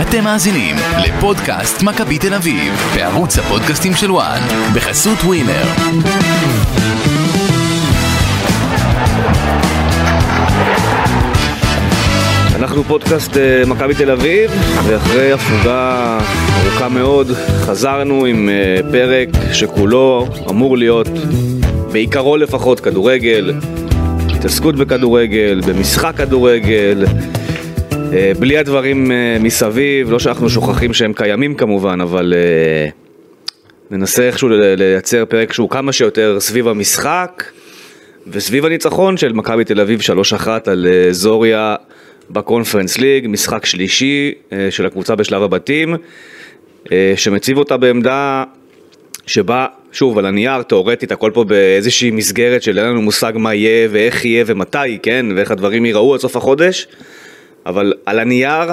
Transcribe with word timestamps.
אתם 0.00 0.24
מאזינים 0.24 0.76
לפודקאסט 0.98 1.82
מכבי 1.82 2.18
תל 2.18 2.34
אביב, 2.34 2.74
בערוץ 2.94 3.38
הפודקאסטים 3.38 3.94
של 3.94 4.10
וואן, 4.10 4.40
בחסות 4.74 5.18
ווינר. 5.18 5.64
אנחנו 12.54 12.84
פודקאסט 12.84 13.36
אה, 13.36 13.62
מכבי 13.66 13.94
תל 13.94 14.10
אביב, 14.10 14.50
ואחרי 14.86 15.32
הפוגה 15.32 16.18
ארוכה 16.62 16.88
מאוד, 16.88 17.32
חזרנו 17.60 18.24
עם 18.24 18.48
אה, 18.48 18.90
פרק 18.92 19.28
שכולו 19.52 20.26
אמור 20.50 20.78
להיות, 20.78 21.08
בעיקרו 21.92 22.36
לפחות, 22.36 22.80
כדורגל, 22.80 23.54
התעסקות 24.34 24.76
בכדורגל, 24.76 25.60
במשחק 25.66 26.12
כדורגל, 26.16 27.04
בלי 28.38 28.58
הדברים 28.58 29.10
מסביב, 29.40 30.10
לא 30.10 30.18
שאנחנו 30.18 30.50
שוכחים 30.50 30.94
שהם 30.94 31.12
קיימים 31.12 31.54
כמובן, 31.54 32.00
אבל 32.00 32.34
ננסה 33.90 34.22
איכשהו 34.22 34.48
לייצר 34.50 35.24
פרק 35.24 35.52
שהוא 35.52 35.70
כמה 35.70 35.92
שיותר 35.92 36.40
סביב 36.40 36.68
המשחק. 36.68 37.44
וסביב 38.26 38.64
הניצחון 38.64 39.16
של 39.16 39.32
מכבי 39.32 39.64
תל 39.64 39.80
אביב 39.80 40.00
3-1 40.00 40.48
על 40.66 40.86
זוריה 41.10 41.76
בקונפרנס 42.30 42.98
ליג, 42.98 43.26
משחק 43.28 43.66
שלישי 43.66 44.32
אה, 44.52 44.70
של 44.70 44.86
הקבוצה 44.86 45.14
בשלב 45.14 45.42
הבתים, 45.42 45.96
אה, 46.92 47.12
שמציב 47.16 47.58
אותה 47.58 47.76
בעמדה 47.76 48.44
שבה, 49.26 49.66
שוב, 49.92 50.18
על 50.18 50.26
הנייר, 50.26 50.62
תאורטית, 50.62 51.12
הכל 51.12 51.30
פה 51.34 51.44
באיזושהי 51.44 52.10
מסגרת 52.10 52.62
של 52.62 52.78
אין 52.78 52.86
לנו 52.86 53.02
מושג 53.02 53.32
מה 53.36 53.54
יהיה 53.54 53.88
ואיך 53.90 54.24
יהיה 54.24 54.44
ומתי, 54.46 54.98
כן, 55.02 55.26
ואיך 55.36 55.50
הדברים 55.50 55.84
ייראו 55.84 56.14
עד 56.14 56.20
סוף 56.20 56.36
החודש, 56.36 56.88
אבל 57.66 57.92
על 58.06 58.18
הנייר, 58.18 58.72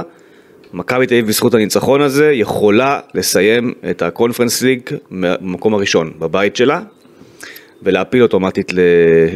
מכבי 0.73 1.07
תל 1.07 1.13
אביב 1.13 1.27
בזכות 1.27 1.53
הניצחון 1.53 2.01
הזה 2.01 2.31
יכולה 2.31 2.99
לסיים 3.13 3.73
את 3.89 4.01
הקונפרנס 4.01 4.61
ליג 4.61 4.81
במקום 5.11 5.73
הראשון, 5.73 6.11
בבית 6.19 6.55
שלה, 6.55 6.81
ולהפיל 7.83 8.21
אוטומטית 8.23 8.71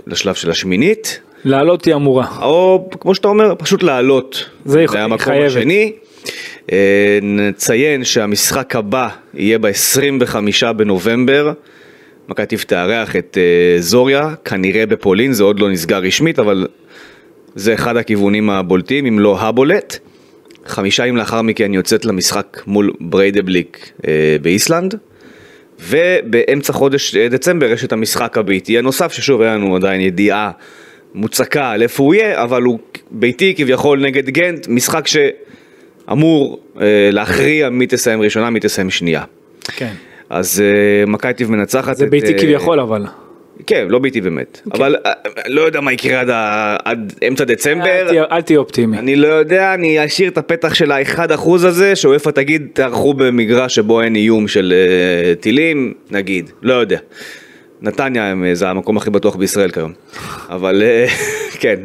לשלב 0.07 0.35
של 0.35 0.51
השמינית. 0.51 1.19
לעלות 1.43 1.85
היא 1.85 1.95
אמורה. 1.95 2.25
או 2.41 2.89
כמו 2.99 3.15
שאתה 3.15 3.27
אומר, 3.27 3.55
פשוט 3.57 3.83
לעלות. 3.83 4.49
זה 4.65 4.81
יכול, 4.81 4.99
המקום 4.99 5.19
חייבת. 5.19 5.47
השני. 5.47 5.91
אה, 6.71 7.19
נציין 7.21 8.03
שהמשחק 8.03 8.75
הבא 8.75 9.09
יהיה 9.33 9.59
ב-25 9.59 10.73
בנובמבר. 10.73 11.51
מכבי 12.29 12.45
תארח 12.67 13.15
את 13.15 13.37
אה, 13.37 13.81
זוריה, 13.81 14.33
כנראה 14.45 14.85
בפולין, 14.85 15.33
זה 15.33 15.43
עוד 15.43 15.59
לא 15.59 15.69
נסגר 15.69 15.97
רשמית, 15.97 16.39
אבל 16.39 16.67
זה 17.57 17.73
אחד 17.73 17.97
הכיוונים 17.97 18.49
הבולטים, 18.49 19.05
אם 19.05 19.19
לא 19.19 19.39
הבולט. 19.39 19.97
חמישה 20.65 21.05
ימים 21.05 21.17
לאחר 21.17 21.41
מכן 21.41 21.73
יוצאת 21.73 22.05
למשחק 22.05 22.61
מול 22.67 22.93
בריידבליק 22.99 23.91
אה, 24.07 24.35
באיסלנד. 24.41 24.95
ובאמצע 25.79 26.73
חודש 26.73 27.15
דצמבר 27.15 27.71
יש 27.71 27.83
את 27.83 27.91
המשחק 27.91 28.37
הביתי 28.37 28.77
הנוסף, 28.77 29.11
ששוב 29.11 29.41
אין 29.41 29.53
לנו 29.53 29.75
עדיין 29.75 30.01
ידיעה 30.01 30.51
מוצקה 31.15 31.71
על 31.71 31.81
איפה 31.81 32.03
הוא 32.03 32.15
יהיה, 32.15 32.43
אבל 32.43 32.63
הוא 32.63 32.79
ביתי 33.11 33.53
כביכול 33.57 33.99
נגד 33.99 34.29
גנט, 34.29 34.67
משחק 34.67 35.05
שאמור 35.07 36.59
אה, 36.81 37.09
להכריע 37.11 37.69
מי 37.69 37.87
תסיים 37.87 38.21
ראשונה, 38.21 38.49
מי 38.49 38.59
תסיים 38.59 38.89
שנייה. 38.89 39.23
כן. 39.75 39.93
אז 40.29 40.63
אה, 40.65 41.05
מכבי 41.05 41.33
טיב 41.33 41.51
מנצחת 41.51 41.97
זה 41.97 42.05
את... 42.05 42.09
ביתי 42.09 42.33
אה, 42.33 42.39
כביכול 42.39 42.79
אבל. 42.79 43.05
כן, 43.67 43.87
לא 43.89 43.99
ביתי 43.99 44.21
באמת, 44.21 44.61
כן. 44.63 44.71
אבל 44.73 44.95
אה, 45.05 45.11
לא 45.47 45.61
יודע 45.61 45.81
מה 45.81 45.93
יקרה 45.93 46.19
עד, 46.19 46.29
עד 46.85 47.13
אמצע 47.27 47.43
דצמבר. 47.43 48.25
אל 48.31 48.41
תהיה 48.41 48.59
אופטימי. 48.59 48.97
אני 48.97 49.15
לא 49.15 49.27
יודע, 49.27 49.73
אני 49.73 50.05
אשאיר 50.05 50.29
את 50.29 50.37
הפתח 50.37 50.73
של 50.73 50.91
ה-1% 50.91 51.51
הזה, 51.53 51.95
שאופה 51.95 52.31
תגיד, 52.31 52.67
תערכו 52.73 53.13
במגרש 53.13 53.75
שבו 53.75 54.01
אין 54.01 54.15
איום 54.15 54.47
של 54.47 54.73
uh, 54.73 55.41
טילים, 55.41 55.93
נגיד, 56.11 56.49
לא 56.61 56.73
יודע. 56.73 56.97
נתניה 57.81 58.33
אה, 58.45 58.55
זה 58.55 58.69
המקום 58.69 58.97
הכי 58.97 59.09
בטוח 59.09 59.35
בישראל 59.35 59.71
כיום. 59.71 59.93
אבל 60.49 60.81
אה, 60.81 61.07
כן, 61.61 61.75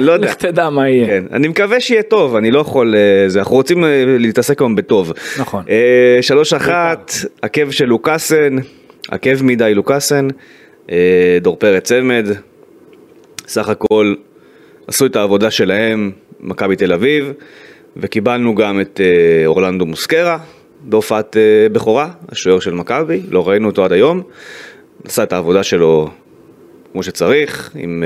לא 0.00 0.12
יודע. 0.12 0.26
לך 0.26 0.34
תדע 0.34 0.70
מה 0.70 0.88
יהיה. 0.88 1.06
כן, 1.06 1.24
אני 1.32 1.48
מקווה 1.48 1.80
שיהיה 1.80 2.02
טוב, 2.02 2.36
אני 2.36 2.50
לא 2.50 2.60
יכול, 2.60 2.94
אה, 2.94 3.38
אנחנו 3.38 3.56
רוצים 3.56 3.84
להתעסק 4.18 4.60
היום 4.60 4.76
בטוב. 4.76 5.12
נכון. 5.38 5.64
שלוש 6.20 6.52
אחת, 6.52 7.12
עקב 7.42 7.70
של 7.70 7.84
לוקאסן, 7.84 8.56
עקב 9.10 9.42
מדי 9.42 9.74
לוקאסן, 9.74 10.28
דור 11.40 11.56
פרץ 11.56 11.84
צמד, 11.84 12.26
סך 13.46 13.68
הכל 13.68 14.14
עשו 14.86 15.06
את 15.06 15.16
העבודה 15.16 15.50
שלהם, 15.50 16.10
מכבי 16.40 16.76
תל 16.76 16.92
אביב, 16.92 17.32
וקיבלנו 17.96 18.54
גם 18.54 18.80
את 18.80 19.00
אורלנדו 19.46 19.86
מוסקרה 19.86 20.38
בהופעת 20.80 21.36
בכורה, 21.72 22.10
השוער 22.28 22.60
של 22.60 22.74
מכבי, 22.74 23.20
לא 23.30 23.48
ראינו 23.48 23.68
אותו 23.68 23.84
עד 23.84 23.92
היום. 23.92 24.22
עשה 25.04 25.22
את 25.22 25.32
העבודה 25.32 25.62
שלו 25.62 26.08
כמו 26.92 27.02
שצריך, 27.02 27.70
עם 27.74 28.04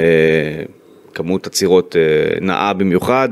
כמות 1.14 1.46
עצירות 1.46 1.96
נאה 2.40 2.72
במיוחד. 2.72 3.28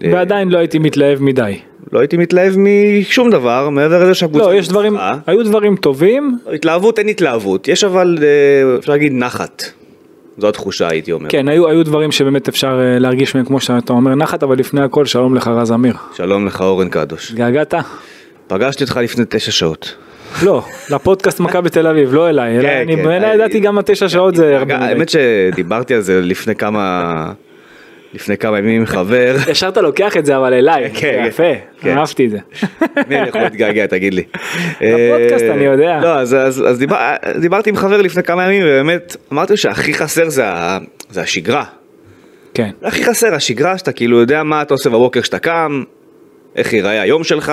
ועדיין 0.00 0.48
לא 0.48 0.58
הייתי 0.58 0.78
מתלהב 0.78 1.22
מדי. 1.22 1.58
לא 1.92 1.98
הייתי 1.98 2.16
מתלהב 2.16 2.54
משום 2.58 3.30
דבר, 3.30 3.68
מעבר 3.68 4.04
לזה 4.04 4.14
שהקבוצה... 4.14 4.44
לא, 4.44 4.54
יש 4.54 4.68
דברים, 4.68 4.96
היו 5.26 5.44
דברים 5.44 5.76
טובים. 5.76 6.38
התלהבות 6.54 6.98
אין 6.98 7.08
התלהבות, 7.08 7.68
יש 7.68 7.84
אבל, 7.84 8.18
uh, 8.20 8.78
אפשר 8.78 8.92
להגיד, 8.92 9.12
נחת. 9.12 9.64
זו 10.38 10.48
התחושה 10.48 10.88
הייתי 10.88 11.12
אומר. 11.12 11.30
כן, 11.30 11.48
היו, 11.48 11.68
היו 11.68 11.84
דברים 11.84 12.12
שבאמת 12.12 12.48
אפשר 12.48 12.80
להרגיש 12.82 13.34
מהם 13.34 13.44
כמו 13.44 13.60
שאתה 13.60 13.92
אומר 13.92 14.14
נחת, 14.14 14.42
אבל 14.42 14.58
לפני 14.58 14.82
הכל 14.82 15.06
שלום 15.06 15.34
לך 15.34 15.48
רז 15.48 15.72
אמיר. 15.72 15.94
שלום 16.16 16.46
לך 16.46 16.60
אורן 16.60 16.88
קדוש. 16.88 17.32
געגעת? 17.32 17.74
פגשתי 18.46 18.84
אותך 18.84 18.96
לפני 18.96 19.24
תשע 19.28 19.52
שעות. 19.52 19.96
לא, 20.42 20.64
לפודקאסט 20.90 21.40
מכבי 21.40 21.70
תל 21.70 21.86
אביב, 21.86 22.14
לא 22.14 22.28
אליי, 22.28 22.58
אלא 22.58 22.62
כן, 22.62 22.80
אני 22.82 22.96
כן. 22.96 23.04
בעיניי 23.04 23.34
ידעתי 23.34 23.60
גם 23.60 23.78
התשע 23.78 24.08
שעות 24.08 24.34
זה 24.34 24.58
הרבה. 24.58 24.76
האמת 24.76 25.08
שדיברתי 25.08 25.94
על 25.94 26.00
זה 26.00 26.20
לפני 26.20 26.54
כמה... 26.54 27.32
לפני 28.14 28.36
כמה 28.36 28.58
ימים 28.58 28.80
עם 28.80 28.86
חבר. 28.86 29.36
ישר 29.50 29.68
אתה 29.68 29.80
לוקח 29.80 30.16
את 30.16 30.26
זה 30.26 30.36
אבל 30.36 30.54
אליי, 30.54 30.90
כן, 30.94 31.24
יפה, 31.28 31.52
אהבתי 31.86 32.26
את 32.26 32.30
זה. 32.30 32.38
מי 33.08 33.18
אני 33.18 33.28
יכול 33.28 33.40
להתגעגע 33.40 33.86
תגיד 33.86 34.14
לי. 34.14 34.22
לפודקאסט 34.80 35.44
אני 35.44 35.64
יודע. 35.64 36.00
לא, 36.02 36.18
אז 36.18 36.36
דיברתי 37.40 37.70
עם 37.70 37.76
חבר 37.76 38.02
לפני 38.02 38.22
כמה 38.22 38.44
ימים 38.44 38.62
ובאמת 38.66 39.16
אמרתי 39.32 39.56
שהכי 39.56 39.94
חסר 39.94 40.28
זה 40.28 41.20
השגרה. 41.22 41.64
כן. 42.54 42.70
הכי 42.82 43.04
חסר 43.04 43.34
השגרה 43.34 43.78
שאתה 43.78 43.92
כאילו 43.92 44.20
יודע 44.20 44.42
מה 44.42 44.62
אתה 44.62 44.74
עושה 44.74 44.90
בבוקר 44.90 45.20
כשאתה 45.20 45.38
קם, 45.38 45.82
איך 46.56 46.72
ייראה 46.72 47.00
היום 47.00 47.24
שלך. 47.24 47.52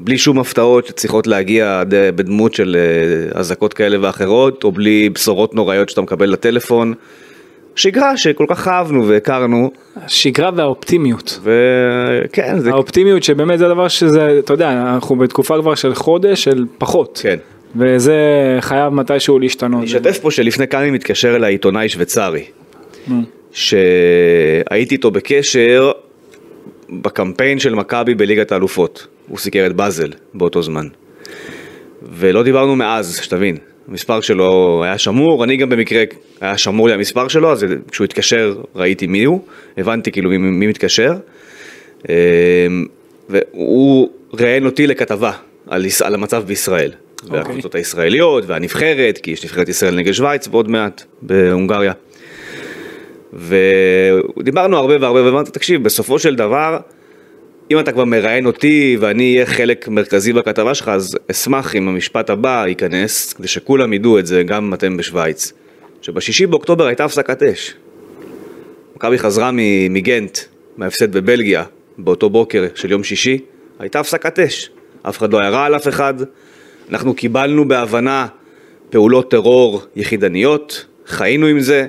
בלי 0.00 0.18
שום 0.18 0.38
הפתעות 0.38 0.86
שצריכות 0.86 1.26
להגיע 1.26 1.82
בדמות 1.88 2.54
של 2.54 2.76
אה, 2.78 3.40
אזעקות 3.40 3.74
כאלה 3.74 3.96
ואחרות, 4.00 4.64
או 4.64 4.72
בלי 4.72 5.08
בשורות 5.08 5.54
נוראיות 5.54 5.88
שאתה 5.88 6.00
מקבל 6.00 6.28
לטלפון. 6.28 6.94
שגרה 7.76 8.16
שכל 8.16 8.46
כך 8.48 8.68
אהבנו 8.68 9.08
והכרנו. 9.08 9.70
השגרה 9.96 10.50
והאופטימיות. 10.56 11.40
וכן. 11.42 12.58
זה... 12.58 12.70
האופטימיות 12.70 13.22
שבאמת 13.22 13.58
זה 13.58 13.66
הדבר 13.66 13.88
שזה, 13.88 14.38
אתה 14.38 14.52
יודע, 14.52 14.72
אנחנו 14.72 15.16
בתקופה 15.16 15.60
כבר 15.60 15.74
של 15.74 15.94
חודש 15.94 16.44
של 16.44 16.66
פחות. 16.78 17.20
כן. 17.22 17.38
וזה 17.76 18.16
חייב 18.60 18.92
מתישהו 18.92 19.38
להשתנות. 19.38 19.78
אני 19.78 19.86
אשתף 19.86 20.18
פה 20.18 20.30
שלפני 20.30 20.68
כמה 20.68 20.80
ימים 20.80 20.94
מתקשר 20.94 21.36
אליי 21.36 21.54
עיתונאי 21.54 21.88
שוויצרי. 21.88 22.44
שהייתי 23.52 24.94
איתו 24.94 25.10
בקשר 25.10 25.90
בקמפיין 26.90 27.58
של 27.58 27.74
מכבי 27.74 28.14
בליגת 28.14 28.52
האלופות. 28.52 29.06
הוא 29.28 29.38
סיקר 29.38 29.66
את 29.66 29.76
באזל 29.76 30.10
באותו 30.34 30.62
זמן. 30.62 30.86
ולא 32.02 32.42
דיברנו 32.42 32.76
מאז, 32.76 33.20
שתבין. 33.22 33.56
המספר 33.88 34.20
שלו 34.20 34.80
היה 34.84 34.98
שמור, 34.98 35.44
אני 35.44 35.56
גם 35.56 35.68
במקרה, 35.68 36.04
היה 36.40 36.58
שמור 36.58 36.88
לי 36.88 36.94
המספר 36.94 37.28
שלו, 37.28 37.52
אז 37.52 37.66
כשהוא 37.90 38.04
התקשר 38.04 38.54
ראיתי 38.76 39.06
מי 39.06 39.24
הוא, 39.24 39.40
הבנתי 39.78 40.12
כאילו 40.12 40.30
מי, 40.30 40.38
מי 40.38 40.66
מתקשר. 40.66 41.12
אמ, 42.08 42.14
והוא 43.28 44.08
ראיין 44.34 44.66
אותי 44.66 44.86
לכתבה 44.86 45.32
על, 45.66 45.86
על 46.04 46.14
המצב 46.14 46.44
בישראל. 46.46 46.90
Okay. 46.90 47.24
אוקיי. 47.24 47.38
והקבוצות 47.38 47.74
הישראליות 47.74 48.44
והנבחרת, 48.46 49.18
כי 49.18 49.30
יש 49.30 49.44
נבחרת 49.44 49.68
ישראל 49.68 49.94
נגד 49.94 50.12
שווייץ 50.12 50.48
ועוד 50.48 50.70
מעט 50.70 51.02
בהונגריה. 51.22 51.92
ודיברנו 53.32 54.76
הרבה 54.76 54.96
והרבה, 55.00 55.24
ואמרתי, 55.24 55.50
תקשיב, 55.50 55.84
בסופו 55.84 56.18
של 56.18 56.34
דבר, 56.34 56.78
אם 57.72 57.78
אתה 57.78 57.92
כבר 57.92 58.04
מראיין 58.04 58.46
אותי 58.46 58.96
ואני 59.00 59.34
אהיה 59.34 59.46
חלק 59.46 59.88
מרכזי 59.88 60.32
בכתבה 60.32 60.74
שלך, 60.74 60.88
אז 60.88 61.18
אשמח 61.30 61.76
אם 61.76 61.88
המשפט 61.88 62.30
הבא 62.30 62.64
ייכנס, 62.68 63.32
כדי 63.32 63.48
שכולם 63.48 63.92
ידעו 63.92 64.18
את 64.18 64.26
זה, 64.26 64.42
גם 64.42 64.74
אתם 64.74 64.96
בשוויץ. 64.96 65.52
שבשישי 66.02 66.46
באוקטובר 66.46 66.86
הייתה 66.86 67.04
הפסקת 67.04 67.42
אש. 67.42 67.74
מכבי 68.96 69.18
חזרה 69.18 69.50
מגנט, 69.90 70.38
מההפסד 70.76 71.12
בבלגיה, 71.12 71.64
באותו 71.98 72.30
בוקר 72.30 72.66
של 72.74 72.90
יום 72.90 73.04
שישי, 73.04 73.38
הייתה 73.78 74.00
הפסקת 74.00 74.38
אש. 74.38 74.70
אף 75.02 75.18
אחד 75.18 75.32
לא 75.32 75.38
ירה 75.38 75.66
על 75.66 75.76
אף 75.76 75.88
אחד. 75.88 76.14
אנחנו 76.90 77.14
קיבלנו 77.14 77.68
בהבנה 77.68 78.26
פעולות 78.90 79.30
טרור 79.30 79.82
יחידניות, 79.96 80.86
חיינו 81.06 81.46
עם 81.46 81.60
זה, 81.60 81.86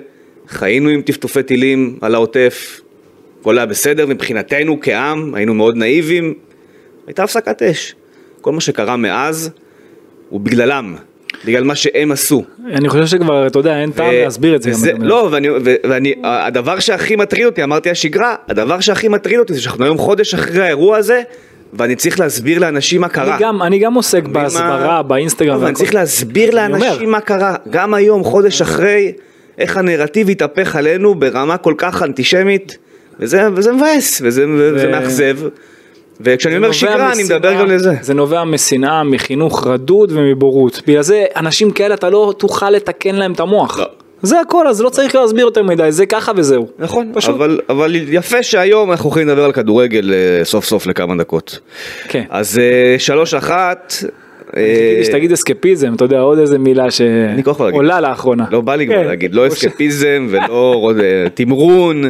חיינו 0.47 0.89
עם 0.89 1.01
טפטופי 1.01 1.43
טילים 1.43 1.97
על 2.01 2.15
העוטף, 2.15 2.81
הכל 3.43 3.57
היה 3.57 3.65
בסדר 3.65 4.05
מבחינתנו 4.05 4.77
כעם, 4.81 5.35
היינו 5.35 5.53
מאוד 5.53 5.77
נאיבים, 5.77 6.33
הייתה 7.07 7.23
הפסקת 7.23 7.61
אש. 7.61 7.95
כל 8.41 8.51
מה 8.51 8.61
שקרה 8.61 8.97
מאז 8.97 9.49
הוא 10.29 10.41
בגללם, 10.41 10.95
בגלל 11.45 11.63
מה 11.63 11.75
שהם 11.75 12.11
עשו. 12.11 12.43
אני 12.73 12.89
חושב 12.89 13.05
שכבר, 13.05 13.47
אתה 13.47 13.59
יודע, 13.59 13.81
אין 13.81 13.91
טעם 13.91 14.13
להסביר 14.13 14.55
את 14.55 14.61
זה. 14.61 14.69
וזה, 14.69 14.91
לא, 14.99 15.29
ואני, 15.31 15.47
ואני, 15.83 16.13
הדבר 16.23 16.79
שהכי 16.79 17.15
מטריד 17.15 17.45
אותי, 17.45 17.63
אמרתי 17.63 17.89
השגרה, 17.89 18.35
הדבר 18.47 18.79
שהכי 18.79 19.07
מטריד 19.07 19.39
אותי 19.39 19.53
זה 19.53 19.61
שאנחנו 19.61 19.85
היום 19.85 19.97
חודש 19.97 20.33
אחרי 20.33 20.63
האירוע 20.63 20.97
הזה, 20.97 21.21
ואני 21.73 21.95
צריך 21.95 22.19
להסביר 22.19 22.59
לאנשים 22.59 23.01
מה 23.01 23.09
קרה. 23.09 23.35
אני 23.35 23.43
גם, 23.43 23.61
אני 23.61 23.79
גם 23.79 23.93
עוסק 23.93 24.23
בהסברה, 24.23 24.87
מה... 24.87 25.03
באינסטגרם. 25.03 25.59
לא, 25.59 25.63
ואני 25.63 25.75
צריך 25.75 25.93
להסביר 25.93 26.55
לאנשים 26.55 27.11
מה 27.11 27.21
קרה. 27.21 27.55
גם 27.69 27.93
היום, 27.93 28.23
חודש 28.23 28.61
אחרי, 28.61 29.11
איך 29.57 29.77
הנרטיב 29.77 30.29
התהפך 30.29 30.75
עלינו 30.75 31.15
ברמה 31.15 31.57
כל 31.57 31.73
כך 31.77 32.03
אנטישמית, 32.03 32.77
וזה, 33.19 33.47
וזה 33.55 33.71
מבאס, 33.71 34.21
וזה, 34.25 34.45
וזה 34.49 34.87
מאכזב. 34.87 35.37
וכשאני 36.21 36.57
אומר 36.57 36.71
שגרה 36.71 37.13
אני 37.13 37.23
מדבר 37.23 37.53
גם 37.53 37.65
לזה. 37.65 37.93
זה 38.01 38.13
נובע 38.13 38.43
משנאה, 38.43 39.03
מחינוך 39.03 39.67
רדוד 39.67 40.11
ומבורות. 40.11 40.81
בגלל 40.87 41.01
זה 41.01 41.25
אנשים 41.35 41.71
כאלה 41.71 41.95
אתה 41.95 42.09
לא 42.09 42.33
תוכל 42.37 42.69
לתקן 42.69 43.15
להם 43.15 43.31
את 43.31 43.39
המוח. 43.39 43.79
לא. 43.79 43.85
זה 44.21 44.39
הכל, 44.39 44.67
אז 44.67 44.81
לא 44.81 44.89
צריך 44.89 45.15
להסביר 45.15 45.45
יותר 45.45 45.63
מדי, 45.63 45.91
זה 45.91 46.05
ככה 46.05 46.31
וזהו. 46.35 46.67
נכון, 46.79 47.11
פשוט. 47.13 47.35
אבל, 47.35 47.59
אבל 47.69 47.95
יפה 47.95 48.43
שהיום 48.43 48.91
אנחנו 48.91 49.09
יכולים 49.09 49.27
לדבר 49.27 49.45
על 49.45 49.51
כדורגל 49.51 50.13
אה, 50.13 50.45
סוף 50.45 50.65
סוף 50.65 50.87
לכמה 50.87 51.15
דקות. 51.15 51.59
כן. 52.07 52.23
אז 52.29 52.59
אה, 52.59 52.95
שלוש 52.99 53.33
אחת. 53.33 53.93
אה, 54.57 55.01
שתגיד 55.03 55.31
אסקפיזם, 55.31 55.93
אתה 55.93 56.05
יודע, 56.05 56.19
עוד 56.19 56.39
איזה 56.39 56.57
מילה 56.57 56.91
שעולה 56.91 58.01
לאחרונה. 58.01 58.45
לא 58.51 58.61
בא 58.61 58.75
לי 58.75 58.85
כבר 58.85 58.95
כן. 58.95 59.07
להגיד, 59.07 59.35
לא 59.35 59.47
אסקפיזם 59.47 60.27
ולא 60.29 60.91
תמרון. 61.33 62.03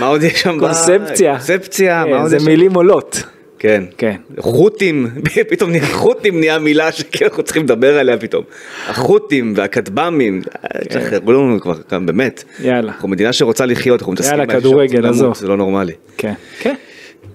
מה 0.00 0.06
עוד 0.06 0.22
יש 0.22 0.42
שם? 0.42 0.58
קונספציה. 0.58 1.32
קונספציה, 1.32 2.04
מה 2.10 2.16
עוד 2.16 2.26
יש 2.26 2.32
שם? 2.32 2.38
זה 2.38 2.50
מילים 2.50 2.74
עולות. 2.74 3.22
כן. 3.62 3.84
כן. 3.98 4.16
חות'ים, 4.38 5.06
פתאום 5.50 5.70
נהיה 5.70 5.86
חות'ים 5.86 6.40
נהיה 6.40 6.58
מילה 6.58 6.92
שאנחנו 6.92 7.42
צריכים 7.42 7.62
לדבר 7.62 7.98
עליה 7.98 8.18
פתאום. 8.18 8.44
החות'ים 8.88 9.52
והכטב"מים, 9.56 10.42
תשחררו 10.88 11.32
לנו 11.32 11.60
כבר 11.60 11.74
כאן 11.88 12.06
באמת. 12.06 12.44
יאללה. 12.60 12.92
אנחנו 12.92 13.08
מדינה 13.08 13.32
שרוצה 13.32 13.66
לחיות, 13.66 14.00
אנחנו 14.00 14.12
מתעסקים 14.12 14.38
יאללה, 14.38 14.60
כדורגל, 14.60 15.06
עזוב. 15.06 15.36
זה 15.36 15.48
לא 15.48 15.56
נורמלי. 15.56 15.92
כן. 16.16 16.32
כן. 16.60 16.74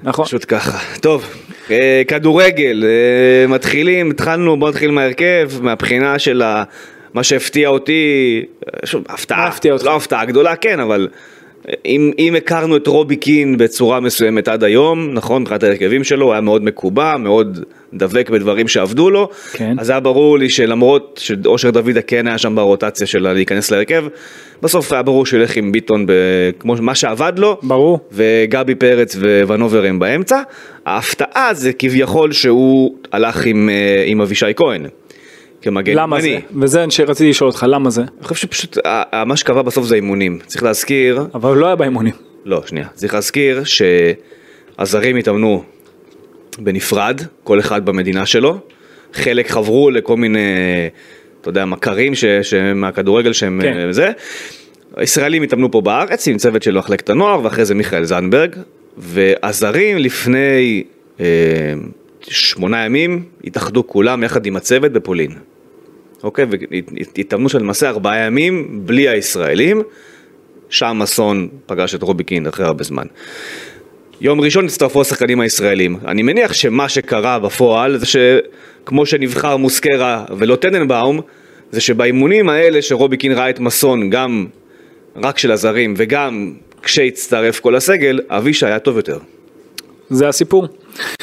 נכון. 0.04 0.26
פשוט 0.26 0.46
ככה. 0.48 1.00
טוב, 1.02 1.26
אה, 1.72 2.02
כדורגל, 2.08 2.84
אה, 2.84 3.48
מתחילים, 3.48 4.12
התחלנו, 4.12 4.60
בוא 4.60 4.70
נתחיל 4.70 4.92
מההרכב, 4.92 5.50
מהבחינה 5.62 6.20
של 6.20 6.44
מה 7.14 7.24
שהפתיע 7.24 7.70
אותי, 7.70 8.46
שוב, 8.86 9.04
הפתעה, 9.10 9.50
לא 9.84 9.96
הפתעה 9.96 10.26
גדולה, 10.26 10.56
כן, 10.56 10.80
אבל... 10.80 11.08
אם, 11.86 12.12
אם 12.20 12.36
הכרנו 12.36 12.78
את 12.78 12.88
רובי 12.88 13.16
קין 13.16 13.58
בצורה 13.58 14.00
מסוימת 14.00 14.48
עד 14.48 14.64
היום, 14.64 15.14
נכון, 15.14 15.42
מבחינת 15.42 15.64
ההרכבים 15.64 16.04
שלו, 16.04 16.26
הוא 16.26 16.34
היה 16.34 16.42
מאוד 16.42 16.64
מקובע, 16.64 17.18
מאוד 17.18 17.60
דבק 17.94 18.30
בדברים 18.30 18.68
שעבדו 18.68 19.10
לו, 19.10 19.30
כן. 19.54 19.76
אז 19.80 19.90
היה 19.90 20.00
ברור 20.00 20.40
לי 20.40 20.50
שלמרות 20.50 21.20
שאושר 21.24 21.70
דוידה 21.70 22.02
כן 22.02 22.28
היה 22.28 22.38
שם 22.38 22.56
ברוטציה 22.56 23.08
של 23.08 23.34
להיכנס 23.34 23.72
להרכב, 23.72 24.06
בסוף 24.62 24.92
היה 24.92 25.02
ברור 25.02 25.26
שהוא 25.26 25.40
ילך 25.40 25.58
עם 25.58 25.72
ביטון 25.72 26.06
כמו 26.60 26.76
מה 26.82 26.96
שעבד 26.96 27.34
לו, 27.38 27.58
ברור, 27.64 28.00
וגבי 28.12 28.76
פרץ 28.76 29.16
וונובר 29.48 29.86
הם 29.86 30.00
באמצע, 30.00 30.42
ההפתעה 30.86 31.54
זה 31.54 31.74
כביכול 31.74 32.32
שהוא 32.32 32.96
הלך 33.12 33.46
עם, 33.46 33.70
אה, 33.70 34.04
עם 34.08 34.22
אבישי 34.22 34.54
כהן. 34.56 34.86
כמגן 35.62 35.94
למה 35.96 36.20
ימני. 36.20 36.32
זה? 36.32 36.60
וזה 36.62 36.86
שרציתי 36.90 37.30
לשאול 37.30 37.50
אותך, 37.50 37.66
למה 37.70 37.90
זה? 37.90 38.02
אני 38.02 38.28
חושב 38.28 38.36
שפשוט 38.36 38.78
מה 39.26 39.38
שקבע 39.38 39.62
בסוף 39.62 39.86
זה 39.86 39.96
אימונים. 39.96 40.40
צריך 40.46 40.64
להזכיר... 40.64 41.28
אבל 41.34 41.50
הוא 41.50 41.58
לא 41.58 41.66
היה 41.66 41.76
באימונים. 41.76 42.14
לא, 42.46 42.62
שנייה. 42.66 42.88
צריך 42.94 43.14
להזכיר 43.14 43.64
שהזרים 43.64 45.16
התאמנו 45.16 45.64
בנפרד, 46.60 47.22
כל 47.44 47.60
אחד 47.60 47.86
במדינה 47.86 48.26
שלו. 48.26 48.58
חלק 49.14 49.50
חברו 49.50 49.90
לכל 49.90 50.18
מיני, 50.18 50.40
אתה 51.42 51.50
יודע, 51.50 51.66
מכרים 51.66 52.14
מהכדורגל 52.76 53.34
שהם 53.34 53.60
כן. 53.64 53.92
זה. 53.92 54.12
הישראלים 54.96 55.44
התאמנו 55.44 55.72
פה 55.72 55.82
בארץ 55.82 56.28
עם 56.28 56.38
צוות 56.38 56.64
של 56.64 56.78
מחלקת 56.78 57.10
הנוער, 57.10 57.44
ואחרי 57.44 57.66
זה 57.66 57.76
מיכאל 57.76 58.04
זנדברג. 58.04 58.56
והזרים 58.98 59.98
לפני... 59.98 60.84
אה, 61.20 61.26
שמונה 62.30 62.86
ימים 62.86 63.24
התאחדו 63.44 63.88
כולם 63.88 64.24
יחד 64.24 64.46
עם 64.46 64.56
הצוות 64.56 64.92
בפולין. 64.92 65.32
אוקיי, 66.24 66.46
והתאמנו 67.16 67.50
שם 67.50 67.60
למעשה 67.60 67.90
ארבעה 67.90 68.18
ימים 68.18 68.82
בלי 68.86 69.10
הישראלים, 69.10 69.82
שם 70.70 71.02
אסון 71.04 71.48
פגש 71.66 71.96
את 71.96 72.04
רובי 72.04 72.24
קין 72.24 72.48
אחרי 72.48 72.66
הרבה 72.66 72.84
זמן. 72.84 73.06
יום 74.22 74.42
ראשון 74.42 74.66
הצטרפו 74.66 75.02
השחקנים 75.02 75.40
הישראלים. 75.40 75.98
אני 76.06 76.24
מניח 76.24 76.54
שמה 76.54 76.90
שקרה 76.90 77.40
בפועל 77.40 77.98
זה 77.98 78.06
שכמו 78.06 79.06
שנבחר 79.06 79.58
מוסקרה 79.58 80.26
ולא 80.38 80.56
טננבאום, 80.56 81.22
זה 81.72 81.82
שבאימונים 81.82 82.50
האלה 82.50 82.82
שרובי 82.82 83.18
קין 83.18 83.32
ראה 83.32 83.50
את 83.50 83.60
מסון 83.60 84.10
גם 84.10 84.48
רק 85.16 85.38
של 85.38 85.52
הזרים 85.52 85.94
וגם 85.98 86.54
כשהצטרף 86.82 87.60
כל 87.60 87.76
הסגל, 87.76 88.20
אבישי 88.30 88.66
היה 88.66 88.80
טוב 88.80 88.98
יותר. 88.98 89.18
זה 90.10 90.28
הסיפור. 90.28 90.68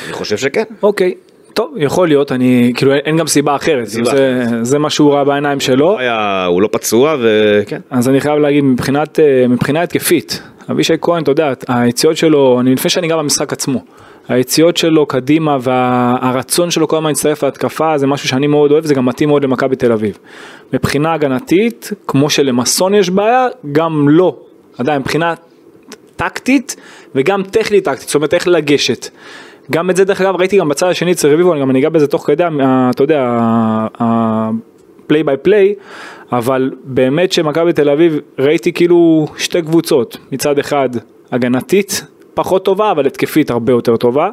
אני 0.05 0.13
חושב 0.13 0.37
שכן. 0.37 0.65
אוקיי. 0.83 1.15
טוב, 1.55 1.75
יכול 1.77 2.09
להיות, 2.09 2.33
אני, 2.33 2.73
כאילו 2.77 2.95
אין 2.95 3.17
גם 3.17 3.27
סיבה 3.27 3.57
אחרת, 3.57 3.89
סיבה. 3.89 4.11
זה, 4.11 4.45
זה 4.63 4.79
מה 4.79 4.91
שהוא 4.91 5.15
ראה 5.15 5.25
בעיניים 5.25 5.61
שלו. 5.61 5.91
הוא, 5.91 5.99
היה, 5.99 6.45
הוא 6.45 6.63
לא 6.63 6.69
פצוע 6.73 7.17
וכן. 7.23 7.81
אז 7.91 8.09
אני 8.09 8.21
חייב 8.21 8.39
להגיד, 8.39 8.65
מבחינת, 8.65 9.21
אה, 9.21 9.49
מבחינה 9.49 9.83
התקפית, 9.83 10.43
אבישי 10.71 10.95
כהן, 11.01 11.23
אתה 11.23 11.31
יודע, 11.31 11.53
היציאות 11.69 12.17
שלו, 12.17 12.61
אני, 12.61 12.75
לפני 12.75 12.91
שאני 12.91 13.07
אגע 13.07 13.17
במשחק 13.17 13.53
עצמו, 13.53 13.85
היציאות 14.29 14.77
שלו 14.77 15.07
קדימה 15.07 15.57
והרצון 15.61 16.71
שלו 16.71 16.89
כל 16.89 16.97
הזמן 16.97 17.11
להצטרף 17.11 17.45
להתקפה 17.45 17.99
זה 17.99 18.07
משהו 18.07 18.29
שאני 18.29 18.47
מאוד 18.47 18.73
אוהב, 18.73 18.87
זה 18.87 18.95
גם 18.95 19.07
מתאים 19.07 19.29
מאוד 19.29 19.45
למכבי 19.45 19.77
תל 19.77 19.93
אביב. 19.93 20.19
מבחינה 20.73 21.13
הגנתית, 21.13 21.91
כמו 22.07 22.31
שלמסון 22.31 22.95
יש 22.95 23.11
בעיה, 23.11 23.47
גם 23.73 24.09
לא. 24.09 24.37
עדיין, 24.79 25.01
מבחינה 25.01 25.35
טקטית 26.17 26.77
וגם 27.15 27.43
טכנית 27.43 27.85
טקטית, 27.85 28.07
זאת 28.07 28.15
אומרת 28.15 28.35
איך 28.35 28.49
לגשת. 28.49 29.09
גם 29.71 29.91
את 29.91 29.97
זה 29.97 30.05
דרך 30.05 30.21
אגב 30.21 30.37
ראיתי 30.37 30.57
גם 30.57 30.69
בצד 30.69 30.87
השני 30.87 31.13
אצל 31.13 31.33
רביבו, 31.33 31.53
אני 31.53 31.61
גם 31.61 31.77
אגע 31.77 31.89
בזה 31.89 32.07
תוך 32.07 32.27
כדי, 32.27 32.45
אתה 32.91 33.03
יודע, 33.03 33.39
הפליי 33.95 35.23
ביי 35.23 35.37
פליי, 35.37 35.75
אבל 36.33 36.71
באמת 36.85 37.33
שמכבי 37.33 37.73
תל 37.73 37.91
אביב 37.91 38.19
ראיתי 38.39 38.73
כאילו 38.73 39.27
שתי 39.37 39.63
קבוצות, 39.63 40.17
מצד 40.33 40.59
אחד 40.59 40.89
הגנתית 41.33 42.05
פחות 42.35 42.65
טובה, 42.65 42.91
אבל 42.91 43.07
התקפית 43.07 43.51
הרבה 43.51 43.73
יותר 43.73 43.97
טובה. 43.97 44.31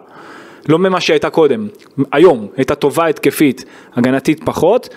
לא 0.70 0.80
ממה 0.80 1.02
שהייתה 1.02 1.30
קודם, 1.30 1.68
היום 2.12 2.48
הייתה 2.58 2.76
טובה 2.76 3.08
התקפית, 3.08 3.66
הגנתית 3.96 4.44
פחות, 4.44 4.90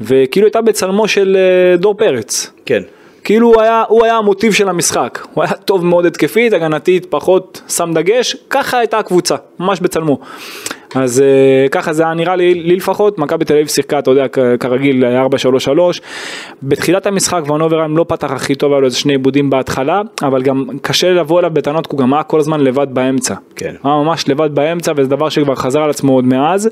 וכאילו 0.00 0.46
הייתה 0.46 0.60
בצלמו 0.60 1.08
של 1.08 1.36
אה, 1.36 1.76
דור 1.76 1.94
פרץ. 1.94 2.52
כן. 2.66 2.82
כאילו 3.24 3.48
הוא 3.48 3.60
היה, 3.60 3.84
הוא 3.88 4.04
היה 4.04 4.16
המוטיב 4.16 4.52
של 4.52 4.68
המשחק, 4.68 5.26
הוא 5.34 5.44
היה 5.44 5.52
טוב 5.52 5.84
מאוד 5.84 6.06
התקפית, 6.06 6.52
הגנתית 6.52 7.06
פחות 7.10 7.62
שם 7.68 7.90
דגש, 7.94 8.36
ככה 8.50 8.78
הייתה 8.78 8.98
הקבוצה, 8.98 9.36
ממש 9.58 9.80
בצלמו. 9.80 10.18
אז 10.94 11.22
uh, 11.22 11.68
ככה 11.68 11.92
זה 11.92 12.02
היה 12.02 12.14
נראה 12.14 12.36
לי, 12.36 12.54
לי 12.54 12.76
לפחות, 12.76 13.18
מכבי 13.18 13.44
תל 13.44 13.54
אביב 13.54 13.66
שיחקה, 13.66 13.98
אתה 13.98 14.10
יודע, 14.10 14.28
כרגיל 14.60 15.04
4-3-3. 15.04 15.68
בתחילת 16.62 17.06
המשחק 17.06 17.42
ונוברהיים 17.50 17.96
לא 17.96 18.04
פתח 18.08 18.30
הכי 18.30 18.54
טוב, 18.54 18.72
היה 18.72 18.80
לו 18.80 18.86
איזה 18.86 18.96
שני 18.96 19.12
עיבודים 19.12 19.50
בהתחלה, 19.50 20.00
אבל 20.22 20.42
גם 20.42 20.64
קשה 20.82 21.12
לבוא 21.12 21.40
אליו 21.40 21.50
בטענות, 21.50 21.86
כי 21.86 21.92
הוא 21.92 22.00
גם 22.00 22.14
היה 22.14 22.22
כל 22.22 22.40
הזמן 22.40 22.60
לבד 22.60 22.86
באמצע. 22.90 23.34
כן. 23.56 23.74
היה 23.84 23.94
ממש 23.94 24.28
לבד 24.28 24.54
באמצע, 24.54 24.92
וזה 24.96 25.08
דבר 25.08 25.28
שכבר 25.28 25.54
חזר 25.54 25.82
על 25.82 25.90
עצמו 25.90 26.12
עוד 26.12 26.24
מאז. 26.24 26.70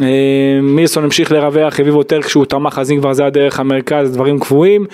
אה, 0.00 0.60
מילסון 0.62 1.04
המשיך 1.04 1.32
לרווח, 1.32 1.80
הביב 1.80 1.94
יותר 1.94 2.22
כשהוא 2.22 2.44
תמך, 2.44 2.78
אז 2.78 2.90
אם 2.92 2.98
כבר 2.98 3.12
זה 3.12 3.26
הדרך 3.26 3.60
המרכז, 3.60 4.12
דברים 4.12 4.38
קבועים. 4.38 4.86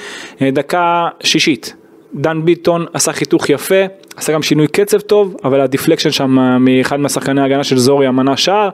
אה, 0.42 0.50
דקה 0.50 1.08
שישית, 1.20 1.74
דן 2.14 2.44
ביטון 2.44 2.86
עשה 2.92 3.12
חיתוך 3.12 3.50
יפה, 3.50 3.84
עשה 4.16 4.32
גם 4.32 4.42
שינוי 4.42 4.66
קצב 4.66 5.00
טוב, 5.00 5.36
אבל 5.44 5.60
הדיפלקשן 5.60 6.10
שם 6.10 6.38
אה, 6.38 6.58
מאחד 6.58 7.00
מהשחקני 7.00 7.40
ההגנה 7.40 7.64
של 7.64 7.78
זוריה 7.78 8.10
מנה 8.10 8.36
שער, 8.36 8.68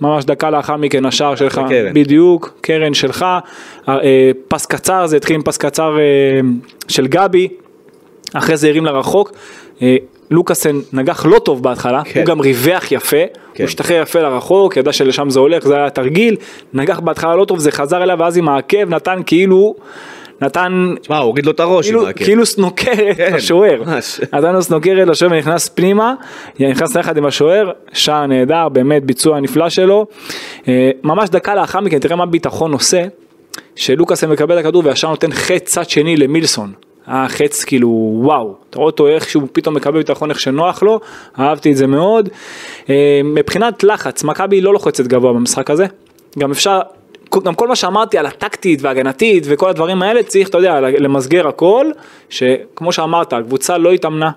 ממש 0.00 0.24
דקה 0.24 0.50
לאחר 0.50 0.76
מכן 0.76 1.06
השער 1.06 1.34
שלך, 1.34 1.60
קרן. 1.68 1.92
בדיוק, 1.94 2.54
קרן 2.60 2.94
שלך, 2.94 3.26
פס 4.48 4.66
קצר, 4.66 5.06
זה 5.06 5.16
התחיל 5.16 5.36
עם 5.36 5.42
פס 5.42 5.56
קצר 5.56 5.96
של 6.88 7.06
גבי, 7.06 7.48
אחרי 8.34 8.56
זה 8.56 8.68
הרים 8.68 8.84
לרחוק. 8.84 9.32
לוקאסן 10.30 10.80
נגח 10.92 11.26
לא 11.26 11.38
טוב 11.38 11.62
בהתחלה, 11.62 12.02
כן. 12.04 12.20
הוא 12.20 12.26
גם 12.26 12.40
ריווח 12.40 12.92
יפה, 12.92 13.16
כן. 13.54 13.62
הוא 13.62 13.68
השתחרר 13.68 14.02
יפה 14.02 14.20
לרחוק, 14.20 14.76
ידע 14.76 14.92
שלשם 14.92 15.30
זה 15.30 15.40
הולך, 15.40 15.66
זה 15.66 15.76
היה 15.76 15.90
תרגיל, 15.90 16.36
נגח 16.74 17.00
בהתחלה 17.00 17.36
לא 17.36 17.44
טוב, 17.44 17.58
זה 17.58 17.70
חזר 17.70 18.02
אליו, 18.02 18.16
ואז 18.20 18.36
עם 18.36 18.48
העקב 18.48 18.88
נתן 18.88 19.20
כאילו, 19.26 19.74
נתן, 20.40 20.94
תשמע, 21.00 21.18
הוא 21.18 21.24
הוריד 21.24 21.46
לו 21.46 21.52
את 21.52 21.60
הראש 21.60 21.86
כאילו, 21.86 22.00
עם 22.00 22.06
העקב, 22.06 22.24
כאילו 22.24 22.46
סנוקרת 22.46 23.16
כן, 23.16 23.34
לשוער, 23.34 23.82
נתן 24.32 24.52
לו 24.52 24.62
סנוקרת 24.62 25.08
לשוער 25.08 25.32
ונכנס 25.32 25.68
פנימה, 25.68 26.14
נכנס 26.60 26.94
יחד 26.94 27.16
עם 27.16 27.26
השוער, 27.26 27.70
שער 27.92 28.26
נהדר, 28.26 28.68
באמת 28.68 29.04
ביצוע 29.04 29.40
נפלא 29.40 29.68
שלו, 29.68 30.06
אה, 30.68 30.90
ממש 31.04 31.30
דקה 31.30 31.54
לאחר 31.54 31.80
מכן, 31.80 31.98
תראה 31.98 32.16
מה 32.16 32.26
ביטחון 32.26 32.72
עושה, 32.72 33.04
שלוקאסן 33.76 34.30
מקבל 34.30 34.58
את 34.58 34.64
הכדור 34.64 34.82
וישר 34.84 35.10
נותן 35.10 35.32
חץ 35.32 35.62
צד 35.64 35.88
שני 35.88 36.16
למילסון. 36.16 36.72
היה 37.08 37.28
חץ 37.28 37.64
כאילו 37.64 38.12
וואו, 38.14 38.54
אתה 38.70 38.78
רואה 38.78 38.86
אותו 38.86 39.08
איך 39.08 39.28
שהוא 39.28 39.48
פתאום 39.52 39.74
מקבל 39.74 39.98
ביטחון 39.98 40.30
איך 40.30 40.40
שנוח 40.40 40.82
לו, 40.82 41.00
אהבתי 41.38 41.72
את 41.72 41.76
זה 41.76 41.86
מאוד. 41.86 42.28
אה, 42.90 43.20
מבחינת 43.24 43.84
לחץ, 43.84 44.24
מכבי 44.24 44.60
לא 44.60 44.72
לוחצת 44.72 45.06
גבוה 45.06 45.32
במשחק 45.32 45.70
הזה, 45.70 45.86
גם 46.38 46.50
אפשר, 46.50 46.80
גם 47.44 47.54
כל 47.54 47.68
מה 47.68 47.76
שאמרתי 47.76 48.18
על 48.18 48.26
הטקטית 48.26 48.82
והגנתית 48.82 49.44
וכל 49.46 49.70
הדברים 49.70 50.02
האלה 50.02 50.22
צריך, 50.22 50.48
אתה 50.48 50.58
יודע, 50.58 50.80
למסגר 50.80 51.48
הכל, 51.48 51.86
שכמו 52.30 52.92
שאמרת, 52.92 53.32
הקבוצה 53.32 53.78
לא 53.78 53.92
התאמנה. 53.92 54.30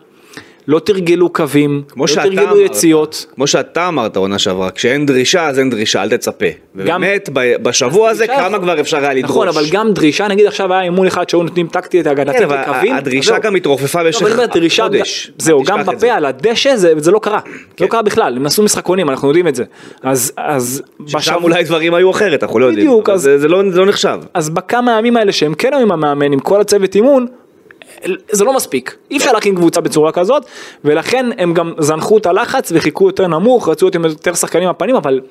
לא 0.68 0.80
תרגלו 0.80 1.30
קווים, 1.30 1.84
לא 1.98 2.06
תרגלו 2.16 2.44
אמרת, 2.44 2.58
יציאות. 2.66 3.26
כמו 3.36 3.48
שאתה 3.48 3.88
אמרת 3.88 4.18
עונה 4.18 4.40
שעברה, 4.40 4.72
כשאין 4.72 5.06
דרישה 5.06 5.48
אז 5.48 5.60
אין 5.60 5.70
דרישה, 5.70 6.04
אל 6.04 6.10
תצפה. 6.10 6.46
ובאמת, 6.76 7.30
ב- 7.34 7.56
בשבוע 7.64 8.10
הזה 8.10 8.28
כמה 8.28 8.60
כבר 8.60 8.80
אפשר 8.80 8.98
היה 8.98 9.14
לדרוש. 9.14 9.32
נכון, 9.32 9.48
אבל 9.48 9.64
גם 9.72 9.94
דרישה, 9.94 10.28
נגיד 10.28 10.46
עכשיו 10.46 10.74
היה 10.74 10.82
אימון 10.82 11.08
אחד 11.08 11.30
שהיו 11.30 11.44
נותנים 11.44 11.68
טקטית 11.68 12.08
הגנתית 12.08 12.42
כן, 12.42 12.50
לקווים. 12.50 12.94
הדרישה. 12.96 13.40
גם 13.40 13.56
התרופפה 13.56 14.00
לא, 14.02 14.06
במשך 14.06 14.40
דרישה, 14.54 14.84
חודש. 14.84 15.32
זהו, 15.38 15.64
גם 15.64 15.80
את 15.80 15.86
זה. 15.86 15.92
בפה 15.92 16.08
על 16.08 16.26
הדשא 16.26 16.76
זה, 16.76 16.94
זה 16.98 17.12
לא 17.12 17.20
קרה, 17.20 17.40
כן. 17.78 17.86
לא 17.86 17.90
קרה 17.90 18.02
בכלל, 18.02 18.34
הם 18.38 18.46
עשו 18.46 18.64
משחקונים, 18.64 19.10
אנחנו 19.10 19.28
יודעים 19.28 19.48
את 19.48 19.56
זה. 19.56 19.64
אז, 20.04 20.34
אז, 20.38 20.82
שם 21.20 21.36
אולי 21.44 21.64
דברים 21.64 21.94
היו 21.94 22.12
אחרת, 22.12 22.44
אנחנו 22.44 22.60
לא 22.60 22.66
יודעים. 22.66 22.88
בדיוק, 22.88 23.10
אז- 23.10 23.22
זה 23.22 23.38
זה 23.38 23.48
לא 23.48 23.64
לא 23.64 23.86
נחשב. 23.86 24.20
אז 24.34 24.50
בכמה 24.50 24.96
הימים 24.96 25.18
האלה 25.18 25.32
שהם 25.32 25.54
כן 25.54 25.74
היו 25.74 25.82
עם 25.82 25.92
המאמן, 25.92 26.32
עם 26.34 26.40
כל 26.40 26.62
הצוות 26.62 26.96
אימון, 26.96 27.28
זה 28.32 28.46
לא 28.46 28.56
מספיק, 28.56 28.96
אי 29.12 29.18
אפשר 29.18 29.32
להקים 29.32 29.56
קבוצה 29.56 29.82
בצורה 29.82 30.12
כזאת, 30.12 30.46
ולכן 30.86 31.26
הם 31.38 31.54
גם 31.54 31.74
זנחו 31.80 32.18
את 32.18 32.26
הלחץ 32.26 32.72
וחיכו 32.76 33.08
יותר 33.08 33.28
נמוך, 33.28 33.70
רצו 33.70 33.90
עם 33.96 34.06
יותר 34.06 34.34
שחקנים 34.34 34.70
בפנים, 34.70 34.96
אבל, 34.96 35.22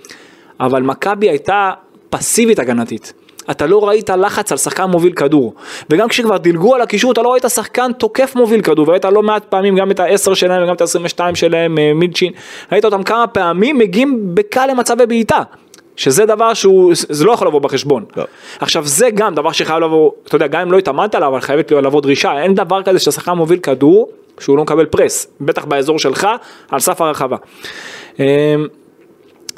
אבל 0.61 0.83
מכבי 0.83 1.29
הייתה 1.29 1.71
פסיבית 2.11 2.59
הגנתית. 2.59 3.12
אתה 3.50 3.67
לא 3.67 3.89
ראית 3.89 4.11
לחץ 4.11 4.53
על 4.53 4.59
שחקן 4.59 4.85
מוביל 4.85 5.12
כדור, 5.12 5.55
וגם 5.91 6.09
כשכבר 6.09 6.37
דילגו 6.37 6.75
על 6.75 6.81
הקישור 6.81 7.12
אתה 7.12 7.23
לא 7.23 7.33
ראית 7.33 7.45
שחקן 7.49 7.93
תוקף 7.93 8.33
מוביל 8.37 8.62
כדור, 8.62 8.89
וראית 8.89 9.05
לא 9.05 9.23
מעט 9.23 9.45
פעמים 9.45 9.77
גם 9.77 9.91
את 9.91 10.00
ה-10 10.00 10.35
שלהם 10.35 10.65
וגם 10.65 10.75
את 10.75 10.81
ה-22 10.81 11.35
שלהם, 11.35 11.79
אה, 11.79 11.95
מילצ'ין, 11.95 12.33
ראית 12.73 12.85
אותם 12.85 13.03
כמה 13.03 13.27
פעמים 13.27 13.79
מגיעים 13.79 14.35
בקל 14.35 14.67
למצבי 14.67 15.07
בעיטה. 15.07 15.43
שזה 16.00 16.26
דבר 16.26 16.54
שהוא, 16.54 16.92
זה 16.95 17.25
לא 17.25 17.33
יכול 17.33 17.49
לבוא 17.49 17.61
בחשבון. 17.61 18.04
לא. 18.16 18.25
עכשיו 18.61 18.87
זה 18.87 19.11
גם 19.14 19.35
דבר 19.35 19.52
שחייב 19.52 19.78
לבוא, 19.78 20.11
אתה 20.26 20.37
יודע, 20.37 20.47
גם 20.47 20.61
אם 20.61 20.73
לא 20.73 20.78
התאמנת 20.78 21.14
עליו, 21.14 21.28
אבל 21.28 21.40
חייבת 21.40 21.73
לבוא 21.73 22.00
דרישה, 22.00 22.42
אין 22.42 22.54
דבר 22.54 22.83
כזה 22.83 22.99
שהשחקן 22.99 23.33
מוביל 23.33 23.59
כדור, 23.59 24.11
שהוא 24.40 24.57
לא 24.57 24.62
מקבל 24.62 24.87
פרס, 24.87 25.26
בטח 25.40 25.64
באזור 25.64 25.99
שלך, 25.99 26.28
על 26.71 26.80
סף 26.80 27.00
הרחבה. 27.00 27.37
אמ, 28.19 28.25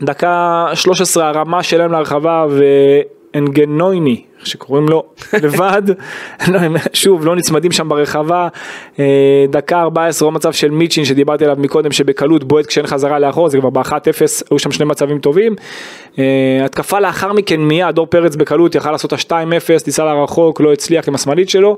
דקה 0.02 0.66
13 0.74 1.28
הרמה 1.28 1.62
שלהם 1.62 1.92
להרחבה 1.92 2.46
ואנגנויני, 2.48 3.21
איך 4.42 4.46
שקוראים 4.46 4.88
לו, 4.88 5.02
לבד, 5.42 5.82
לא, 6.48 6.58
שוב 6.92 7.26
לא 7.26 7.36
נצמדים 7.36 7.72
שם 7.72 7.88
ברחבה, 7.88 8.48
אה, 8.98 9.44
דקה 9.50 9.80
14 9.80 10.26
או 10.26 10.32
מצב 10.32 10.52
של 10.52 10.70
מיצ'ין 10.70 11.04
שדיברתי 11.04 11.44
עליו 11.44 11.56
מקודם 11.60 11.92
שבקלות 11.92 12.44
בועט 12.44 12.66
כשאין 12.66 12.86
חזרה 12.86 13.18
לאחור, 13.18 13.48
זה 13.48 13.58
כבר 13.58 13.70
ב-1-0, 13.70 13.92
היו 14.50 14.58
שם 14.58 14.72
שני 14.72 14.86
מצבים 14.86 15.18
טובים, 15.18 15.54
אה, 16.18 16.24
התקפה 16.64 17.00
לאחר 17.00 17.32
מכן 17.32 17.60
מיד, 17.60 17.94
דור 17.94 18.06
פרץ 18.06 18.36
בקלות 18.36 18.74
יכל 18.74 18.90
לעשות 18.90 19.12
את 19.12 19.32
ה-2-0, 19.32 19.86
ניסה 19.86 20.04
לרחוק, 20.04 20.60
לא 20.60 20.72
הצליח 20.72 21.08
עם 21.08 21.14
השמאלית 21.14 21.48
שלו. 21.48 21.76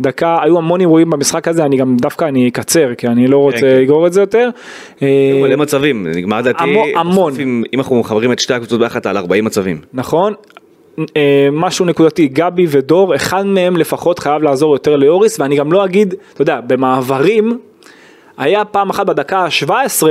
דקה, 0.00 0.38
היו 0.42 0.58
המון 0.58 0.80
אירועים 0.80 1.10
במשחק 1.10 1.48
הזה, 1.48 1.64
אני 1.64 1.76
גם 1.76 1.96
דווקא 1.96 2.24
אני 2.24 2.48
אקצר, 2.48 2.94
כי 2.94 3.06
אני 3.06 3.26
לא 3.26 3.38
רוצה 3.38 3.58
כן. 3.58 3.78
לגרור 3.82 4.06
את 4.06 4.12
זה 4.12 4.20
יותר. 4.20 4.48
אה, 5.02 5.40
מלא 5.42 5.56
מצבים, 5.56 6.06
נגמר 6.06 6.40
דעתי, 6.40 6.64
המון, 6.96 7.32
אם 7.72 7.78
אנחנו 7.78 8.00
מחברים 8.00 8.32
את 8.32 8.38
שתי 8.38 8.54
הקבוצות 8.54 8.80
ביחד 8.80 9.06
על 9.06 9.16
40 9.16 9.44
מצבים. 9.44 9.80
נכון? 9.92 10.34
אה, 11.16 11.48
משהו 11.52 11.84
נקודתי, 11.84 12.28
גבי 12.28 12.66
ודור, 12.68 13.14
אחד 13.14 13.46
מהם 13.46 13.76
לפחות 13.76 14.18
חייב 14.18 14.42
לעזור 14.42 14.74
יותר 14.74 14.96
ליוריס, 14.96 15.40
ואני 15.40 15.56
גם 15.56 15.72
לא 15.72 15.84
אגיד, 15.84 16.14
אתה 16.32 16.42
יודע, 16.42 16.60
במעברים, 16.60 17.58
היה 18.36 18.64
פעם 18.64 18.90
אחת 18.90 19.06
בדקה 19.06 19.38
ה-17, 19.38 20.02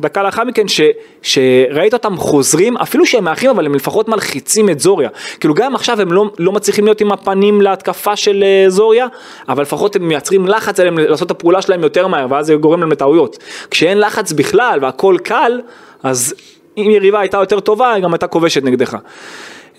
דקה 0.00 0.22
לאחר 0.22 0.44
מכן, 0.44 0.68
ש, 0.68 0.80
שראית 1.22 1.94
אותם 1.94 2.16
חוזרים, 2.16 2.76
אפילו 2.76 3.06
שהם 3.06 3.28
האחים, 3.28 3.50
אבל 3.50 3.66
הם 3.66 3.74
לפחות 3.74 4.08
מלחיצים 4.08 4.70
את 4.70 4.80
זוריה. 4.80 5.08
כאילו 5.40 5.54
גם 5.54 5.74
עכשיו 5.74 6.00
הם 6.00 6.12
לא, 6.12 6.30
לא 6.38 6.52
מצליחים 6.52 6.84
להיות 6.84 7.00
עם 7.00 7.12
הפנים 7.12 7.60
להתקפה 7.60 8.16
של 8.16 8.44
אה, 8.44 8.64
זוריה, 8.70 9.06
אבל 9.48 9.62
לפחות 9.62 9.96
הם 9.96 10.08
מייצרים 10.08 10.48
לחץ 10.48 10.80
עליהם 10.80 10.98
לעשות 10.98 11.26
את 11.26 11.30
הפעולה 11.30 11.62
שלהם 11.62 11.82
יותר 11.82 12.06
מהר, 12.06 12.26
ואז 12.30 12.46
זה 12.46 12.54
גורם 12.54 12.80
להם 12.80 12.92
לטעויות. 12.92 13.38
כשאין 13.70 14.00
לחץ 14.00 14.32
בכלל 14.32 14.78
והכל 14.82 15.16
קל, 15.22 15.60
אז 16.02 16.34
אם 16.76 16.90
יריבה 16.90 17.20
הייתה 17.20 17.36
יותר 17.36 17.60
טובה, 17.60 17.92
היא 17.92 18.02
גם 18.02 18.12
הייתה 18.12 18.26
כובשת 18.26 18.64
נגדך. 18.64 18.96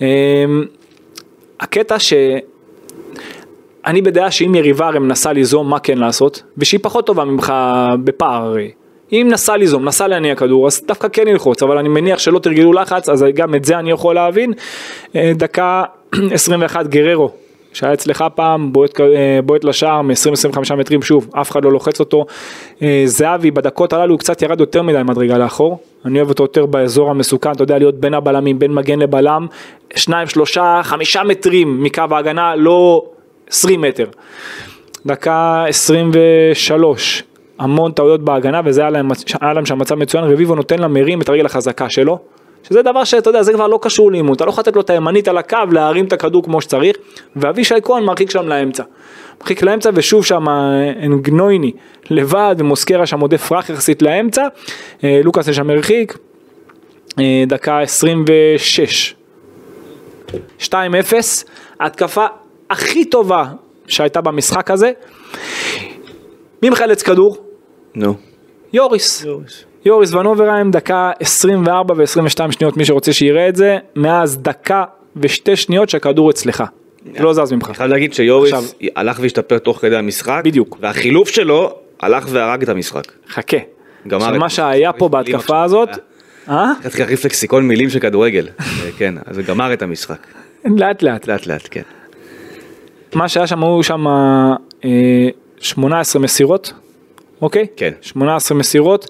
אמ, 0.00 0.64
הקטע 1.60 1.98
ש... 1.98 2.12
אני 3.86 4.02
בדעה 4.02 4.30
שאם 4.30 4.54
יריבה 4.54 4.86
הרי 4.86 4.98
מנסה 4.98 5.32
ליזום 5.32 5.70
מה 5.70 5.78
כן 5.78 5.98
לעשות, 5.98 6.42
ושהיא 6.58 6.80
פחות 6.82 7.06
טובה 7.06 7.24
ממך 7.24 7.52
בפער 8.04 8.42
הרי. 8.42 8.70
אם 9.12 9.26
מנסה 9.28 9.56
ליזום, 9.56 9.82
מנסה 9.82 10.08
להניע 10.08 10.34
כדור, 10.34 10.66
אז 10.66 10.82
דווקא 10.86 11.08
כן 11.12 11.28
ילחוץ, 11.28 11.62
אבל 11.62 11.78
אני 11.78 11.88
מניח 11.88 12.18
שלא 12.18 12.38
תרגלו 12.38 12.72
לחץ, 12.72 13.08
אז 13.08 13.24
גם 13.34 13.54
את 13.54 13.64
זה 13.64 13.78
אני 13.78 13.90
יכול 13.90 14.14
להבין. 14.14 14.52
אה, 15.16 15.32
דקה 15.34 15.84
21 16.32 16.86
גררו, 16.86 17.30
שהיה 17.72 17.92
אצלך 17.92 18.24
פעם, 18.34 18.72
בועט, 18.72 19.00
אה, 19.00 19.40
בועט 19.44 19.64
לשער 19.64 20.02
מ-20-25 20.02 20.74
מטרים, 20.74 21.02
שוב, 21.02 21.28
אף 21.40 21.50
אחד 21.50 21.64
לא 21.64 21.72
לוחץ 21.72 22.00
אותו. 22.00 22.26
אה, 22.82 23.02
זהבי 23.04 23.50
בדקות 23.50 23.92
הללו 23.92 24.12
הוא 24.12 24.18
קצת 24.18 24.42
ירד 24.42 24.60
יותר 24.60 24.82
מדי 24.82 25.02
מדרגה 25.04 25.38
לאחור, 25.38 25.78
אני 26.04 26.18
אוהב 26.18 26.28
אותו 26.28 26.44
יותר 26.44 26.66
באזור 26.66 27.10
המסוכן, 27.10 27.52
אתה 27.52 27.62
יודע, 27.62 27.78
להיות 27.78 27.94
בין 27.94 28.14
הבלמים, 28.14 28.58
בין 28.58 28.74
מגן 28.74 28.98
לבלם, 28.98 29.46
שניים, 29.96 30.28
שלושה, 30.28 30.80
חמישה 30.84 31.22
מטרים 31.22 31.82
מקו 31.82 32.02
ההגנה, 32.10 32.56
לא 32.56 33.04
20 33.50 33.80
מטר. 33.80 34.06
דקה 35.06 35.64
23, 35.68 37.22
המון 37.58 37.92
טעויות 37.92 38.22
בהגנה 38.22 38.60
וזה 38.64 38.80
היה 38.80 38.90
להם, 38.90 39.10
היה 39.40 39.52
להם 39.52 39.66
שם 39.66 39.78
מצב 39.78 39.94
מצוין, 39.94 40.24
רביבו 40.24 40.54
נותן 40.54 40.78
למרים 40.78 41.20
את 41.20 41.28
הרגל 41.28 41.46
החזקה 41.46 41.90
שלו, 41.90 42.18
שזה 42.62 42.82
דבר 42.82 43.04
שאתה 43.04 43.30
יודע, 43.30 43.42
זה 43.42 43.52
כבר 43.52 43.66
לא 43.66 43.78
קשור 43.82 44.12
לאימון, 44.12 44.34
אתה 44.34 44.44
לא 44.44 44.50
יכול 44.50 44.62
לתת 44.62 44.76
לו 44.76 44.80
את 44.80 44.90
הימנית 44.90 45.28
על 45.28 45.38
הקו, 45.38 45.58
להרים 45.72 46.04
את 46.04 46.12
הכדור 46.12 46.42
כמו 46.44 46.60
שצריך, 46.60 46.96
ואבישי 47.36 47.74
כהן 47.82 48.04
מרחיק 48.04 48.30
שם 48.30 48.48
לאמצע. 48.48 48.82
מרחיק 49.40 49.62
לאמצע 49.62 49.90
ושוב 49.94 50.24
שם 50.24 50.44
אנגנויני 51.02 51.72
לבד 52.10 52.56
ומוסקרה 52.58 53.06
שם 53.06 53.20
עודף 53.20 53.46
פרח 53.46 53.70
יחסית 53.70 54.02
לאמצע, 54.02 54.42
אה, 55.04 55.20
לוקאס 55.24 55.46
שם 55.52 55.70
הרחיק, 55.70 56.18
אה, 57.18 57.44
דקה 57.46 57.80
26. 57.80 59.14
2-0, 60.58 61.44
התקפה 61.80 62.26
הכי 62.70 63.04
טובה 63.04 63.44
שהייתה 63.86 64.20
במשחק 64.20 64.70
הזה. 64.70 64.90
מי 66.62 66.70
מחלץ 66.70 67.02
כדור? 67.02 67.36
נו. 67.94 68.14
יוריס. 68.72 69.24
יוריס 69.24 69.67
ונוברהיים, 69.86 70.70
דקה 70.70 71.10
24 71.20 71.94
ו-22 71.96 72.52
שניות, 72.52 72.76
מי 72.76 72.84
שרוצה 72.84 73.12
שיראה 73.12 73.48
את 73.48 73.56
זה, 73.56 73.78
מאז 73.96 74.38
דקה 74.38 74.84
ושתי 75.16 75.56
שניות 75.56 75.88
שהכדור 75.88 76.30
אצלך. 76.30 76.64
לא 77.20 77.32
זז 77.32 77.52
ממך. 77.52 77.66
אני 77.68 77.74
חייב 77.74 77.90
להגיד 77.90 78.14
שיוריס 78.14 78.52
עכשיו- 78.52 78.70
הלך 78.96 79.18
והשתפר 79.22 79.58
תוך 79.58 79.78
כדי 79.80 79.96
המשחק. 79.96 80.40
בדיוק. 80.44 80.78
והחילוף 80.80 81.28
שלו 81.28 81.74
הלך 82.00 82.26
והרג 82.30 82.62
את 82.62 82.68
המשחק. 82.68 83.02
חכה. 83.28 83.56
גמר 84.08 84.34
את- 84.34 84.40
מה 84.40 84.48
שהיה 84.48 84.92
פה 84.92 85.08
בהתקפה. 85.08 85.62
הזאת, 85.64 85.88
אה? 86.48 86.72
צריך 86.82 87.00
להחליף 87.00 87.24
לקסיקון 87.24 87.68
מילים 87.68 87.90
של 87.90 87.98
כדורגל. 88.00 88.48
אה, 88.60 88.64
כן, 88.98 89.14
אז 89.26 89.36
זה 89.36 89.42
גמר 89.42 89.72
את 89.72 89.82
המשחק. 89.82 90.26
לאט 90.64 91.02
לאט. 91.02 91.26
לאט 91.26 91.46
לאט, 91.46 91.68
כן. 91.70 91.82
מה 93.14 93.28
שהיה 93.28 93.46
שם, 93.46 93.64
היו 93.64 93.82
שם 93.82 94.06
אה, 94.06 94.88
18 95.60 96.22
מסירות, 96.22 96.72
אוקיי? 97.42 97.66
כן. 97.76 97.90
18 98.00 98.58
מסירות, 98.58 99.08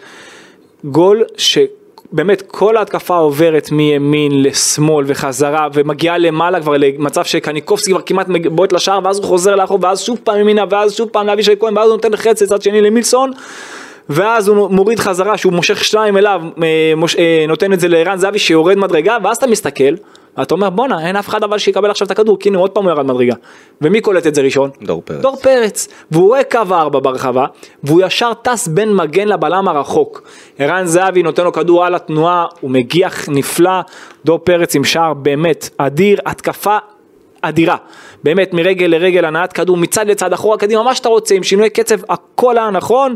גול 0.85 1.25
שבאמת 1.37 2.43
כל 2.47 2.77
ההתקפה 2.77 3.17
עוברת 3.17 3.71
מימין 3.73 4.43
לשמאל 4.43 5.05
וחזרה 5.09 5.69
ומגיעה 5.75 6.19
למעלה 6.19 6.61
כבר 6.61 6.77
למצב 6.77 7.25
שקניקובסקי 7.25 7.91
כבר 7.91 8.01
כמעט 8.01 8.27
בועט 8.51 8.73
לשער 8.73 9.01
ואז 9.05 9.19
הוא 9.19 9.27
חוזר 9.27 9.55
לאחור 9.57 9.79
ואז 9.83 10.01
שוב 10.01 10.19
פעם 10.25 10.41
ימינה 10.41 10.65
ואז 10.71 10.95
שוב 10.95 11.09
פעם 11.09 11.27
לאבישי 11.27 11.55
כהן 11.61 11.77
ואז 11.77 11.89
הוא 11.89 11.97
נותן 11.97 12.17
חץ 12.17 12.43
לצד 12.43 12.63
שני 12.63 12.81
למילסון 12.81 13.33
ואז 14.09 14.49
הוא 14.49 14.71
מוריד 14.71 14.99
חזרה 14.99 15.39
שהוא 15.39 15.53
מושך 15.53 15.85
שניים 15.85 16.17
אליו, 16.17 16.43
אה, 16.63 16.93
מוש, 16.97 17.17
אה, 17.17 17.45
נותן 17.49 17.73
את 17.73 17.81
זה 17.81 17.89
לערן 17.89 18.19
זהבי 18.19 18.39
שיורד 18.39 18.79
מדרגה 18.79 19.17
ואז 19.23 19.37
אתה 19.37 19.47
מסתכל 19.47 19.95
ואתה 20.39 20.55
אומר 20.55 20.71
בואנה 20.71 21.07
אין 21.07 21.17
אף 21.17 21.29
אחד 21.29 21.43
אבל 21.43 21.59
שיקבל 21.59 21.91
עכשיו 21.91 22.07
את 22.07 22.11
הכדור 22.11 22.39
כי 22.39 22.49
הנה 22.49 22.59
עוד 22.59 22.71
פעם 22.71 22.85
הוא 22.85 22.93
ירד 22.93 23.07
מדרגה. 23.07 23.35
ומי 23.81 24.01
קולט 24.01 24.27
את 24.27 24.35
זה 24.35 24.43
ראשון? 24.43 24.71
דור 24.83 25.03
פרץ. 25.05 25.21
דור 25.21 25.37
פרץ. 25.37 25.89
והוא 26.11 26.27
רואה 26.27 26.45
קו 26.45 26.59
הארבע 26.71 26.99
ברחבה 27.03 27.47
והוא 27.85 28.03
ישר 28.07 28.33
טס 28.43 28.69
בין 28.69 28.95
מגן 28.95 29.29
לבלם 29.29 29.69
הרחוק. 29.69 30.23
ערן 30.59 30.87
זהבי 30.87 31.23
נותן 31.23 31.45
לו 31.45 31.53
כדור 31.53 31.85
על 31.85 31.95
התנועה 31.95 32.47
הוא 32.61 32.71
מגיח 32.71 33.29
נפלא. 33.29 33.81
דור 34.25 34.39
פרץ 34.39 34.75
עם 34.75 34.85
שער 34.85 35.15
באמת 35.15 35.71
אדיר 35.79 36.19
התקפה 36.27 36.79
אדירה, 37.41 37.77
באמת 38.25 38.55
מרגל 38.55 38.87
לרגל 38.87 39.25
הנעת 39.25 39.53
כדור 39.53 39.77
מצד 39.77 40.07
לצד 40.07 40.33
אחורה 40.33 40.59
קדימה 40.59 40.83
מה 40.83 40.95
שאתה 40.95 41.09
רוצה 41.09 41.35
עם 41.35 41.43
שינוי 41.43 41.71
קצב 41.71 41.99
הכל 42.09 42.59
היה 42.59 42.71
נכון. 42.71 43.15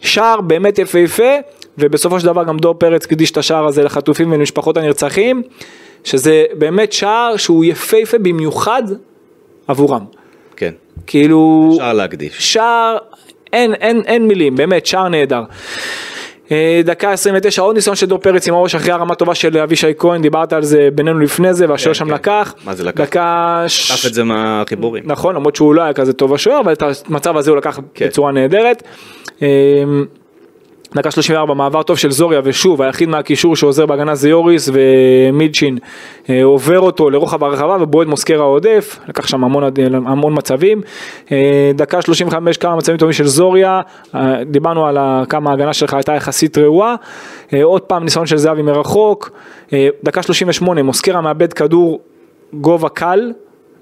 שער 0.00 0.40
באמת 0.40 0.78
יפהפה 0.78 1.32
ובסופו 1.78 2.20
של 2.20 2.26
דבר 2.26 2.44
גם 2.44 2.56
דור 2.56 2.74
פרץ 2.74 3.04
הקדיש 3.04 3.30
את 3.30 3.36
השער 3.36 3.66
הזה 3.66 3.82
לחטופים 3.82 4.32
ולמשפחות 4.32 4.76
הנרצחים 4.76 5.42
שזה 6.04 6.44
באמת 6.52 6.92
שער 6.92 7.36
שהוא 7.36 7.64
יפהפה 7.64 8.18
במיוחד 8.18 8.82
עבורם. 9.68 10.04
כן, 10.56 10.72
כאילו, 11.06 11.70
אפשר 11.72 11.92
להקדיש. 11.92 12.52
שער, 12.52 12.96
אין, 13.52 13.74
אין, 13.74 14.02
אין 14.06 14.28
מילים, 14.28 14.56
באמת, 14.56 14.86
שער 14.86 15.08
נהדר. 15.08 15.42
אה, 16.52 16.80
דקה 16.84 17.12
29 17.12 17.62
עוד 17.62 17.74
ניסיון 17.74 17.96
של 17.96 18.06
דור 18.06 18.18
פרץ 18.18 18.48
עם 18.48 18.54
הראש 18.54 18.74
אחרי 18.74 18.92
הרמה 18.92 19.14
טובה 19.14 19.34
של 19.34 19.58
אבישי 19.58 19.92
כהן, 19.98 20.22
דיברת 20.22 20.52
על 20.52 20.62
זה 20.62 20.88
בינינו 20.94 21.18
לפני 21.18 21.54
זה 21.54 21.68
והשוער 21.68 21.94
כן, 21.94 21.98
שם 21.98 22.06
כן. 22.06 22.14
לקח. 22.14 22.54
מה 22.64 22.74
זה 22.74 22.84
לקח? 22.84 23.00
דקה... 23.00 23.64
חטף 23.68 24.06
את 24.06 24.14
זה 24.14 24.24
מהחיבורים. 24.24 25.02
נכון, 25.06 25.34
למרות 25.34 25.56
שהוא 25.56 25.74
לא 25.74 25.82
היה 25.82 25.92
כזה 25.92 26.12
טוב 26.12 26.34
השוער, 26.34 26.60
אבל 26.60 26.72
את 26.72 26.82
המצב 27.08 27.36
הזה 27.36 27.50
הוא 27.50 27.58
לקח 27.58 27.80
כן. 27.94 28.06
בצורה 28.06 28.32
נהדרת. 28.32 28.82
דקה 30.96 31.10
34 31.10 31.54
מעבר 31.54 31.82
טוב 31.82 31.98
של 31.98 32.10
זוריה 32.10 32.40
ושוב 32.44 32.82
היחיד 32.82 33.08
מהקישור 33.08 33.56
שעוזר 33.56 33.86
בהגנה 33.86 34.14
זה 34.14 34.28
יוריס 34.28 34.70
ומידשין 34.72 35.78
אה, 36.30 36.44
עובר 36.44 36.80
אותו 36.80 37.10
לרוחב 37.10 37.44
הרחבה 37.44 37.76
ובועט 37.80 38.08
מוסקרה 38.08 38.44
עודף 38.44 38.98
לקח 39.08 39.26
שם 39.26 39.44
המון, 39.44 39.64
המון 40.06 40.34
מצבים. 40.36 40.80
אה, 41.32 41.70
דקה 41.74 42.02
35 42.02 42.56
כמה 42.56 42.76
מצבים 42.76 42.96
טובים 42.96 43.12
של 43.12 43.26
זוריה. 43.26 43.80
אה, 44.14 44.44
דיברנו 44.44 44.86
על 44.86 44.98
כמה 45.28 45.50
ההגנה 45.50 45.72
שלך 45.72 45.94
הייתה 45.94 46.12
יחסית 46.12 46.58
רעועה. 46.58 46.94
עוד 47.62 47.82
פעם 47.82 48.04
ניסיון 48.04 48.26
של 48.26 48.36
זהבי 48.36 48.62
מרחוק. 48.62 49.30
דקה 50.04 50.22
38 50.22 50.82
מוסקרה 50.82 51.20
מאבד 51.20 51.52
כדור 51.52 52.00
גובה 52.52 52.88
קל 52.88 53.32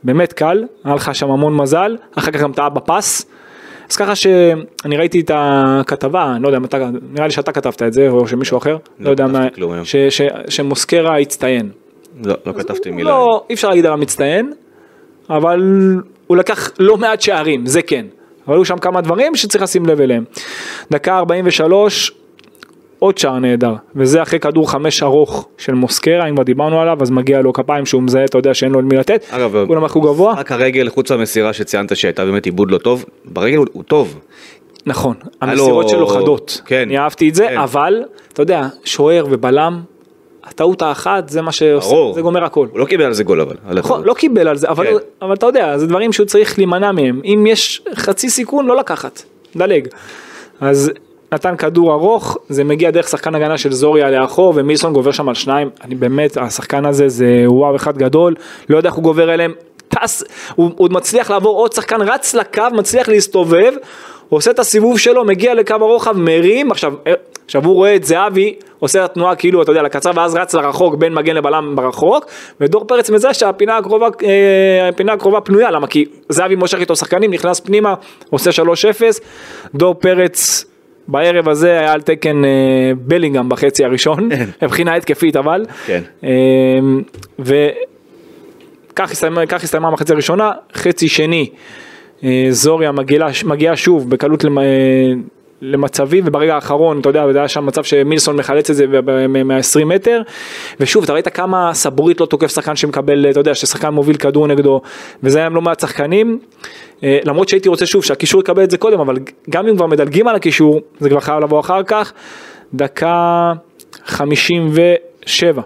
באמת 0.04 0.33
קל. 0.33 0.64
היה 0.85 0.94
לך 0.94 1.14
שם 1.14 1.30
המון 1.30 1.56
מזל. 1.56 1.97
אחר 2.18 2.30
כך 2.30 2.40
גם 2.40 2.52
טעה 2.52 2.68
בפס. 2.68 3.26
אז 3.91 3.97
ככה 3.97 4.14
שאני 4.14 4.97
ראיתי 4.97 5.21
את 5.21 5.31
הכתבה, 5.35 6.33
אני 6.35 6.43
לא 6.43 6.49
יודע 6.49 6.59
אתה, 6.64 6.91
נראה 7.12 7.26
לי 7.26 7.33
שאתה 7.33 7.53
כתבת 7.53 7.83
את 7.83 7.93
זה, 7.93 8.09
או 8.09 8.29
שמישהו 8.29 8.59
אחר, 8.59 8.76
לא 9.00 9.11
יודע 9.11 9.25
כתבתי 9.25 9.67
מה. 9.67 9.85
ש- 9.85 9.97
ש- 9.97 10.23
שמוסקרה 10.49 11.19
הצטיין. 11.19 11.71
לא, 12.25 12.35
לא 12.47 12.53
כתבתי 12.53 12.91
מילה. 12.91 13.11
לא, 13.11 13.45
אי 13.50 13.55
אפשר 13.55 13.69
להגיד 13.69 13.87
עליו 13.87 13.99
מצטיין, 13.99 14.53
אבל 15.31 15.62
הוא 16.26 16.37
לקח 16.37 16.71
לא 16.79 16.97
מעט 16.97 17.21
שערים, 17.21 17.67
זה 17.67 17.83
כן. 17.83 18.07
אבל 18.49 18.57
היו 18.57 18.64
שם 18.64 18.79
כמה 18.79 19.00
דברים 19.00 19.37
שצריך 19.37 19.62
לשים 19.64 19.87
לב 19.87 20.00
אליהם. 20.00 20.25
דקה 20.91 21.19
43, 21.19 22.12
עוד 23.04 23.18
שער 23.18 23.38
נהדר, 23.38 23.75
וזה 23.96 24.23
אחרי 24.23 24.40
כדור 24.40 24.70
חמש 24.70 25.02
ארוך 25.02 25.49
של 25.58 25.75
מוסקרה, 25.75 26.28
אם 26.28 26.34
כבר 26.34 26.42
דיברנו 26.42 26.80
עליו, 26.80 26.99
אז 27.00 27.11
מגיע 27.11 27.40
לו 27.40 27.52
כפיים 27.52 27.87
שהוא 27.87 28.02
מזהה, 28.02 28.25
אתה 28.25 28.38
יודע 28.38 28.54
שאין 28.54 28.73
לו 28.73 28.80
למי 28.80 28.96
לתת, 28.96 29.25
אגב, 29.30 29.64
כולם 29.66 29.82
הלכו 29.82 30.00
גבוה. 30.00 30.34
רק 30.34 30.52
הרגל, 30.52 30.88
חוץ 30.88 31.11
מהמסירה 31.11 31.52
שציינת 31.52 31.96
שהייתה 31.96 32.25
באמת 32.25 32.44
עיבוד 32.44 32.70
לא 32.70 32.78
טוב, 32.78 33.04
ברגל 33.25 33.56
הוא, 33.56 33.66
הוא 33.73 33.82
טוב. 33.82 34.20
נכון, 34.87 35.14
המסירות 35.40 35.88
שלו 35.88 36.06
חדות, 36.06 36.61
כן. 36.66 36.82
אני 36.87 36.99
אהבתי 36.99 37.28
את 37.28 37.34
זה, 37.34 37.46
כן. 37.49 37.58
אבל 37.58 38.02
אתה 38.32 38.42
יודע, 38.42 38.68
שוער 38.84 39.26
ובלם, 39.30 39.80
הטעות 40.44 40.82
האחת 40.82 41.28
זה 41.28 41.42
מה 41.42 41.52
שעושה. 41.52 41.96
זה 42.14 42.20
גומר 42.20 42.44
הכל. 42.44 42.66
הוא 42.70 42.78
לא 42.78 42.84
קיבל 42.84 43.04
על 43.04 43.12
זה 43.12 43.25
גול 43.25 43.40
אבל. 43.40 43.56
נכון. 43.75 44.04
לא 44.04 44.14
קיבל 44.14 44.49
על 44.49 44.56
זה, 44.56 44.68
אבל, 44.68 44.87
כן. 44.87 44.92
אבל 45.23 45.34
אתה 45.34 45.46
יודע, 45.46 45.78
זה 45.78 45.87
דברים 45.87 46.12
שהוא 46.12 46.26
צריך 46.26 46.58
להימנע 46.58 46.92
מהם, 46.92 47.20
אם 47.25 47.44
יש 47.49 47.82
חצי 47.94 48.30
סיכון 48.30 48.66
לא 48.66 48.76
לקחת, 48.76 49.23
דלג. 49.56 49.88
אז 50.61 50.92
נתן 51.35 51.57
כדור 51.57 51.93
ארוך, 51.93 52.38
זה 52.49 52.64
מגיע 52.64 52.91
דרך 52.91 53.09
שחקן 53.09 53.35
הגנה 53.35 53.59
של 53.59 53.73
זוריה 53.73 54.11
לאחור 54.11 54.53
ומילסון 54.57 54.93
גובר 54.93 55.12
שם 55.12 55.29
על 55.29 55.35
שניים, 55.35 55.71
אני 55.85 55.95
באמת, 55.95 56.37
השחקן 56.37 56.87
הזה 56.87 57.09
זה 57.09 57.45
וואו 57.47 57.76
אחד 57.76 57.99
גדול, 57.99 58.35
לא 58.69 58.76
יודע 58.76 58.88
איך 58.88 58.97
הוא 58.97 59.05
גובר 59.05 59.35
אליהם, 59.35 59.53
טס, 59.88 60.25
הוא 60.55 60.67
הוא 60.67 60.73
עוד 60.76 60.93
מצליח 60.93 61.31
לעבור 61.31 61.57
עוד 61.57 61.73
שחקן, 61.73 62.03
רץ 62.03 62.35
לקו, 62.35 62.62
מצליח 62.73 63.09
להסתובב, 63.09 63.73
עושה 64.29 64.50
את 64.50 64.59
הסיבוב 64.59 64.99
שלו, 64.99 65.25
מגיע 65.25 65.55
לקו 65.55 65.75
הרוחב, 65.75 66.17
מרים, 66.17 66.71
עכשיו, 66.71 66.93
אה, 67.07 67.12
עכשיו 67.47 67.64
הוא 67.64 67.75
רואה 67.75 67.97
את 67.97 68.05
זהבי, 68.05 68.55
עושה 68.79 69.05
את 69.05 69.11
התנועה 69.11 69.37
כאילו, 69.37 69.62
אתה 69.62 69.71
יודע, 69.71 69.83
לקצר, 69.83 70.11
ואז 70.14 70.35
רץ 70.35 70.55
לרחוק, 70.55 70.95
בין 70.95 71.14
מגן 71.14 71.37
לבלם 71.37 71.76
ברחוק, 71.76 72.26
ודור 72.61 72.85
פרץ 72.85 73.11
מזהה 73.11 73.35
שהפינה 73.35 73.76
הקרובה, 73.76 74.09
אה, 74.25 74.88
הפינה 74.88 75.12
הקרובה 75.12 75.41
פנויה, 75.41 75.71
למה? 75.71 75.87
כי 75.87 76.05
זהבי 76.29 76.57
מושך 76.57 76.79
איתו 76.79 76.97
שחקנים, 76.97 77.31
נכנס 77.31 77.61
פנימה, 77.61 77.95
עושה 78.31 78.50
3-0, 78.53 79.21
דור 79.75 79.95
פרץ 79.95 80.64
בערב 81.08 81.49
הזה 81.49 81.70
היה 81.70 81.92
על 81.92 82.02
תקן 82.02 82.44
אה, 82.44 82.50
בלינגהם 82.96 83.49
בחצי 83.49 83.84
הראשון, 83.84 84.28
מבחינה 84.62 84.94
התקפית 84.94 85.37
אבל, 85.37 85.66
כן. 85.87 86.02
אה, 86.25 86.30
וכך 87.38 89.12
הסתיימה, 89.12 89.88
המחצית 89.88 90.11
הראשונה, 90.11 90.52
חצי 90.74 91.09
שני, 91.09 91.50
אה, 92.24 92.46
זוריה 92.50 92.92
מגיעה, 92.92 93.29
מגיעה 93.44 93.76
שוב 93.76 94.11
בקלות 94.11 94.44
למ- 95.72 95.85
למצבים 95.85 96.24
וברגע 96.27 96.55
האחרון 96.55 97.00
אתה 97.00 97.09
יודע 97.09 97.33
זה 97.33 97.38
היה 97.38 97.48
שם 97.48 97.66
מצב 97.66 97.85
שמילסון 97.85 98.37
מחלץ 98.37 98.70
את 98.70 98.77
זה 98.77 98.87
מה-20 99.44 99.85
מטר 99.85 100.22
ושוב 100.81 101.05
אתה 101.05 101.12
ראית 101.12 101.29
כמה 101.29 101.70
סבורית 101.74 102.20
לא 102.20 102.27
תוקף 102.27 102.46
שחקן 102.46 102.77
שמקבל 102.77 103.31
אתה 103.31 103.40
יודע 103.40 103.55
ששחקן 103.55 103.88
מוביל 103.88 104.16
כדור 104.16 104.46
נגדו 104.46 104.81
וזה 105.22 105.38
היה 105.38 105.48
לא 105.48 105.61
מעט 105.61 105.81
שחקנים. 105.81 106.38
אה, 107.05 107.18
למרות 107.24 107.48
שהייתי 107.48 107.68
רוצה 107.68 107.87
שוב 107.87 108.05
שהקישור 108.05 108.40
יקבל 108.40 108.64
את 108.64 108.70
זה 108.70 108.79
קודם 108.79 109.00
אבל 109.00 109.16
גם 109.50 109.66
אם 109.68 109.77
כבר 109.77 109.87
מדלגים 109.87 110.29
על 110.29 110.37
הקישור 110.37 110.81
זה 111.00 111.09
כבר 111.11 111.20
חייב 111.20 111.38
לבוא 111.44 111.61
אחר 111.61 111.83
כך. 111.83 112.12
דקה 112.74 113.53
57 114.05 115.62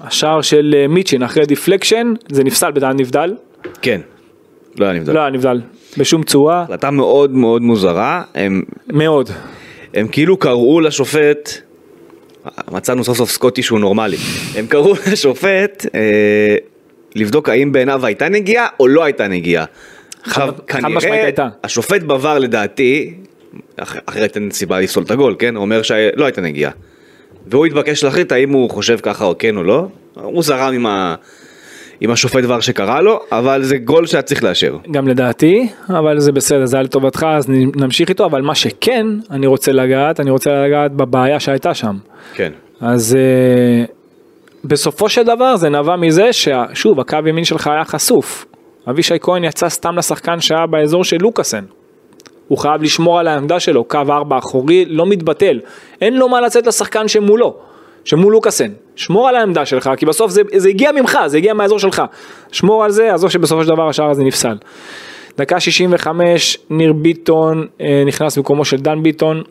השער 0.00 0.40
של 0.40 0.74
אה, 0.78 0.88
מיצ'ין 0.88 1.22
אחרי 1.22 1.46
deflection 1.46 2.14
זה 2.28 2.44
נפסל 2.44 2.70
בדעת 2.70 2.94
נבדל. 2.98 3.34
כן. 3.82 4.00
לא 4.78 4.84
היה 4.86 4.94
נבדל. 4.94 5.12
לא 5.12 5.20
היה 5.20 5.30
נבדל 5.30 5.60
בשום 5.98 6.22
צורה 6.22 6.62
החלטה 6.62 6.90
מאוד 6.90 7.30
מאוד 7.30 7.62
מוזרה, 7.62 8.22
הם, 8.34 8.62
מאוד 8.88 9.30
הם 9.94 10.08
כאילו 10.08 10.36
קראו 10.36 10.80
לשופט, 10.80 11.50
מצאנו 12.72 13.04
סוף 13.04 13.16
סוף 13.18 13.30
סקוטי 13.30 13.62
שהוא 13.62 13.78
נורמלי, 13.80 14.16
הם 14.56 14.66
קראו 14.66 14.92
לשופט 15.12 15.86
אה, 15.94 16.56
לבדוק 17.14 17.48
האם 17.48 17.72
בעיניו 17.72 18.06
הייתה 18.06 18.28
נגיעה 18.28 18.66
או 18.80 18.88
לא 18.88 19.04
הייתה 19.04 19.28
נגיעה. 19.28 19.64
עכשיו, 20.22 20.54
כנראה. 20.66 20.88
השופט 21.64 22.02
בבר 22.02 22.38
לדעתי, 22.38 23.14
אח- 23.76 23.96
אחרת 24.06 24.36
אין 24.36 24.50
סיבה 24.50 24.80
לפסול 24.80 25.02
את 25.04 25.10
הגול, 25.10 25.34
כן? 25.38 25.56
אומר 25.56 25.82
שלא 25.82 26.24
הייתה 26.24 26.40
נגיעה. 26.40 26.72
והוא 27.46 27.66
התבקש 27.66 28.04
להחליט 28.04 28.32
האם 28.32 28.50
הוא 28.50 28.70
חושב 28.70 28.98
ככה 29.02 29.24
או 29.24 29.34
כן 29.38 29.56
או 29.56 29.62
לא. 29.62 29.86
הוא 30.14 30.42
זרם 30.42 30.72
עם, 30.74 30.86
ה... 30.86 31.14
עם 32.00 32.10
השופט 32.10 32.42
דבר 32.42 32.60
שקרה 32.60 33.00
לו, 33.00 33.20
אבל 33.32 33.62
זה 33.62 33.78
גול 33.78 34.06
שהיה 34.06 34.22
צריך 34.22 34.44
לאשר. 34.44 34.76
גם 34.90 35.08
לדעתי, 35.08 35.68
אבל 35.88 36.20
זה 36.20 36.32
בסדר, 36.32 36.66
זה 36.66 36.76
היה 36.76 36.82
לטובתך, 36.82 37.26
אז 37.28 37.48
נמשיך 37.48 38.08
איתו, 38.08 38.24
אבל 38.26 38.42
מה 38.42 38.54
שכן, 38.54 39.06
אני 39.30 39.46
רוצה 39.46 39.72
לגעת, 39.72 40.20
אני 40.20 40.30
רוצה 40.30 40.50
לגעת 40.50 40.92
בבעיה 40.92 41.40
שהייתה 41.40 41.74
שם. 41.74 41.96
כן. 42.34 42.52
אז 42.80 43.16
אה, 43.16 43.84
בסופו 44.64 45.08
של 45.08 45.22
דבר 45.22 45.56
זה 45.56 45.68
נבע 45.68 45.96
מזה 45.96 46.32
ששוב, 46.32 47.00
הקו 47.00 47.18
ימין 47.26 47.44
שלך 47.44 47.66
היה 47.66 47.84
חשוף. 47.84 48.46
אבישי 48.90 49.14
כהן 49.20 49.44
יצא 49.44 49.68
סתם 49.68 49.96
לשחקן 49.98 50.40
שהיה 50.40 50.66
באזור 50.66 51.04
של 51.04 51.16
לוקאסן. 51.20 51.64
הוא 52.48 52.58
חייב 52.58 52.82
לשמור 52.82 53.18
על 53.18 53.28
העמדה 53.28 53.60
שלו, 53.60 53.84
קו 53.84 53.98
ארבע 54.10 54.38
אחורי 54.38 54.84
לא 54.84 55.06
מתבטל. 55.06 55.60
אין 56.00 56.16
לו 56.16 56.28
מה 56.28 56.40
לצאת 56.40 56.66
לשחקן 56.66 57.08
שמולו, 57.08 57.56
שמול 58.06 58.32
לוקאסן. 58.32 58.70
שמור 58.96 59.28
על 59.28 59.36
העמדה 59.36 59.66
שלך, 59.66 59.90
כי 59.96 60.06
בסוף 60.06 60.30
זה, 60.30 60.42
זה 60.56 60.68
הגיע 60.68 60.92
ממך, 60.92 61.18
זה 61.26 61.36
הגיע 61.36 61.54
מהאזור 61.54 61.78
שלך. 61.78 62.02
שמור 62.52 62.84
על 62.84 62.90
זה, 62.90 63.14
עזוב 63.14 63.30
שבסופו 63.30 63.62
של 63.62 63.68
דבר 63.68 63.88
השער 63.88 64.10
הזה 64.10 64.24
נפסל. 64.24 64.56
דקה 65.38 65.60
65, 65.60 66.58
ניר 66.70 66.92
ביטון 66.92 67.66
אה, 67.80 68.02
נכנס 68.06 68.36
במקומו 68.36 68.64
של 68.64 68.76
דן 68.76 69.02
ביטון. 69.02 69.42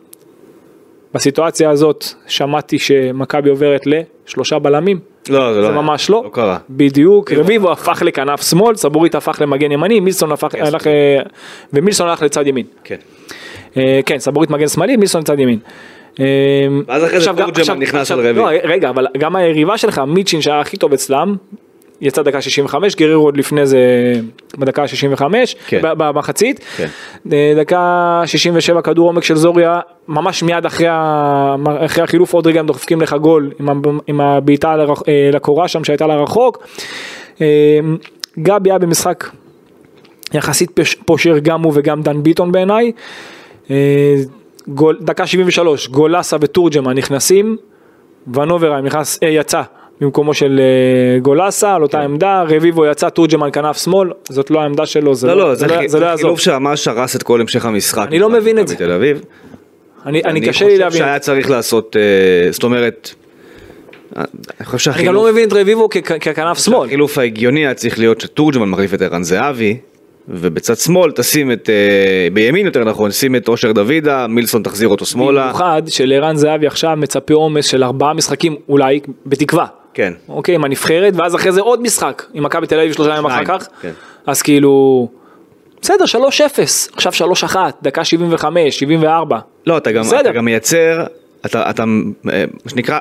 בסיטואציה 1.14 1.70
הזאת 1.70 2.04
שמעתי 2.26 2.78
שמכבי 2.78 3.50
עוברת 3.50 3.82
לשלושה 3.86 4.58
בלמים. 4.58 4.98
לא, 5.28 5.54
זה 5.54 5.60
לא 5.60 5.66
זה. 5.66 5.72
ממש 5.72 6.10
לא. 6.10 6.22
לא 6.24 6.30
קרה. 6.32 6.58
בדיוק, 6.70 7.32
רביבו 7.32 7.72
הפך 7.72 8.02
לכנף 8.06 8.42
שמאל, 8.50 8.76
סבורית 8.76 9.14
הפך 9.14 9.38
למגן 9.40 9.72
ימני, 9.72 10.00
מילסון 10.00 10.32
הפך, 10.32 10.54
הלך, 10.54 10.86
אה, 10.86 11.18
ומילסון 11.72 12.08
הלך 12.08 12.22
לצד 12.22 12.46
ימין. 12.46 12.66
כן. 12.84 12.96
אה, 13.76 14.00
כן, 14.06 14.18
סבורית 14.18 14.50
מגן 14.50 14.68
שמאלי, 14.68 14.96
מילסון 14.96 15.20
לצד 15.20 15.38
ימין. 15.38 15.58
אה, 16.20 16.24
ואז 16.88 17.04
אחרי 17.04 17.20
זה 17.20 17.30
תורג'מן 17.32 17.78
נכנס 17.78 18.10
על 18.10 18.18
רביעי. 18.18 18.34
לא, 18.34 18.48
רגע, 18.64 18.88
אבל 18.88 19.06
גם 19.18 19.36
היריבה 19.36 19.78
שלך, 19.78 19.98
מיצ'ין 19.98 20.42
שהיה 20.42 20.60
הכי 20.60 20.76
טוב 20.76 20.92
אצלם, 20.92 21.36
יצא 22.00 22.22
דקה 22.22 22.40
65, 22.40 22.96
גריר 22.96 23.16
עוד 23.16 23.36
לפני 23.36 23.66
זה 23.66 23.78
בדקה 24.58 24.88
65, 24.88 25.56
כן. 25.66 25.80
במחצית, 25.82 26.60
כן. 26.76 26.86
אה, 27.32 27.54
דקה 27.56 28.22
67 28.26 28.82
כדור 28.82 29.06
עומק 29.06 29.24
של 29.24 29.36
זוריה, 29.36 29.80
ממש 30.08 30.42
מיד 30.42 30.66
אחרי, 30.66 30.86
ה... 30.90 31.56
אחרי 31.84 32.04
החילוף 32.04 32.32
עוד 32.32 32.46
רגע 32.46 32.60
הם 32.60 32.66
דופקים 32.66 33.00
לך 33.00 33.12
גול 33.12 33.52
עם, 33.60 33.68
ה... 33.68 33.72
עם 34.06 34.20
הבעיטה 34.20 34.76
לרח... 34.76 35.02
אה, 35.08 35.30
לקורה 35.32 35.68
שם 35.68 35.84
שהייתה 35.84 36.06
לרחוק. 36.06 36.66
אה, 37.40 37.46
גבי 38.38 38.70
היה 38.70 38.78
במשחק 38.78 39.30
יחסית. 40.34 40.70
פושר 41.04 41.38
גם 41.38 41.62
הוא 41.62 41.72
וגם 41.74 42.02
דן 42.02 42.22
ביטון 42.22 42.52
בעיניי. 42.52 42.92
גול... 44.68 44.98
דקה 45.00 45.26
73 45.26 45.88
גולסה 45.88 46.36
וטורג'מן 46.40 46.96
נכנסים, 46.96 47.56
ונוברהיים 48.34 48.86
נכנס, 48.86 49.18
אה, 49.22 49.28
יצא 49.28 49.62
במקומו 50.00 50.34
של 50.34 50.60
אה, 50.60 51.18
גולסה 51.18 51.74
על 51.74 51.82
אותה 51.82 52.00
עמדה, 52.00 52.42
רביבו 52.48 52.86
יצא, 52.86 53.08
תורג'מן 53.08 53.48
כנף 53.52 53.76
שמאל, 53.84 54.10
זאת 54.28 54.50
לא 54.50 54.60
העמדה 54.60 54.86
שלו, 54.86 55.14
זה 55.14 55.26
לא, 55.26 55.36
לא, 55.36 55.54
זה 55.54 55.60
זה 55.60 55.66
זה 55.66 55.74
לא 55.74 55.86
זה 55.86 55.98
יעזור. 55.98 56.16
חילוף 56.16 56.40
שממש 56.40 56.88
הרס 56.88 57.16
את 57.16 57.22
כל 57.22 57.40
המשך 57.40 57.64
המשחק. 57.64 58.06
אני 58.08 58.18
לא 58.18 58.30
מבין 58.30 58.58
את 58.58 58.68
זה. 58.68 58.74
בתל 58.74 58.90
אביב. 58.90 59.20
אני, 60.06 60.22
אני 60.24 60.40
קשה 60.40 60.66
לי 60.66 60.78
להבין. 60.78 60.84
אני 60.84 60.90
חושב 60.90 61.04
שהיה 61.04 61.18
צריך 61.18 61.50
לעשות, 61.50 61.96
אה, 61.96 62.52
זאת 62.52 62.62
אומרת, 62.62 63.14
אה, 64.16 64.22
אני 64.60 64.66
חושב 64.66 64.90
אני 64.90 65.04
גם 65.04 65.14
לא 65.14 65.20
שהחילוף 65.20 65.32
מבין 65.32 65.48
את 65.48 65.52
רביבו 65.52 65.88
ככנף 66.20 66.58
שמאל. 66.58 66.86
החילוף 66.86 67.18
ההגיוני 67.18 67.60
היה 67.60 67.74
צריך 67.74 67.98
להיות 67.98 68.20
שתורג'מן 68.20 68.68
מחליף 68.68 68.94
את 68.94 69.02
ערן 69.02 69.22
זהבי, 69.22 69.76
ובצד 70.28 70.76
שמאל 70.76 71.12
תשים 71.12 71.52
את, 71.52 71.70
אה, 71.70 72.28
בימין 72.32 72.66
יותר 72.66 72.84
נכון, 72.84 73.10
שים 73.10 73.36
את 73.36 73.48
אושר 73.48 73.72
דוידה, 73.72 74.26
מילסון 74.26 74.62
תחזיר 74.62 74.88
אותו 74.88 75.06
שמאלה. 75.06 75.42
במיוחד 75.42 75.82
שלערן 75.88 76.36
זהבי 76.36 76.66
עכשיו 76.66 76.96
מצפה 76.96 77.34
עומס 77.34 77.66
של 77.66 77.84
ארבעה 77.84 78.14
משחקים 78.14 78.56
אולי, 78.68 79.00
בתקווה. 79.26 79.66
כן. 79.94 80.12
אוקיי, 80.28 80.54
עם 80.54 80.64
הנבחרת, 80.64 81.12
ואז 81.16 81.34
אחרי 81.34 81.52
זה 81.52 81.60
עוד 81.60 81.82
משחק, 81.82 82.22
עם 82.34 82.44
מכבי 82.44 82.66
תל 82.66 82.80
אביב 82.80 82.92
שלושה 82.92 83.10
ימים 83.10 83.26
אחר 83.26 83.44
כך. 83.44 83.68
כן. 83.82 83.90
אז 84.26 84.42
כאילו, 84.42 85.08
בסדר, 85.82 86.04
3-0, 86.04 86.92
עכשיו 86.94 87.12
3-1, 87.12 87.56
דקה 87.82 88.04
75, 88.04 88.78
74. 88.78 89.38
לא, 89.66 89.76
אתה 89.76 89.92
גם, 89.92 90.02
בסדר. 90.02 90.20
אתה 90.20 90.32
גם 90.32 90.44
מייצר, 90.44 91.04
אתה, 91.46 91.70
אתה, 91.70 91.84
אה, 92.32 92.44
מה 92.64 92.70
שנקרא, 92.70 92.98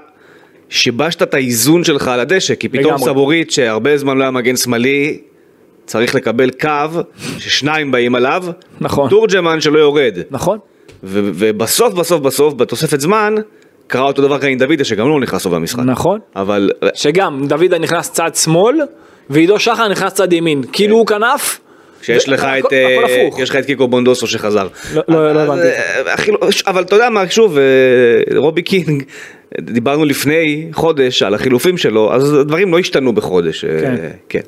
שיבשת 0.69 1.21
את 1.21 1.33
האיזון 1.33 1.83
שלך 1.83 2.07
על 2.07 2.19
הדשא, 2.19 2.55
כי 2.55 2.69
פתאום 2.69 2.93
לגמרי. 2.93 3.05
סבורית, 3.05 3.51
שהרבה 3.51 3.97
זמן 3.97 4.17
לא 4.17 4.23
היה 4.23 4.31
מגן 4.31 4.55
שמאלי, 4.55 5.21
צריך 5.85 6.15
לקבל 6.15 6.49
קו 6.61 6.69
ששניים 7.39 7.91
באים 7.91 8.15
עליו, 8.15 8.43
נכון. 8.81 9.09
תורג'מן 9.09 9.61
שלא 9.61 9.79
יורד, 9.79 10.17
נכון? 10.31 10.57
ו- 11.03 11.29
ובסוף 11.33 11.93
בסוף 11.93 12.21
בסוף, 12.21 12.53
בתוספת 12.53 12.99
זמן, 12.99 13.35
קרה 13.87 14.03
אותו 14.03 14.21
דבר 14.21 14.39
כאן 14.39 14.49
עם 14.49 14.57
דוידה, 14.57 14.83
שגם 14.83 15.07
לא 15.09 15.19
נכנס 15.19 15.43
טוב 15.43 15.53
למשחק. 15.55 15.83
נכון. 15.85 16.19
אבל 16.35 16.69
שגם 16.93 17.47
דוידה 17.47 17.79
נכנס 17.79 18.11
צד 18.11 18.35
שמאל, 18.35 18.75
ועידו 19.29 19.59
שחר 19.59 19.87
נכנס 19.87 20.13
צד 20.13 20.33
ימין. 20.33 20.61
כאילו 20.73 20.95
הוא 20.97 21.07
כנף. 21.07 21.59
כשיש 22.01 22.27
ו- 22.27 22.31
לך 22.31 22.43
את, 22.59 22.73
אה. 22.73 23.27
יש 23.37 23.49
לך 23.49 23.55
את 23.55 23.65
קיקו 23.65 23.87
בונדוסו 23.87 24.27
שחזר. 24.27 24.67
לא- 24.93 25.03
לא- 25.07 25.33
לא 25.33 25.39
הבנתי. 25.39 25.67
אה, 25.67 26.13
החילו- 26.13 26.37
אבל 26.67 26.81
אתה 26.83 26.95
יודע 26.95 27.09
מה, 27.09 27.29
שוב, 27.29 27.57
אה, 27.57 27.63
רובי 28.37 28.61
קינג, 28.61 29.03
דיברנו 29.61 30.05
לפני 30.05 30.69
חודש 30.73 31.23
על 31.23 31.33
החילופים 31.33 31.77
שלו, 31.77 32.13
אז 32.13 32.33
הדברים 32.33 32.71
לא 32.71 32.79
השתנו 32.79 33.13
בחודש. 33.13 33.65
אה, 33.65 33.95
כן. 34.29 34.39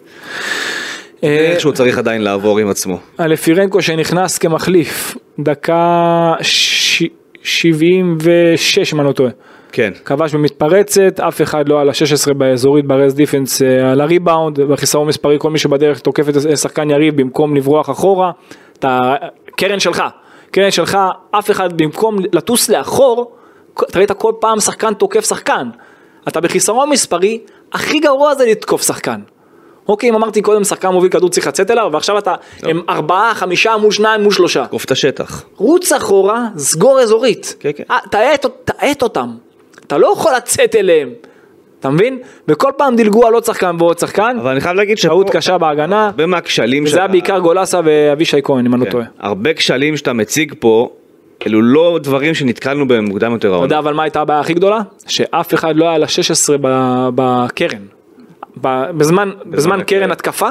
אה, 1.23 1.51
איכשהו 1.51 1.73
צריך 1.73 1.97
עדיין 1.97 2.21
לעבור 2.21 2.59
עם 2.59 2.69
עצמו. 2.69 2.97
אלפירנקו 3.19 3.81
שנכנס 3.81 4.37
כמחליף, 4.37 5.17
דקה 5.39 6.33
ש- 6.41 7.03
76 7.43 8.93
אם 8.93 8.99
אני 8.99 9.07
לא 9.07 9.13
טועה. 9.13 9.31
כן. 9.71 9.91
כבש 10.05 10.33
במתפרצת, 10.33 11.19
אף 11.19 11.41
אחד 11.41 11.69
לא 11.69 11.81
על 11.81 11.89
ה-16 11.89 12.33
באזורית 12.33 12.85
ברז 12.85 13.15
דיפנס 13.15 13.61
אה, 13.61 13.91
על 13.91 14.01
הריבאונד, 14.01 14.59
בחיסרון 14.61 15.07
מספרי 15.07 15.35
כל 15.39 15.49
מי 15.49 15.57
שבדרך 15.59 15.99
תוקף 15.99 16.29
את 16.29 16.57
שחקן 16.57 16.89
יריב 16.89 17.21
במקום 17.21 17.55
לברוח 17.55 17.89
אחורה, 17.89 18.31
אתה, 18.79 18.99
קרן 19.57 19.79
שלך, 19.79 20.03
קרן 20.51 20.71
שלך, 20.71 20.97
אף 21.31 21.51
אחד 21.51 21.77
במקום 21.81 22.15
לטוס 22.33 22.69
לאחור, 22.69 23.31
אתה 23.89 23.99
ראית 23.99 24.11
כל 24.11 24.31
פעם 24.39 24.59
שחקן 24.59 24.93
תוקף 24.93 25.25
שחקן, 25.25 25.69
אתה 26.27 26.41
בחיסרון 26.41 26.89
מספרי, 26.89 27.39
הכי 27.73 27.99
גרוע 27.99 28.35
זה 28.35 28.45
לתקוף 28.45 28.81
שחקן. 28.83 29.19
אוקיי, 29.87 30.09
אם 30.09 30.15
אמרתי 30.15 30.41
קודם 30.41 30.63
שחקן 30.63 30.87
מוביל 30.87 31.11
כדור 31.11 31.29
צריך 31.29 31.47
לצאת 31.47 31.71
אליו, 31.71 31.89
ועכשיו 31.93 32.17
אתה 32.17 32.35
הם 32.63 32.81
ארבעה, 32.89 33.35
חמישה 33.35 33.77
מול 33.77 33.91
שניים 33.91 34.21
מול 34.21 34.31
שלושה. 34.31 34.65
קוף 34.65 34.85
את 34.85 34.91
השטח. 34.91 35.43
רוץ 35.57 35.91
אחורה, 35.91 36.45
סגור 36.57 36.99
אזורית. 36.99 37.55
כן, 37.59 37.71
כן. 37.75 37.83
אה, 37.91 37.97
תאט 38.65 39.01
אותם. 39.01 39.29
אתה 39.87 39.97
לא 39.97 40.13
יכול 40.13 40.31
לצאת 40.35 40.75
אליהם. 40.75 41.09
אתה 41.79 41.89
מבין? 41.89 42.19
וכל 42.47 42.71
פעם 42.77 42.95
דילגו 42.95 43.27
על 43.27 43.33
עוד 43.33 43.45
שחקן 43.45 43.75
ועוד 43.79 43.99
שחקן. 43.99 44.37
אבל 44.41 44.51
אני 44.51 44.61
חייב 44.61 44.75
להגיד 44.75 44.97
טעות 45.01 45.29
קשה 45.29 45.57
בהגנה. 45.57 46.05
הרבה 46.05 46.25
מהכשלים 46.25 46.83
וזה 46.83 46.99
היה 46.99 47.07
בעיקר 47.07 47.39
גולסה 47.39 47.79
ואבישי 47.83 48.37
כהן, 48.43 48.65
אם 48.65 48.73
אני 48.73 48.79
לא 48.81 48.85
כן. 48.85 48.91
טועה. 48.91 49.05
הרבה 49.19 49.53
כשלים 49.53 49.97
שאתה 49.97 50.13
מציג 50.13 50.53
פה, 50.59 50.89
אלו 51.47 51.61
לא 51.61 51.99
דברים 52.03 52.33
שנתקלנו 52.33 52.87
בהם 52.87 53.05
מוקדם 53.05 53.31
יותר 53.31 53.47
אתה 53.47 53.55
העונה. 53.55 53.65
יודע 53.65 53.79
אבל 53.79 53.93
מה 53.93 54.03
הייתה 54.03 54.21
הבעיה 54.21 54.39
הכי 54.39 54.53
גדולה? 54.53 54.79
שאף 55.07 55.53
אחד 55.53 55.75
לא 55.75 55.85
היה 55.89 55.97
ל-16 55.97 56.49
בקרן. 57.15 57.96
בזמן, 58.61 59.31
בזמן. 59.45 59.83
קרן 59.87 60.11
התקפה, 60.11 60.49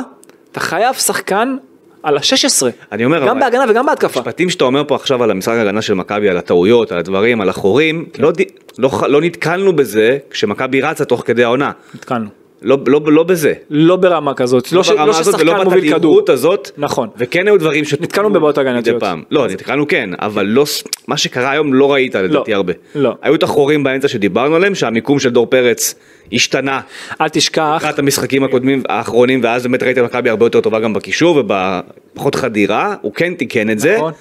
אתה 0.53 0.61
חייב 0.61 0.95
שחקן 0.95 1.57
על 2.03 2.16
ה-16. 2.16 2.66
אני 2.92 3.05
אומר, 3.05 3.21
גם 3.27 3.29
אבל- 3.29 3.40
בהגנה 3.40 3.64
וגם 3.69 3.87
בהתקפה. 3.87 4.21
המשפטים 4.21 4.51
שאתה 4.51 4.64
אומר 4.64 4.83
פה 4.88 4.95
עכשיו 4.95 5.23
על 5.23 5.31
המשחק 5.31 5.55
ההגנה 5.55 5.83
של 5.83 5.95
מכבי, 5.95 6.29
על 6.29 6.37
הטעויות, 6.37 6.92
על 6.92 6.99
הדברים, 6.99 7.40
על 7.40 7.49
החורים, 7.49 8.07
כן. 8.12 8.23
לא, 8.23 8.33
לא, 8.79 8.90
לא 9.09 9.21
נתקלנו 9.21 9.77
בזה 9.77 10.19
כשמכבי 10.31 10.81
רצה 10.81 11.05
תוך 11.05 11.23
כדי 11.27 11.45
העונה. 11.45 11.71
נתקלנו. 11.95 12.27
לא, 12.66 12.79
לא, 12.87 13.00
לא 13.07 13.22
בזה. 13.22 13.52
לא 13.70 13.96
ברמה 13.96 14.35
כזאת. 14.35 14.72
לא, 14.72 14.83
ש- 14.83 14.90
ברמה 14.90 15.07
לא 15.07 15.11
הזאת 15.11 15.24
ששחקן 15.24 15.48
ולא 15.48 15.64
מוביל 15.64 15.81
כדור. 15.85 15.94
בתדירות 15.96 16.29
הזאת. 16.29 16.70
נכון. 16.79 17.09
וכן 17.16 17.46
היו 17.46 17.59
דברים 17.59 17.85
ש... 17.85 17.94
נתקלנו 18.00 18.33
בבעיות 18.33 18.59
הגנתיות. 18.59 18.96
מדי 18.96 19.00
פעם. 19.00 19.22
לא, 19.31 19.46
נתקלנו 19.48 19.88
כן, 19.88 20.11
אבל 20.18 20.46
לא, 20.46 20.64
מה 21.09 21.16
שקרה 21.16 21.50
היום 21.50 21.74
לא 21.74 21.92
ראית 21.92 22.14
לדעתי 22.14 22.55
הרבה. 22.55 22.72
לא. 22.94 23.14
היו 23.22 23.35
את 23.35 23.42
החורים 23.42 23.85
באמצע 23.85 24.09
שדיברנו 24.09 24.57
עליהם, 24.57 24.74
שהמיקום 24.74 25.18
של 25.18 25.31
דור 25.31 25.46
פרץ 25.46 25.94
השתנה 26.33 26.81
אל 27.20 27.29
תשכח, 27.29 27.76
לקראת 27.83 27.98
המשחקים 27.98 28.44
הקודמים 28.44 28.83
האחרונים, 28.88 29.40
ואז 29.42 29.62
באמת 29.62 29.83
ראית 29.83 29.98
מכבי 29.98 30.31
הרבה 30.31 30.46
יותר 30.46 30.61
טובה 30.61 30.81
גם 30.81 30.92
בקישור 30.92 31.37
ובפחות 31.37 32.35
חדירה, 32.35 32.94
הוא 33.02 33.12
כן 33.14 33.35
תיקן 33.35 33.70
את 33.70 33.79
זה, 33.79 33.94
נכון. 33.96 34.12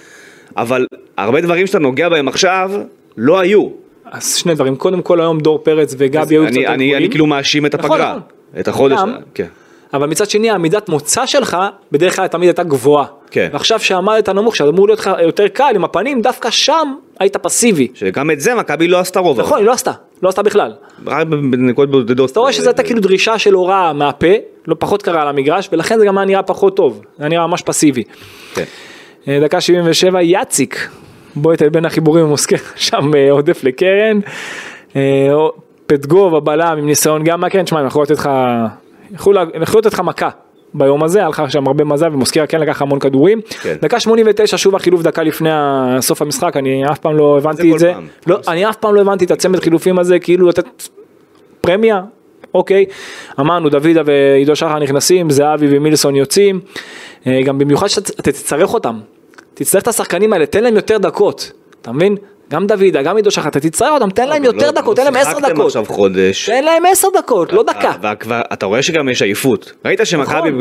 אבל 0.57 0.85
הרבה 1.17 1.41
דברים 1.41 1.67
שאתה 1.67 1.79
נוגע 1.79 2.09
בהם 2.09 2.27
עכשיו, 2.27 2.71
לא 3.17 3.39
היו. 3.39 3.69
אז 4.11 4.35
שני 4.35 4.55
דברים, 4.55 4.75
קודם 4.75 5.01
כל 5.01 5.21
היום 5.21 5.39
דור 5.39 5.59
פרץ 5.63 5.95
וגבי 5.97 6.35
היו 6.35 6.43
קצת 6.43 6.51
אני, 6.51 6.59
יותר 6.61 6.73
אני, 6.73 6.85
גבוהים, 6.85 6.95
אני 7.03 7.09
כאילו 7.09 7.25
מאשים 7.25 7.65
את 7.65 7.75
נכון, 7.75 7.91
הפגרה, 7.91 8.09
נכון. 8.09 8.21
את 8.59 8.67
החודש, 8.67 8.99
גם. 8.99 9.15
כן. 9.33 9.47
אבל 9.93 10.07
מצד 10.07 10.29
שני 10.29 10.49
העמידת 10.49 10.89
מוצא 10.89 11.25
שלך 11.25 11.57
בדרך 11.91 12.15
כלל 12.15 12.27
תמיד 12.27 12.49
הייתה 12.49 12.63
גבוהה. 12.63 13.05
כן. 13.31 13.49
ועכשיו 13.53 13.79
שעמדת 13.79 14.29
נמוך, 14.29 14.55
שאמור 14.55 14.87
להיות 14.87 14.99
לך 14.99 15.11
יותר 15.23 15.47
קל 15.47 15.71
עם 15.75 15.83
הפנים, 15.83 16.21
דווקא 16.21 16.49
שם 16.49 16.95
היית 17.19 17.37
פסיבי. 17.37 17.87
שגם 17.93 18.31
את 18.31 18.39
זה 18.39 18.55
מכבי 18.55 18.87
לא 18.87 18.99
עשתה 18.99 19.19
רוב. 19.19 19.39
נכון, 19.39 19.57
היא 19.57 19.65
לא 19.65 19.71
עשתה, 19.71 19.91
לא 20.23 20.29
עשתה 20.29 20.43
בכלל. 20.43 20.73
רק 21.05 21.27
בנקודות 21.27 21.91
בודדות. 21.91 22.31
אתה 22.31 22.39
רואה 22.39 22.53
שזו 22.53 22.69
הייתה 22.69 22.83
כאילו 22.83 23.01
דרישה 23.01 23.39
של 23.39 23.53
הוראה 23.53 23.93
מהפה, 23.93 24.27
לא 24.67 24.75
פחות 24.79 25.01
קרה 25.01 25.21
על 25.21 25.27
המגרש, 25.27 25.69
ולכן 25.71 25.99
זה 25.99 26.05
גם 26.05 26.17
היה 26.17 26.25
נראה 26.25 26.43
פחות 26.43 26.75
טוב, 26.75 27.01
זה 27.17 27.23
היה 27.23 27.29
נראה 27.29 27.47
ממש 27.47 27.61
פסיבי. 27.61 28.03
כן. 28.53 28.63
אה, 29.27 29.39
דקה 29.41 29.61
77, 29.61 30.21
יאציק, 30.21 30.89
בועט 31.35 31.61
על 31.61 31.69
בין 31.69 31.85
החיבורים 31.85 32.25
ומוסקר 32.25 32.55
שם 32.75 33.15
אה, 33.15 33.31
עודף 33.31 33.63
לקרן. 33.63 34.19
פטגוב 35.87 36.35
הבלם 36.35 36.77
עם 36.77 36.85
ניסיון 36.85 37.23
גם 37.23 37.43
שמע, 37.65 37.79
הם 37.79 37.87
יכלו 37.87 38.03
לתת 38.03 38.11
לך, 38.11 38.29
יכלו 39.13 39.33
לתת 39.79 39.93
לך 39.93 39.99
מכה. 39.99 40.29
ביום 40.77 41.03
הזה, 41.03 41.19
היה 41.19 41.29
לך 41.29 41.43
שם 41.49 41.67
הרבה 41.67 41.83
מזל 41.83 42.13
ומוסקרה 42.13 42.47
כן 42.47 42.59
לקח 42.59 42.81
המון 42.81 42.99
כדורים. 42.99 43.41
כן. 43.61 43.75
דקה 43.81 43.99
89 43.99 44.57
שוב 44.57 44.75
החילוף 44.75 45.01
דקה 45.01 45.23
לפני 45.23 45.49
סוף 45.99 46.21
המשחק, 46.21 46.57
אני 46.57 46.91
אף 46.91 46.99
פעם 46.99 47.17
לא 47.17 47.37
הבנתי 47.37 47.69
כל 47.69 47.75
את 47.75 47.79
זה. 47.79 47.91
פעם. 47.93 48.07
לא, 48.27 48.39
אני 48.47 48.69
אף 48.69 48.75
פעם 48.75 48.95
לא 48.95 49.01
הבנתי 49.01 49.25
את 49.25 49.31
הצמד 49.31 49.59
חילופים 49.59 49.99
הזה, 49.99 50.19
כאילו 50.19 50.47
לתת 50.47 50.65
פרמיה, 51.61 52.01
אוקיי, 52.53 52.85
אמרנו 53.39 53.69
דוידה 53.69 54.01
ועידו 54.05 54.55
שחר 54.55 54.79
נכנסים, 54.79 55.29
זהבי 55.29 55.67
ומילסון 55.69 56.15
יוצאים, 56.15 56.59
אה, 57.27 57.41
גם 57.45 57.57
במיוחד 57.57 57.87
שאתה 57.87 58.21
תצטרך 58.21 58.73
אותם, 58.73 58.99
תצטרך 59.53 59.83
את 59.83 59.87
השחקנים 59.87 60.33
האלה, 60.33 60.45
תן 60.45 60.63
להם 60.63 60.75
יותר 60.75 60.97
דקות, 60.97 61.51
אתה 61.81 61.91
מבין? 61.91 62.15
גם 62.51 62.67
דוידה, 62.67 63.01
גם 63.01 63.15
עידו 63.15 63.31
שחר, 63.31 63.47
אתה 63.49 63.59
תצטרך 63.59 63.89
אותם, 63.93 64.09
תן 64.09 64.27
להם 64.27 64.43
יותר 64.43 64.65
לא- 64.65 64.71
דקות, 64.71 64.99
לא 64.99 65.03
תן 65.03 65.13
להם 65.13 65.27
עשר 65.27 65.39
דקות, 65.39 65.65
עכשיו 65.65 65.85
חודש. 65.85 66.49
תן 66.49 66.63
להם 66.63 66.83
עשר 66.91 67.07
דקות, 67.17 67.53
לא 67.53 67.63
דקה. 67.63 67.91
אתה 68.53 68.65
רואה 68.65 68.81
שגם 68.81 69.09
יש 69.09 69.21
עייפות. 69.21 69.71
ראית 69.85 69.99
שמכבי 70.03 70.35
נכון. 70.35 70.59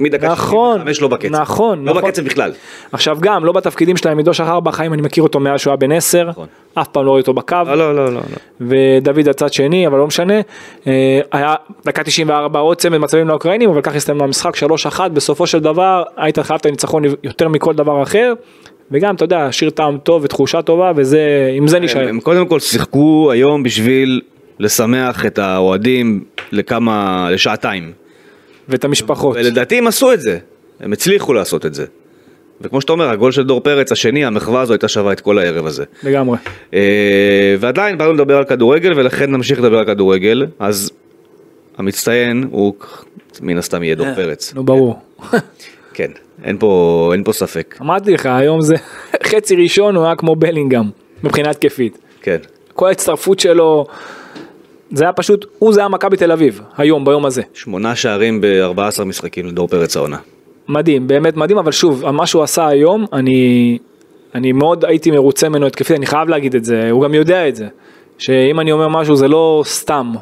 מדקה 0.00 0.28
נכון, 0.28 0.78
75 0.78 1.00
לא 1.00 1.08
בקצב. 1.08 1.34
נכון, 1.34 1.84
לא 1.84 1.90
נכון. 1.90 2.02
בקצב 2.04 2.22
בכלל. 2.22 2.52
עכשיו 2.92 3.16
גם, 3.20 3.44
לא 3.44 3.52
בתפקידים 3.52 3.96
שלהם, 3.96 4.18
עידו 4.18 4.34
שחר 4.34 4.60
בחיים, 4.60 4.92
אני 4.92 5.02
מכיר 5.02 5.22
אותו 5.22 5.40
מאז 5.40 5.60
שהוא 5.60 5.70
היה 5.70 5.76
בן 5.76 5.92
עשר, 5.92 6.28
נכון. 6.28 6.46
אף 6.74 6.88
פעם 6.88 7.04
לא 7.04 7.10
רואה 7.10 7.20
אותו 7.20 7.32
בקו, 7.34 7.56
לא, 7.66 7.74
לא, 7.74 7.94
לא, 7.94 8.04
לא. 8.04 8.12
לא. 8.14 8.20
ודוד 8.60 9.28
הצד 9.28 9.52
שני, 9.52 9.86
אבל 9.86 9.98
לא 9.98 10.06
משנה. 10.06 10.40
אה, 10.86 11.20
היה 11.32 11.54
דקה 11.84 12.02
94 12.04 12.58
עוד 12.58 12.76
צמד 12.76 12.98
מצבים 12.98 13.28
לאוקראינים, 13.28 13.70
אבל 13.70 13.80
כך 13.80 13.94
הסתיים 13.94 14.22
המשחק 14.22 14.56
3-1, 14.56 15.08
בסופו 15.12 15.46
של 15.46 15.58
דבר 15.58 16.02
היית 16.16 16.38
חייב 16.38 16.60
את 16.60 16.66
הניצחון 16.66 17.02
יותר 17.24 17.48
מכל 17.48 17.74
דבר 17.74 18.02
אחר, 18.02 18.32
וגם, 18.90 19.14
אתה 19.14 19.24
יודע, 19.24 19.48
שיר 19.52 19.70
טעם 19.70 19.98
טוב 19.98 20.24
ותחושה 20.24 20.62
טובה, 20.62 20.92
וזה, 20.96 21.50
עם 21.56 21.68
זה 21.68 21.80
נשאר. 21.80 22.08
הם, 22.08 22.20
קודם 22.20 22.46
כל 22.46 22.60
שיחקו 22.60 23.30
היום 23.32 23.62
בשביל 23.62 24.20
לשמח 24.58 25.26
את 25.26 25.38
האוהדים 25.38 26.24
לכמה, 26.52 27.28
לשעתיים. 27.32 27.92
ואת 28.68 28.84
המשפחות. 28.84 29.36
ולדעתי 29.36 29.78
הם 29.78 29.86
עשו 29.86 30.12
את 30.12 30.20
זה. 30.20 30.38
הם 30.80 30.92
הצליחו 30.92 31.32
לעשות 31.32 31.66
את 31.66 31.74
זה. 31.74 31.84
וכמו 32.60 32.80
שאתה 32.80 32.92
אומר, 32.92 33.10
הגול 33.10 33.32
של 33.32 33.44
דור 33.44 33.60
פרץ 33.60 33.92
השני, 33.92 34.24
המחווה 34.24 34.60
הזו 34.60 34.72
הייתה 34.72 34.88
שווה 34.88 35.12
את 35.12 35.20
כל 35.20 35.38
הערב 35.38 35.66
הזה. 35.66 35.84
לגמרי. 36.02 36.38
אה, 36.74 37.56
ועדיין 37.60 37.98
באנו 37.98 38.12
לדבר 38.12 38.36
על 38.36 38.44
כדורגל 38.44 38.92
ולכן 38.96 39.30
נמשיך 39.30 39.58
לדבר 39.60 39.78
על 39.78 39.84
כדורגל 39.84 40.46
אז 40.58 40.90
המצטיין 41.78 42.48
הוא 42.50 42.74
מן 43.40 43.58
הסתם 43.58 43.82
יהיה 43.82 43.94
דור 43.94 44.14
פרץ 44.14 44.54
נו, 44.54 44.64
ברור. 44.64 44.98
כן 45.96 46.10
אין 46.44 46.58
פה 46.58 47.10
אין 47.12 47.24
פה 47.24 47.32
ספק 47.32 47.78
אמרתי 47.82 48.12
לך, 48.12 48.26
היום 48.26 48.60
זה 48.60 48.74
חצי 49.30 49.56
ראשון, 49.56 49.96
הוא 49.96 50.04
היה 50.04 50.16
כמו 50.16 50.36
בלינגהם, 50.36 50.90
מבחינה 51.24 51.50
התקפית. 51.50 51.98
כן 52.22 52.36
כל 52.74 52.88
ההצטרפות 52.88 53.40
שלו, 53.40 53.86
זה 54.90 55.04
היה 55.04 55.12
פשוט, 55.12 55.46
הוא 55.58 55.72
זה 55.72 55.80
היה 55.80 55.88
מכבי 55.88 56.16
תל 56.16 56.32
אביב, 56.32 56.60
היום, 56.76 57.04
ביום 57.04 57.26
הזה. 57.26 57.42
שמונה 57.54 57.96
שערים 57.96 58.40
ב-14 58.40 59.04
משחקים 59.04 59.46
לדור 59.46 59.68
פרץ 59.68 59.96
העונה 59.96 60.16
מדהים, 60.68 61.06
באמת 61.06 61.36
מדהים, 61.36 61.58
אבל 61.58 61.72
שוב, 61.72 62.10
מה 62.10 62.26
שהוא 62.26 62.42
עשה 62.42 62.66
היום, 62.66 63.06
אני, 63.12 63.78
אני 64.34 64.52
מאוד 64.52 64.84
הייתי 64.84 65.10
מרוצה 65.10 65.48
ממנו 65.48 65.66
התקפית, 65.66 65.96
אני 65.96 66.06
חייב 66.06 66.28
להגיד 66.28 66.54
את 66.54 66.64
זה, 66.64 66.90
הוא 66.90 67.04
גם 67.04 67.14
יודע 67.14 67.48
את 67.48 67.56
זה, 67.56 67.66
שאם 68.18 68.60
אני 68.60 68.72
אומר 68.72 68.88
משהו 68.88 69.16
זה 69.16 69.28
לא 69.28 69.62
סתם, 69.66 70.12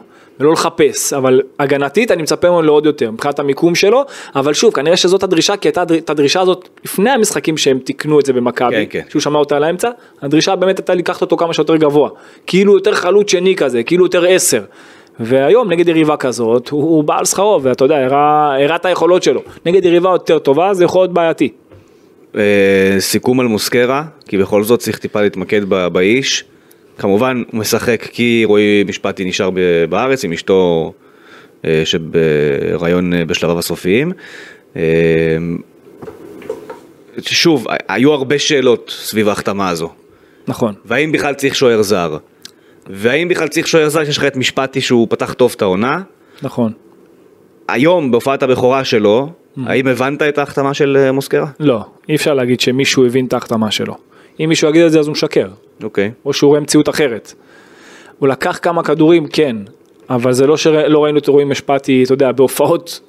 ולא 0.40 0.52
לחפש, 0.52 1.12
אבל 1.12 1.40
הגנתית 1.58 2.10
אני 2.10 2.22
מצפה 2.22 2.48
ממנו 2.50 2.62
לעוד 2.62 2.86
יותר, 2.86 3.10
מבחינת 3.10 3.38
המיקום 3.38 3.74
שלו, 3.74 4.04
אבל 4.36 4.52
שוב, 4.52 4.74
כנראה 4.74 4.96
שזאת 4.96 5.22
הדרישה, 5.22 5.56
כי 5.56 5.68
הייתה 5.68 5.82
את 5.82 6.10
הדרישה 6.10 6.40
הזאת 6.40 6.68
לפני 6.84 7.10
המשחקים 7.10 7.56
שהם 7.56 7.78
תיקנו 7.78 8.20
את 8.20 8.26
זה 8.26 8.32
במכבי, 8.32 8.86
כן, 8.90 9.00
כן. 9.02 9.02
שהוא 9.08 9.22
שמע 9.22 9.38
אותה 9.38 9.56
על 9.56 9.64
האמצע, 9.64 9.90
הדרישה 10.22 10.56
באמת 10.56 10.78
הייתה 10.78 10.94
לקחת 10.94 11.22
אותו 11.22 11.36
כמה 11.36 11.54
שיותר 11.54 11.76
גבוה, 11.76 12.10
כאילו 12.46 12.74
יותר 12.74 12.94
חלוץ 12.94 13.30
שני 13.30 13.56
כזה, 13.56 13.82
כאילו 13.82 14.04
יותר 14.04 14.24
עשר. 14.28 14.62
והיום 15.20 15.72
נגד 15.72 15.88
יריבה 15.88 16.16
כזאת, 16.16 16.68
הוא, 16.68 16.82
הוא 16.82 17.04
בא 17.04 17.18
על 17.18 17.24
שכרו, 17.24 17.60
ואתה 17.62 17.84
יודע, 17.84 17.96
הראה 18.04 18.54
הראה 18.64 18.76
את 18.76 18.84
היכולות 18.84 19.22
שלו. 19.22 19.42
נגד 19.66 19.84
יריבה 19.84 20.10
יותר 20.10 20.38
טובה, 20.38 20.74
זה 20.74 20.84
יכול 20.84 21.02
להיות 21.02 21.12
בעייתי. 21.12 21.48
אה, 22.36 22.96
סיכום 22.98 23.40
על 23.40 23.46
מוסקרה, 23.46 24.04
כי 24.28 24.38
בכל 24.38 24.64
זאת 24.64 24.80
צריך 24.80 24.98
טיפה 24.98 25.22
להתמקד 25.22 25.64
באיש. 25.64 26.44
כמובן 26.98 27.42
הוא 27.50 27.60
משחק 27.60 28.06
כי 28.12 28.42
רועי 28.44 28.84
משפטי 28.86 29.24
נשאר 29.24 29.50
בארץ 29.88 30.24
עם 30.24 30.32
אשתו 30.32 30.92
אה, 31.64 31.82
שבהיריון 31.84 33.12
אה, 33.14 33.24
בשלביו 33.24 33.58
הסופיים. 33.58 34.12
אה, 34.76 34.82
שוב, 37.20 37.66
היו 37.88 38.12
הרבה 38.12 38.38
שאלות 38.38 38.96
סביב 38.98 39.28
ההחתמה 39.28 39.68
הזו. 39.68 39.90
נכון. 40.48 40.74
והאם 40.84 41.12
בכלל 41.12 41.34
צריך 41.34 41.54
שוער 41.54 41.82
זר? 41.82 42.16
והאם 42.86 43.28
בכלל 43.28 43.48
צריך 43.48 43.66
שוער 43.66 43.88
זר 43.88 44.04
שיש 44.04 44.18
לך 44.18 44.24
את 44.24 44.36
משפטי 44.36 44.80
שהוא 44.80 45.06
פתח 45.10 45.32
טוב 45.32 45.52
את 45.56 45.62
העונה? 45.62 46.02
נכון. 46.42 46.72
היום 47.68 48.10
בהופעת 48.10 48.42
הבכורה 48.42 48.84
שלו, 48.84 49.28
האם 49.66 49.86
הבנת 49.86 50.22
את 50.22 50.38
ההחתמה 50.38 50.74
של 50.74 51.10
מוסקרה? 51.12 51.46
לא, 51.60 51.80
אי 52.08 52.14
אפשר 52.14 52.34
להגיד 52.34 52.60
שמישהו 52.60 53.06
הבין 53.06 53.26
את 53.26 53.32
ההחתמה 53.32 53.70
שלו. 53.70 53.94
אם 54.40 54.48
מישהו 54.48 54.68
יגיד 54.68 54.82
את 54.82 54.92
זה 54.92 55.00
אז 55.00 55.06
הוא 55.06 55.12
משקר, 55.12 55.48
אוקיי. 55.82 56.10
או 56.24 56.32
שהוא 56.32 56.48
רואה 56.48 56.60
מציאות 56.60 56.88
אחרת. 56.88 57.32
הוא 58.18 58.28
לקח 58.28 58.58
כמה 58.62 58.82
כדורים, 58.82 59.26
כן, 59.26 59.56
אבל 60.10 60.32
זה 60.32 60.46
לא 60.46 60.56
שלא 60.56 61.04
ראינו 61.04 61.18
את 61.18 61.28
רועי 61.28 61.44
משפטי, 61.44 62.02
אתה 62.04 62.12
יודע, 62.12 62.32
בהופעות 62.32 63.00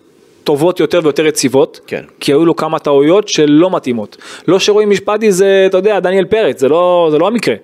טובות 0.44 0.80
יותר 0.80 1.00
ויותר 1.04 1.26
יציבות, 1.26 1.80
כן. 1.88 2.04
כי 2.20 2.32
היו 2.32 2.46
לו 2.46 2.56
כמה 2.56 2.80
טעויות 2.80 3.28
שלא 3.28 3.72
מתאימות. 3.72 4.18
לא 4.48 4.60
שרועי 4.60 4.86
משפטי 4.86 5.32
זה, 5.32 5.64
אתה 5.66 5.78
יודע, 5.78 6.00
דניאל 6.00 6.26
פרץ, 6.26 6.60
זה 6.60 6.70
לא, 6.70 7.08
זה 7.12 7.18
לא 7.18 7.28
המקרה, 7.28 7.56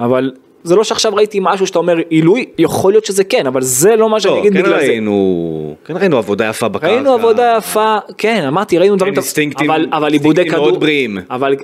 אבל 0.00 0.32
זה 0.64 0.76
לא 0.76 0.84
שעכשיו 0.84 1.14
ראיתי 1.14 1.38
משהו 1.42 1.66
שאתה 1.66 1.78
אומר 1.78 1.96
עילוי, 2.08 2.44
יכול 2.58 2.92
להיות 2.92 3.04
שזה 3.04 3.24
כן, 3.24 3.46
אבל 3.46 3.62
זה 3.62 3.96
לא 3.96 4.08
מה 4.08 4.20
שאני 4.20 4.34
לא, 4.34 4.40
אגיד 4.40 4.52
כן 4.52 4.62
בגלל 4.62 4.80
זה. 4.80 4.86
ראינו, 4.86 5.74
כן 5.84 5.96
ראינו 5.96 6.18
עבודה 6.18 6.48
יפה 6.48 6.68
בקרקע. 6.68 6.92
ראינו 6.94 7.12
עבודה 7.12 7.54
יפה, 7.58 7.96
כן, 8.18 8.44
אמרתי, 8.48 8.78
ראינו 8.78 8.96
דברים, 8.96 9.14
אינסטינקטים- 9.14 9.70
אבל, 9.92 10.12
איבודי 10.12 10.48
כדור. 10.50 10.78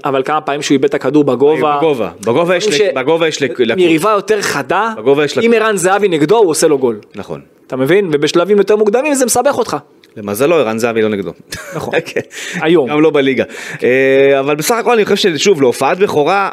אבל, 0.04 0.22
כמה 0.24 0.40
פעמים 0.40 0.62
שהוא 0.62 0.74
איבד 0.74 0.85
את 0.85 0.94
הכדור 0.94 1.24
בגובה, 1.24 1.76
בגובה, 1.76 2.11
בגובה 2.20 2.56
יש, 2.56 2.80
בגובה 2.96 3.28
יש. 3.28 3.42
יריבה 3.76 4.11
יותר 4.11 4.42
חדה, 4.42 4.94
אם. 5.42 5.52
ערן 5.52 5.76
זהבי 5.76 6.09
נגדו 6.09 6.37
הוא 6.38 6.50
עושה 6.50 6.66
לו 6.68 6.78
גול, 6.78 6.98
נכון. 7.14 7.40
אתה 7.66 7.76
מבין? 7.76 8.09
ובשלבים 8.12 8.59
יותר 8.59 8.76
מוקדמים 8.76 9.14
זה 9.14 9.26
מסבך 9.26 9.59
אותך, 9.59 9.76
למזלו 10.16 10.56
ערן 10.56 10.78
זהבי 10.78 11.02
לא 11.02 11.09
נגדו. 11.09 11.30
נכון. 11.76 11.94
כן. 12.06 12.20
היום. 12.61 12.88
גם 12.90 13.00
לא 13.00 13.11
בליגה. 13.11 13.44
אה, 13.82 14.40
אבל 14.40 14.54
בסך 14.56 14.74
הכל 14.74 14.92
אני 14.92 15.04
חושב 15.04 15.37
ששוב, 15.37 15.62
להופעת 15.62 15.98
בכורה, 15.98 16.50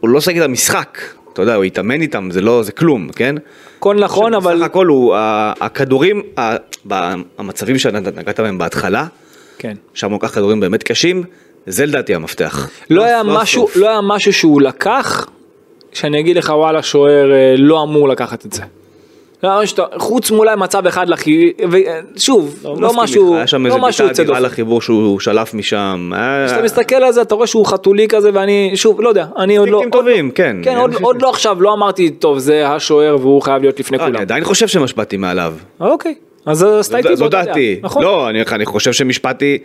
הוא 0.00 0.10
לא 0.10 0.20
את 0.38 0.42
המשחק. 0.42 0.98
אתה 1.34 1.42
יודע, 1.42 1.54
הוא 1.54 1.64
התאמן 1.64 2.00
איתם, 2.00 2.28
זה 2.32 2.40
לא, 2.40 2.62
זה 2.62 2.72
כלום, 2.72 3.08
כן? 3.16 3.34
הכל 3.78 3.96
נכון, 3.96 4.34
אבל, 4.34 4.54
בסך 4.56 4.64
הכל 4.64 4.86
הוא, 4.86 5.14
הכדורים, 5.60 6.22
ה- 6.38 6.56
במצבים 6.84 7.78
שנגעת 7.78 8.40
בהם 8.40 8.58
בהתחלה, 8.58 9.06
כן, 9.58 9.74
שם 9.94 10.10
הוא 10.10 10.18
לקח 10.22 10.34
כדורים 10.34 10.60
באמת 10.60 10.82
קשים, 10.82 11.22
זה 11.66 11.86
לדעתי 11.86 12.14
המפתח. 12.14 12.68
לא 12.90 13.04
היה 13.04 13.22
לא 13.22 13.34
משהו. 13.40 13.68
לא 13.76 13.90
היה 13.90 14.00
משהו 14.02 14.32
שהוא 14.32 14.62
לקח, 14.62 15.26
שאני 15.92 16.20
אגיד 16.20 16.36
לך 16.36 16.52
וואלה 16.56 16.82
שוער 16.82 17.32
אה, 17.32 17.54
לא 17.58 17.82
אמור 17.82 18.08
לקחת 18.08 18.46
את 18.46 18.52
זה. 18.52 18.62
לא 18.62 18.66
היה 18.66 18.68
משהו 18.68 18.72
שאתה- 18.72 19.33
חוץ 19.98 20.30
מאולי 20.30 20.56
מצב 20.56 20.86
אחד 20.86 21.08
לכי, 21.08 21.52
ושוב, 21.70 22.58
לא 22.64 22.74
מסכים 22.74 23.02
משהו, 23.02 23.36
היה 23.36 23.46
שם 23.46 23.66
לא 23.66 23.86
איזה 23.88 24.04
יוצא 24.04 24.22
אדירה. 24.22 24.40
לחיבור 24.40 24.80
שהוא 24.80 25.20
שלף 25.20 25.54
משם. 25.54 26.10
אה, 26.14 26.44
כשאתה 26.46 26.62
מסתכל 26.62 26.94
על 26.94 27.12
זה 27.12 27.22
אתה 27.22 27.34
רואה 27.34 27.46
שהוא 27.46 27.66
חתולי 27.66 28.08
כזה 28.08 28.30
ואני 28.34 28.72
שוב 28.74 29.00
לא 29.00 29.08
יודע 29.08 29.26
אני 29.38 29.56
עוד 29.56 29.68
לא 29.68 29.80
אינסטינקטים 29.80 30.00
טובים, 30.00 30.30
כן. 30.30 30.56
כן 30.62 30.76
עוד, 30.76 30.94
עוד 30.94 31.22
לא 31.22 31.30
עכשיו 31.30 31.62
לא 31.62 31.72
אמרתי 31.72 32.10
טוב 32.10 32.38
זה 32.38 32.68
השוער 32.68 33.16
והוא 33.20 33.42
חייב 33.42 33.62
להיות 33.62 33.80
לפני 33.80 33.98
אה, 33.98 34.04
אני 34.04 34.12
כולם 34.12 34.22
עדיין 34.22 34.44
חושב 34.44 34.68
שמשפטי 34.68 35.16
מעליו. 35.16 35.54
אוקיי 35.80 36.14
אז 36.46 36.62
עשתה 36.62 36.98
איתי 36.98 37.16
זו. 37.16 37.28
דעתי. 37.28 37.80
נכון 37.82 38.02
לא, 38.02 38.28
אני- 38.30 38.64
חושב 38.66 38.92
שמשפטי... 38.92 39.58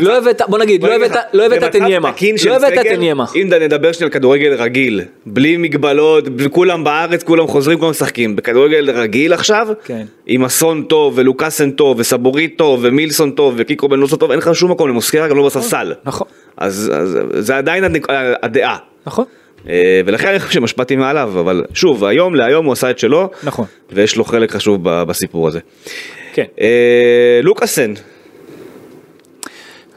לא 0.00 0.18
הבאת 0.18 0.42
בוא 0.48 0.58
נגיד 0.58 0.82
לא 0.82 0.94
הבאת 0.94 1.10
לא 1.32 1.66
את 1.66 1.74
עניימה 1.74 2.12
של 2.36 2.48
לא 2.48 2.56
הבאת 2.56 2.72
את 2.72 2.78
סגל, 2.78 2.94
עניימה 2.94 3.24
אם 3.36 3.48
נדבר 3.60 3.92
שנייה 3.92 4.06
על 4.06 4.12
כדורגל 4.12 4.54
רגיל, 4.54 5.00
בלי 5.26 5.56
מגבלות, 5.56 6.24
כולם 6.50 6.84
בארץ, 6.84 7.22
כולם 7.22 7.46
חוזרים, 7.46 7.78
כולם 7.78 7.90
משחקים. 7.90 8.36
בכדורגל 8.36 8.90
רגיל 8.90 9.32
עכשיו, 9.32 9.68
כן. 9.84 10.04
עם 10.26 10.44
אסון 10.44 10.82
טוב, 10.82 11.12
ולוקאסן 11.16 11.70
טוב, 11.70 11.96
וסבורי 12.00 12.48
טוב, 12.48 12.80
ומילסון 12.82 13.30
טוב, 13.30 13.54
וקיקו 13.56 13.88
בן 13.88 13.98
לוסו 13.98 14.16
טוב, 14.16 14.30
אין 14.30 14.38
לך 14.38 14.54
שום 14.54 14.70
מקום 14.70 14.88
למוסקרה, 14.88 15.28
גם 15.28 15.36
לא 15.36 15.46
בספסל. 15.46 15.92
נכון 16.04 16.26
אז 16.56 16.92
אז 16.94 17.18
זה 17.38 17.56
עדיין 17.56 17.84
הדעה. 18.42 18.76
נכון 19.06 19.24
אה, 19.24 19.41
ולכן 20.06 20.28
אני 20.28 20.38
חושב 20.38 20.52
שמשפטי 20.52 20.96
מעליו, 20.96 21.40
אבל 21.40 21.64
שוב, 21.74 22.04
היום 22.04 22.34
להיום 22.34 22.66
הוא 22.66 22.72
עשה 22.72 22.90
את 22.90 22.98
שלו, 22.98 23.30
נכון. 23.44 23.64
ויש 23.92 24.16
לו 24.16 24.24
חלק 24.24 24.50
חשוב 24.50 24.80
בסיפור 24.82 25.48
הזה. 25.48 25.60
כן 26.32 26.44
אה, 26.60 27.40
לוקאסן, 27.42 27.92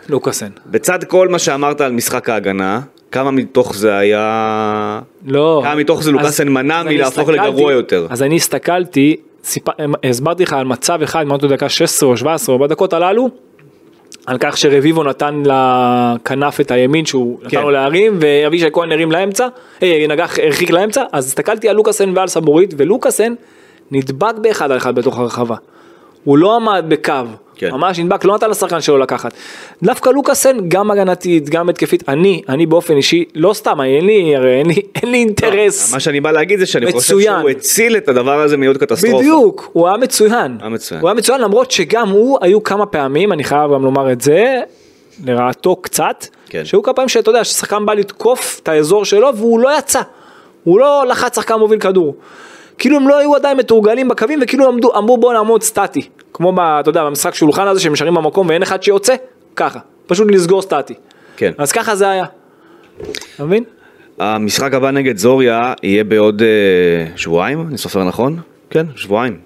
לוקאסן 0.10 0.50
בצד 0.66 1.04
כל 1.04 1.28
מה 1.28 1.40
שאמרת 1.40 1.82
על 1.82 1.92
משחק 1.92 2.30
ההגנה, 2.30 2.82
כמה 3.12 3.32
מתוך 3.32 3.76
זה 3.76 3.98
היה... 3.98 5.02
לא 5.26 5.62
כמה 5.64 5.76
מתוך 5.76 6.04
זה 6.04 6.12
לוקאסן 6.12 6.48
מנע 6.50 6.84
מלהפוך 6.84 7.30
לגרוע 7.30 7.74
יותר? 7.74 8.08
אז 8.10 8.24
אני 8.24 8.36
הסתכלתי 8.36 9.16
סיפ... 9.44 9.64
הסברתי 10.04 10.44
לך 10.44 10.54
על 10.54 10.66
מצב 10.66 11.02
אחד 11.02 11.22
אמרתי 11.22 11.48
דקה 11.48 11.70
16 11.70 12.10
או 12.10 12.18
17 12.18 12.58
בדקות 12.58 12.94
הללו 12.94 13.30
על 14.26 14.38
כך 14.40 14.58
שרביבו 14.58 15.04
נתן 15.04 15.44
לכנף 15.46 16.62
את 16.62 16.72
הימין 16.72 17.06
שהוא 17.06 17.40
כן. 17.40 17.48
נתן 17.48 17.62
לו 17.62 17.72
להרים 17.72 18.18
ואבישי 18.22 18.68
כהן 18.74 18.92
הרים 18.92 19.12
לאמצע, 19.12 19.48
אה, 19.84 20.06
נגח 20.10 20.40
הרחיק 20.44 20.70
לאמצע, 20.70 21.04
אז 21.12 21.26
הסתכלתי 21.26 21.70
על 21.70 21.76
לוקאסן 21.76 22.14
ועל 22.16 22.28
סבורית 22.28 22.74
ולוקאסן 22.78 23.34
נדבק 23.92 24.36
באחד 24.42 24.72
על 24.72 24.78
אחד 24.78 24.96
בתוך 24.96 25.20
הרחבה. 25.20 25.56
הוא 26.26 26.38
לא 26.38 26.56
עמד 26.56 26.86
בקו, 26.88 27.14
כן. 27.56 27.72
ממש 27.72 28.00
נדבק, 28.00 28.26
לא 28.26 28.36
נתן 28.36 28.50
לשחקן 28.50 28.82
שלו 28.82 28.98
לקחת. 28.98 29.34
דווקא 29.84 30.10
לוקאסן 30.10 30.58
גם 30.68 30.92
הגנתית, 30.92 31.50
גם 31.50 31.70
התקפית, 31.70 32.10
אני, 32.10 32.42
אני 32.50 32.66
באופן 32.66 32.98
אישי, 32.98 33.26
לא 33.36 33.54
סתם, 33.54 33.82
אין 33.82 34.06
לי, 34.06 34.36
הרי 34.36 34.60
אין 34.60 34.68
לי, 34.68 34.82
אין 34.96 35.12
לי 35.12 35.18
אינטרס. 35.18 35.94
מה 35.94 36.00
שאני 36.00 36.22
בא 36.22 36.32
להגיד 36.32 36.60
זה 36.60 36.66
שאני 36.66 36.92
חושב 36.92 37.14
מצוין. 37.14 37.40
שהוא 37.40 37.50
הציל 37.50 37.98
את 37.98 38.10
הדבר 38.10 38.42
הזה 38.42 38.58
להיות 38.58 38.78
קטסטרופה. 38.78 39.18
בדיוק, 39.18 39.70
הוא 39.74 39.88
היה 39.88 39.98
מצוין. 39.98 40.58
היה 40.60 40.70
מצוין. 40.70 41.02
הוא 41.02 41.10
היה 41.10 41.16
מצוין 41.16 41.42
למרות 41.42 41.72
שגם 41.72 42.10
הוא, 42.10 42.38
היו 42.42 42.64
כמה 42.64 42.86
פעמים, 42.86 43.32
אני 43.32 43.44
חייב 43.44 43.74
גם 43.74 43.84
לומר 43.84 44.12
את 44.12 44.22
זה, 44.22 44.60
לרעתו 45.26 45.76
קצת, 45.76 46.26
כן. 46.50 46.66
שהיו 46.66 46.84
כמה 46.84 46.94
פעמים 46.94 47.10
שאתה 47.10 47.30
יודע, 47.30 47.44
ששחקן 47.44 47.86
בא 47.86 47.94
לתקוף 47.94 48.60
את 48.64 48.68
האזור 48.68 49.06
שלו 49.06 49.36
והוא 49.36 49.60
לא 49.60 49.78
יצא. 49.78 50.02
הוא 50.64 50.80
לא 50.80 51.06
לחץ 51.08 51.36
שחקן 51.36 51.56
מוביל 51.56 51.80
כדור. 51.80 52.16
כאילו 52.78 52.98
הם 52.98 53.08
לא 53.08 53.18
היו 53.18 53.36
עדיין 53.36 53.58
מתורגלים 53.58 54.08
בקווים 54.08 54.40
וכאילו 54.42 54.68
עמדו, 54.68 54.98
אמרו 54.98 55.18
בוא 55.18 55.34
נעמוד 55.34 55.64
סטטי. 55.64 56.08
כמו 56.34 56.54
ב, 56.54 56.60
אתה 56.60 56.90
יודע, 56.90 57.04
במשחק 57.04 57.36
שולחן 57.36 57.68
הזה 57.68 57.80
שהם 57.80 57.94
נשארים 57.94 58.14
במקום 58.14 58.48
ואין 58.48 58.62
אחד 58.62 58.84
שיוצא, 58.84 59.16
ככה. 59.56 59.80
פשוט 60.08 60.28
לסגור 60.32 60.62
סטטי. 60.62 60.94
כן. 61.38 61.52
אז 61.58 61.72
ככה 61.72 61.96
זה 61.96 62.10
היה. 62.10 62.26
אתה 63.36 63.46
מבין? 63.46 63.64
המשחק 64.20 64.74
הבא 64.74 64.92
נגד 64.92 65.18
זוריה 65.18 65.74
יהיה 65.84 66.04
בעוד 66.04 66.42
אה, 66.42 66.48
שבועיים, 67.16 67.68
אני 67.68 67.78
סופר 67.78 68.04
נכון? 68.04 68.40
כן, 68.70 68.86
שבועיים. 68.96 69.38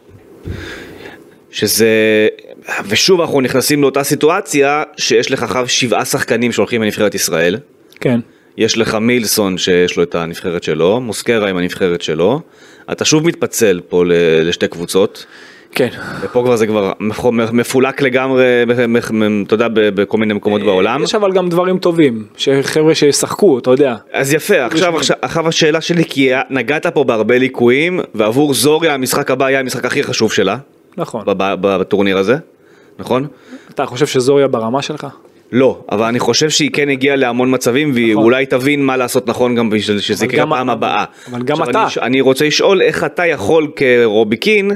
שזה, 1.51 1.87
ושוב 2.87 3.21
אנחנו 3.21 3.41
נכנסים 3.41 3.81
לאותה 3.81 4.03
סיטואציה 4.03 4.83
שיש 4.97 5.31
לך 5.31 5.43
אחריו 5.43 5.67
שבעה 5.67 6.05
שחקנים 6.05 6.51
שהולכים 6.51 6.81
לנבחרת 6.81 7.15
ישראל. 7.15 7.57
כן. 7.99 8.19
יש 8.57 8.77
לך 8.77 8.95
מילסון 8.95 9.57
שיש 9.57 9.97
לו 9.97 10.03
את 10.03 10.15
הנבחרת 10.15 10.63
שלו, 10.63 11.01
מוסקרה 11.01 11.49
עם 11.49 11.57
הנבחרת 11.57 12.01
שלו. 12.01 12.41
אתה 12.91 13.05
שוב 13.05 13.27
מתפצל 13.27 13.81
פה 13.89 14.03
לשתי 14.43 14.67
קבוצות, 14.67 15.25
כן. 15.71 15.89
ופה 16.21 16.41
כבר 16.45 16.55
זה 16.55 16.67
כבר 16.67 16.91
מפ- 16.99 17.25
מפולק 17.51 18.01
לגמרי, 18.01 18.45
אתה 19.47 19.53
יודע, 19.53 19.67
בכל 19.73 20.17
מיני 20.17 20.33
מקומות 20.33 20.61
בעולם. 20.61 21.03
יש 21.03 21.15
אבל 21.15 21.31
גם 21.31 21.49
דברים 21.49 21.77
טובים, 21.77 22.25
שחבר'ה 22.37 22.95
שישחקו, 22.95 23.59
אתה 23.59 23.71
יודע. 23.71 23.95
אז 24.13 24.33
יפה, 24.33 24.65
עכשיו, 24.65 24.97
עכשיו, 24.97 25.17
עכשיו 25.21 25.47
השאלה 25.47 25.81
שלי, 25.81 26.03
כי 26.05 26.29
נגעת 26.49 26.87
פה 26.87 27.03
בהרבה 27.03 27.37
ליקויים, 27.37 27.99
ועבור 28.15 28.53
זוריה 28.53 28.93
המשחק 28.93 29.31
הבא 29.31 29.45
היה 29.45 29.59
המשחק 29.59 29.85
הכי 29.85 30.03
חשוב 30.03 30.31
שלה, 30.33 30.57
נכון. 30.97 31.23
בטורניר 31.61 32.17
הזה, 32.17 32.35
נכון? 32.99 33.27
אתה 33.69 33.85
חושב 33.85 34.07
שזוריה 34.07 34.47
ברמה 34.47 34.81
שלך? 34.81 35.07
לא, 35.51 35.83
אבל 35.91 36.05
אני 36.05 36.19
חושב 36.19 36.49
שהיא 36.49 36.71
כן 36.73 36.89
הגיעה 36.89 37.15
להמון 37.15 37.53
מצבים, 37.53 37.91
והיא 37.93 38.11
נכון. 38.11 38.23
אולי 38.23 38.45
תבין 38.45 38.85
מה 38.85 38.97
לעשות 38.97 39.27
נכון 39.27 39.55
גם 39.55 39.69
בשביל 39.69 39.99
שזה 39.99 40.25
יקרה 40.25 40.47
פעם 40.47 40.69
הבאה. 40.69 41.05
אבל 41.31 41.43
גם 41.43 41.63
אתה. 41.63 41.83
אני, 41.83 42.05
אני 42.05 42.21
רוצה 42.21 42.45
לשאול 42.45 42.81
איך 42.81 43.03
אתה 43.03 43.25
יכול 43.25 43.71
כרוביקין, 43.75 44.71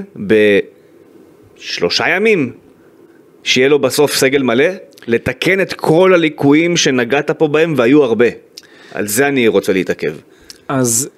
בשלושה 1.60 2.10
ימים, 2.10 2.52
שיהיה 3.44 3.70
לו 3.70 3.80
בסוף 3.80 4.16
סגל 4.16 4.44
מלא, 4.44 4.66
לתקן 5.08 5.62
את 5.62 5.74
כל 5.74 6.14
הליקויים 6.14 6.78
שנגעת 6.78 7.32
פה 7.32 7.48
בהם, 7.48 7.74
והיו 7.78 8.04
הרבה. 8.04 8.28
על 8.94 9.08
זה 9.08 9.28
אני 9.28 9.48
רוצה 9.48 9.74
להתעכב. 9.74 10.14
אז 10.68 11.10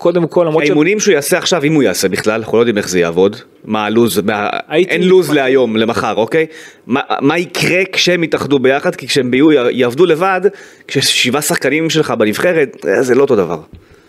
קודם 0.00 0.26
כל, 0.26 0.44
למרות 0.44 0.64
ש... 0.64 0.66
האימונים 0.66 1.00
שהוא 1.00 1.12
יעשה 1.12 1.38
עכשיו, 1.38 1.64
אם 1.64 1.74
הוא 1.74 1.82
יעשה 1.82 2.08
בכלל, 2.08 2.32
אנחנו 2.40 2.56
לא 2.58 2.62
יודעים 2.62 2.78
איך 2.78 2.88
זה 2.88 3.00
יעבוד, 3.00 3.36
מה 3.64 3.84
הלו"ז, 3.84 4.18
מה... 4.18 4.48
אין 4.70 5.08
לו"ז 5.08 5.30
להיום, 5.30 5.76
למחר, 5.76 6.14
אוקיי? 6.16 6.46
מה, 6.86 7.00
מה 7.20 7.38
יקרה 7.38 7.82
כשהם 7.92 8.24
יתאחדו 8.24 8.58
ביחד? 8.58 8.94
כי 8.94 9.06
כשהם 9.06 9.34
יהיו- 9.34 9.70
יעבדו 9.70 10.06
לבד, 10.06 10.40
כששבעה 10.88 11.42
שחקנים 11.42 11.90
שלך 11.90 12.10
בנבחרת, 12.10 12.86
אה, 12.88 13.02
זה 13.02 13.14
לא 13.14 13.20
אותו 13.22 13.36
דבר. 13.36 13.58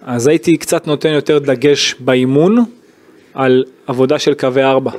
אז 0.06 0.28
הייתי 0.28 0.58
קצת 0.58 0.88
נותן 0.88 1.10
יותר 1.10 1.40
דגש 1.40 1.96
באימון 2.00 2.64
על 3.34 3.64
עבודה 3.88 4.20
של 4.20 4.34
קווי 4.34 4.64
ארבע. 4.64 4.92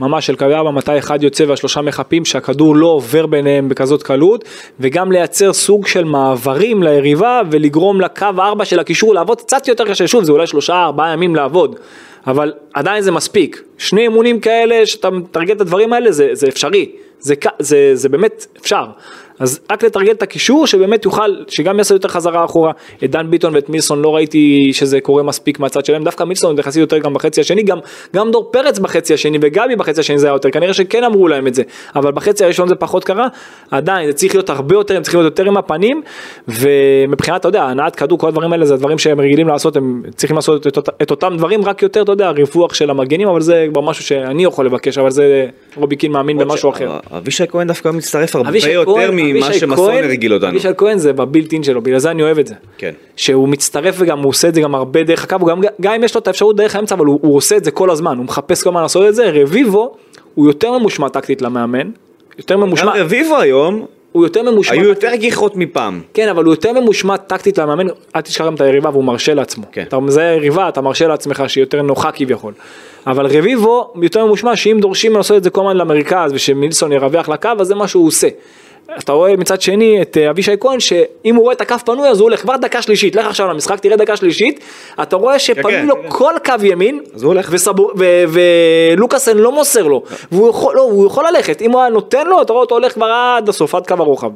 ממש 0.00 0.26
של 0.26 0.36
קווי 0.36 0.54
ארבע, 0.54 0.70
מתי 0.70 0.98
אחד 0.98 1.22
יוצא 1.22 1.44
והשלושה 1.48 1.80
מחפים, 1.80 2.24
שהכדור 2.24 2.76
לא 2.76 2.86
עובר 2.86 3.26
ביניהם 3.26 3.68
בכזאת 3.68 4.02
קלות, 4.02 4.44
וגם 4.80 5.12
לייצר 5.12 5.52
סוג 5.52 5.86
של 5.86 6.04
מעברים 6.04 6.82
ליריבה 6.82 7.40
ולגרום 7.50 8.00
לקו 8.00 8.26
ארבע 8.38 8.64
של 8.64 8.78
הקישור 8.78 9.14
לעבוד 9.14 9.40
קצת 9.40 9.68
יותר 9.68 9.84
קשה, 9.84 10.08
שוב 10.08 10.24
זה 10.24 10.32
אולי 10.32 10.46
שלושה 10.46 10.84
ארבעה 10.84 11.12
ימים 11.12 11.36
לעבוד, 11.36 11.76
אבל 12.26 12.52
עדיין 12.74 13.02
זה 13.02 13.12
מספיק. 13.12 13.62
שני 13.78 14.00
אימונים 14.00 14.40
כאלה 14.40 14.86
שאתה 14.86 15.10
מתרגל 15.10 15.54
את 15.54 15.60
הדברים 15.60 15.92
האלה 15.92 16.12
זה, 16.12 16.28
זה 16.32 16.48
אפשרי, 16.48 16.90
זה, 17.18 17.34
זה, 17.58 17.90
זה 17.94 18.08
באמת 18.08 18.46
אפשר. 18.60 18.84
אז 19.40 19.60
רק 19.72 19.84
לתרגל 19.84 20.12
את 20.12 20.22
הקישור 20.22 20.66
שבאמת 20.66 21.04
יוכל, 21.04 21.34
שגם 21.48 21.78
יעשה 21.78 21.94
יותר 21.94 22.08
חזרה 22.08 22.44
אחורה. 22.44 22.72
את 23.04 23.10
דן 23.10 23.30
ביטון 23.30 23.54
ואת 23.54 23.68
מילסון 23.68 24.02
לא 24.02 24.16
ראיתי 24.16 24.70
שזה 24.72 25.00
קורה 25.00 25.22
מספיק 25.22 25.60
מהצד 25.60 25.84
שלהם, 25.84 26.04
דווקא 26.04 26.24
מילסון 26.24 26.58
יחסית 26.58 26.80
יותר 26.80 26.98
גם 26.98 27.14
בחצי 27.14 27.40
השני, 27.40 27.62
גם, 27.62 27.78
גם 28.16 28.30
דור 28.30 28.48
פרץ 28.52 28.78
בחצי 28.78 29.14
השני 29.14 29.38
וגבי 29.42 29.76
בחצי 29.76 30.00
השני 30.00 30.18
זה 30.18 30.26
היה 30.26 30.34
יותר, 30.34 30.50
כנראה 30.50 30.74
שכן 30.74 31.04
אמרו 31.04 31.28
להם 31.28 31.46
את 31.46 31.54
זה, 31.54 31.62
אבל 31.96 32.12
בחצי 32.12 32.44
הראשון 32.44 32.68
זה 32.68 32.74
פחות 32.74 33.04
קרה, 33.04 33.28
עדיין 33.70 34.06
זה 34.06 34.12
צריך 34.12 34.34
להיות 34.34 34.50
הרבה 34.50 34.74
יותר, 34.74 34.96
הם 34.96 35.02
צריכים 35.02 35.20
להיות 35.20 35.38
יותר 35.38 35.50
עם 35.50 35.56
הפנים, 35.56 36.02
ומבחינת, 36.48 37.40
אתה 37.40 37.48
יודע, 37.48 37.62
הנעת 37.62 37.96
כדור, 37.96 38.18
כל 38.18 38.28
הדברים 38.28 38.52
האלה 38.52 38.66
זה 38.66 38.74
הדברים 38.74 38.98
שהם 38.98 39.20
רגילים 39.20 39.48
לעשות, 39.48 39.76
הם 39.76 40.02
צריכים 40.16 40.36
לעשות 40.36 40.66
את, 40.66 40.78
את 41.02 41.10
אותם 41.10 41.34
דברים, 41.36 41.64
רק 41.64 41.82
יותר, 41.82 42.02
אתה 42.02 42.12
יודע, 42.12 42.30
ריווח 42.30 42.74
של 42.74 42.90
המגנים, 42.90 43.28
אבל 43.28 43.40
זה 43.40 43.66
כבר 43.72 43.80
משהו 43.80 44.04
שאני 44.04 44.44
יכול 44.44 44.66
לבקש, 44.66 44.98
אבל 44.98 45.10
זה 45.10 45.46
רובי 45.76 45.96
קין 45.96 46.12
מאמין 46.12 46.38
במשהו 46.38 46.70
אחר. 46.70 46.98
אבישי 47.16 47.44
כהן 47.48 47.66
דווקא 47.66 47.88
מצטרף 47.88 48.36
הרבה 48.36 48.48
יותר 48.72 48.84
כהן- 48.84 49.29
ממה 49.32 49.52
שמסון 49.52 49.94
הרגיל 49.94 50.34
אותנו. 50.34 50.50
אבישי 50.50 50.68
כהן 50.76 50.98
זה 50.98 51.12
בבילט 51.12 51.52
אין 51.52 51.62
שלו, 51.62 51.80
בגלל 51.82 51.98
זה 51.98 52.10
אני 52.10 52.22
אוהב 52.22 52.38
את 52.38 52.46
זה. 52.46 52.54
כן. 52.78 52.92
שהוא 53.16 53.48
מצטרף 53.48 53.94
וגם 53.98 54.18
הוא 54.18 54.28
עושה 54.28 54.48
את 54.48 54.54
זה 54.54 54.60
גם 54.60 54.74
הרבה 54.74 55.02
דרך 55.02 55.24
הקו, 55.24 55.46
גם, 55.46 55.60
גם 55.80 55.92
אם 55.92 56.04
יש 56.04 56.14
לו 56.14 56.20
את 56.20 56.26
האפשרות 56.26 56.56
דרך 56.56 56.76
האמצע, 56.76 56.94
אבל 56.94 57.06
הוא, 57.06 57.18
הוא 57.22 57.36
עושה 57.36 57.56
את 57.56 57.64
זה 57.64 57.70
כל 57.70 57.90
הזמן, 57.90 58.16
הוא 58.16 58.24
מחפש 58.24 58.62
כל 58.62 58.70
הזמן 58.70 58.82
לעשות 58.82 59.08
את 59.08 59.14
זה, 59.14 59.30
רביבו 59.30 59.94
הוא 60.34 60.46
יותר 60.46 60.78
ממושמע 60.78 61.08
טקטית 61.08 61.42
למאמן, 61.42 61.90
יותר 62.38 62.54
גם 62.54 62.60
ממושמע, 62.60 62.92
רביבו 62.96 63.36
היום, 63.36 63.86
הוא 64.12 64.24
יותר 64.24 64.42
ממושמע, 64.42 64.74
היו 64.74 64.84
יותר 64.84 65.14
גיחות 65.14 65.56
מפעם. 65.56 66.00
כן, 66.14 66.28
אבל 66.28 66.44
הוא 66.44 66.52
יותר 66.52 66.72
ממושמע 66.72 67.16
טקטית 67.16 67.58
למאמן, 67.58 67.86
אל 68.16 68.20
תשכח 68.20 68.44
גם 68.44 68.54
את 68.54 68.60
היריבה 68.60 68.90
והוא 68.90 69.04
מרשה 69.04 69.34
לעצמו. 69.34 69.64
כן. 69.72 69.82
אתה 69.88 70.00
מזהה 70.00 70.34
יריבה, 70.34 70.68
אתה 70.68 70.80
מרשה 70.80 71.06
לעצמך 71.06 71.42
שהיא 71.46 71.62
יותר 71.62 71.82
נוחה 71.82 72.12
כביכול. 72.12 72.52
אבל 73.06 73.26
רביבו 73.26 73.92
יותר 74.02 74.26
ממושמע 74.26 74.56
שאם 74.56 74.78
דורשים 74.80 75.16
לעשות 75.16 75.36
את 75.36 75.44
זה 75.44 75.50
כל 75.50 75.60
הזמן 75.60 75.76
למרכז 75.76 76.32
ושמילסון 76.32 76.92
ירווח 76.92 77.28
לקו, 77.28 77.48
אז 77.58 77.66
זה 77.66 77.74
מה 77.74 77.88
שהוא 77.88 78.06
עושה. 78.06 78.28
אתה 78.98 79.12
רואה 79.12 79.36
מצד 79.36 79.60
שני 79.60 80.02
את 80.02 80.16
אה, 80.16 80.30
אבישי 80.30 80.52
כהן 80.60 80.80
שאם 80.80 81.34
הוא 81.34 81.42
רואה 81.42 81.54
את 81.54 81.60
הקו 81.60 81.74
פנוי 81.84 82.08
אז 82.08 82.20
הוא 82.20 82.24
הולך 82.28 82.40
כבר 82.40 82.56
דקה 82.56 82.82
שלישית, 82.82 83.16
לך 83.16 83.26
עכשיו 83.26 83.48
למשחק 83.48 83.78
תראה 83.80 83.96
דקה 83.96 84.16
שלישית, 84.16 84.60
אתה 85.02 85.16
רואה 85.16 85.38
שפנוי 85.38 85.72
כן, 85.72 85.86
לו 85.86 85.94
כן. 86.02 86.08
כל 86.08 86.34
קו 86.44 86.54
ימין, 86.62 87.00
אז. 87.14 87.24
וסבור- 87.50 87.92
ו- 87.98 88.24
ולוקאסן 88.28 89.38
לא 89.38 89.52
מוסר 89.52 89.82
לו, 89.82 90.02
והוא 90.32 90.48
יכול, 90.50 90.76
לא, 90.76 90.82
הוא 90.82 91.06
יכול 91.06 91.24
ללכת, 91.28 91.62
אם 91.62 91.72
הוא 91.72 91.80
היה 91.80 91.90
נותן 91.90 92.26
לו, 92.26 92.42
אתה 92.42 92.52
רואה 92.52 92.62
אותו 92.62 92.74
הולך 92.74 92.92
כבר 92.92 93.06
עד 93.36 93.48
הסוף, 93.48 93.74
עד 93.74 93.86
קו 93.86 93.94
הרוחב. 93.98 94.30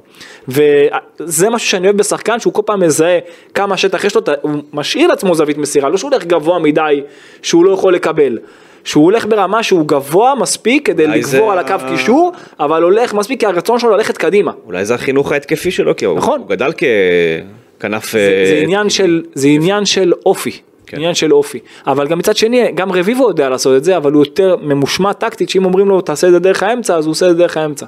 וזה 0.48 1.50
משהו 1.50 1.68
שאני 1.68 1.86
אוהב 1.86 1.96
בשחקן, 1.96 2.40
שהוא 2.40 2.52
כל 2.52 2.62
פעם 2.66 2.80
מזהה 2.80 3.18
כמה 3.54 3.76
שטח 3.76 4.04
יש 4.04 4.14
לו, 4.14 4.20
הוא 4.42 4.52
משאיר 4.72 5.08
לעצמו 5.08 5.34
זווית 5.34 5.58
מסירה, 5.58 5.88
לא 5.88 5.96
שהוא 5.96 6.10
הולך 6.10 6.24
גבוה 6.24 6.58
מדי, 6.58 7.02
שהוא 7.42 7.64
לא 7.64 7.72
יכול 7.72 7.94
לקבל. 7.94 8.38
שהוא 8.84 9.04
הולך 9.04 9.26
ברמה 9.26 9.62
שהוא 9.62 9.88
גבוה 9.88 10.34
מספיק 10.34 10.86
כדי 10.86 11.06
זה 11.06 11.08
לגבור 11.08 11.52
על 11.52 11.58
הקו 11.58 11.74
קישור, 11.88 12.32
אבל 12.60 12.82
הולך 12.82 13.14
מספיק 13.14 13.40
כי 13.40 13.46
הרצון 13.46 13.78
שלו 13.78 13.90
ללכת 13.90 14.16
קדימה. 14.16 14.52
אולי 14.66 14.84
זה 14.84 14.94
החינוך 14.94 15.32
ההתקפי 15.32 15.70
שלו, 15.70 15.96
כי 15.96 16.06
נכון. 16.16 16.40
הוא 16.40 16.48
גדל 16.48 16.72
ככנף... 16.72 18.12
זה, 18.12 18.44
זה 18.48 18.60
עניין 18.62 18.90
של, 18.90 19.22
זה 19.34 19.48
עניין 19.48 19.84
של 19.84 20.12
אופי. 20.26 20.58
כן. 20.86 20.96
עניין 20.96 21.14
של 21.14 21.32
אופי, 21.32 21.58
אבל 21.86 22.08
גם 22.08 22.18
מצד 22.18 22.36
שני, 22.36 22.72
גם 22.72 22.92
רביבו 22.92 23.28
יודע 23.28 23.48
לעשות 23.48 23.76
את 23.76 23.84
זה, 23.84 23.96
אבל 23.96 24.12
הוא 24.12 24.24
יותר 24.24 24.56
ממושמע 24.62 25.12
טקטית, 25.12 25.50
שאם 25.50 25.64
אומרים 25.64 25.88
לו 25.88 26.00
תעשה 26.00 26.26
את 26.26 26.32
זה 26.32 26.38
דרך 26.38 26.62
האמצע, 26.62 26.96
אז 26.96 27.06
הוא 27.06 27.10
עושה 27.10 27.26
את 27.26 27.30
זה 27.30 27.38
דרך 27.38 27.56
האמצע. 27.56 27.86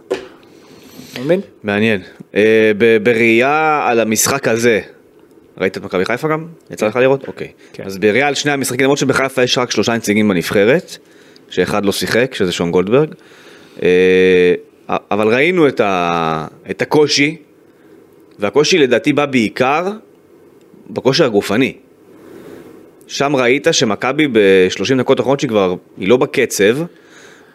מבין? 1.20 1.40
מעניין. 1.64 2.00
אה, 2.34 2.72
בראייה 3.02 3.84
על 3.86 4.00
המשחק 4.00 4.48
הזה, 4.48 4.80
ראית 5.58 5.76
את 5.76 5.82
מכבי 5.82 6.04
חיפה 6.04 6.28
גם? 6.28 6.46
יצא 6.70 6.86
לך 6.86 6.96
לראות? 6.96 7.28
אוקיי. 7.28 7.48
כן. 7.72 7.82
אז 7.86 7.98
בראייה 7.98 8.28
על 8.28 8.34
שני 8.34 8.52
המשחקים, 8.52 8.84
למרות 8.84 8.98
שבחיפה 8.98 9.42
יש 9.42 9.58
רק 9.58 9.70
שלושה 9.70 9.94
נציגים 9.94 10.28
בנבחרת, 10.28 10.96
שאחד 11.50 11.84
לא 11.84 11.92
שיחק, 11.92 12.34
שזה 12.34 12.52
שון 12.52 12.70
גולדברג, 12.70 13.08
אה, 13.82 14.54
אבל 14.88 15.34
ראינו 15.34 15.68
את, 15.68 15.80
ה, 15.80 16.46
את 16.70 16.82
הקושי, 16.82 17.36
והקושי 18.38 18.78
לדעתי 18.78 19.12
בא 19.12 19.26
בעיקר 19.26 19.92
בכושר 20.90 21.24
הגופני. 21.24 21.76
שם 23.06 23.36
ראית 23.36 23.66
שמכבי 23.72 24.28
ב-30 24.28 24.98
דקות 24.98 25.18
האחרונות 25.18 25.40
שהיא 25.40 25.48
כבר, 25.48 25.74
היא 25.98 26.08
לא 26.08 26.16
בקצב, 26.16 26.76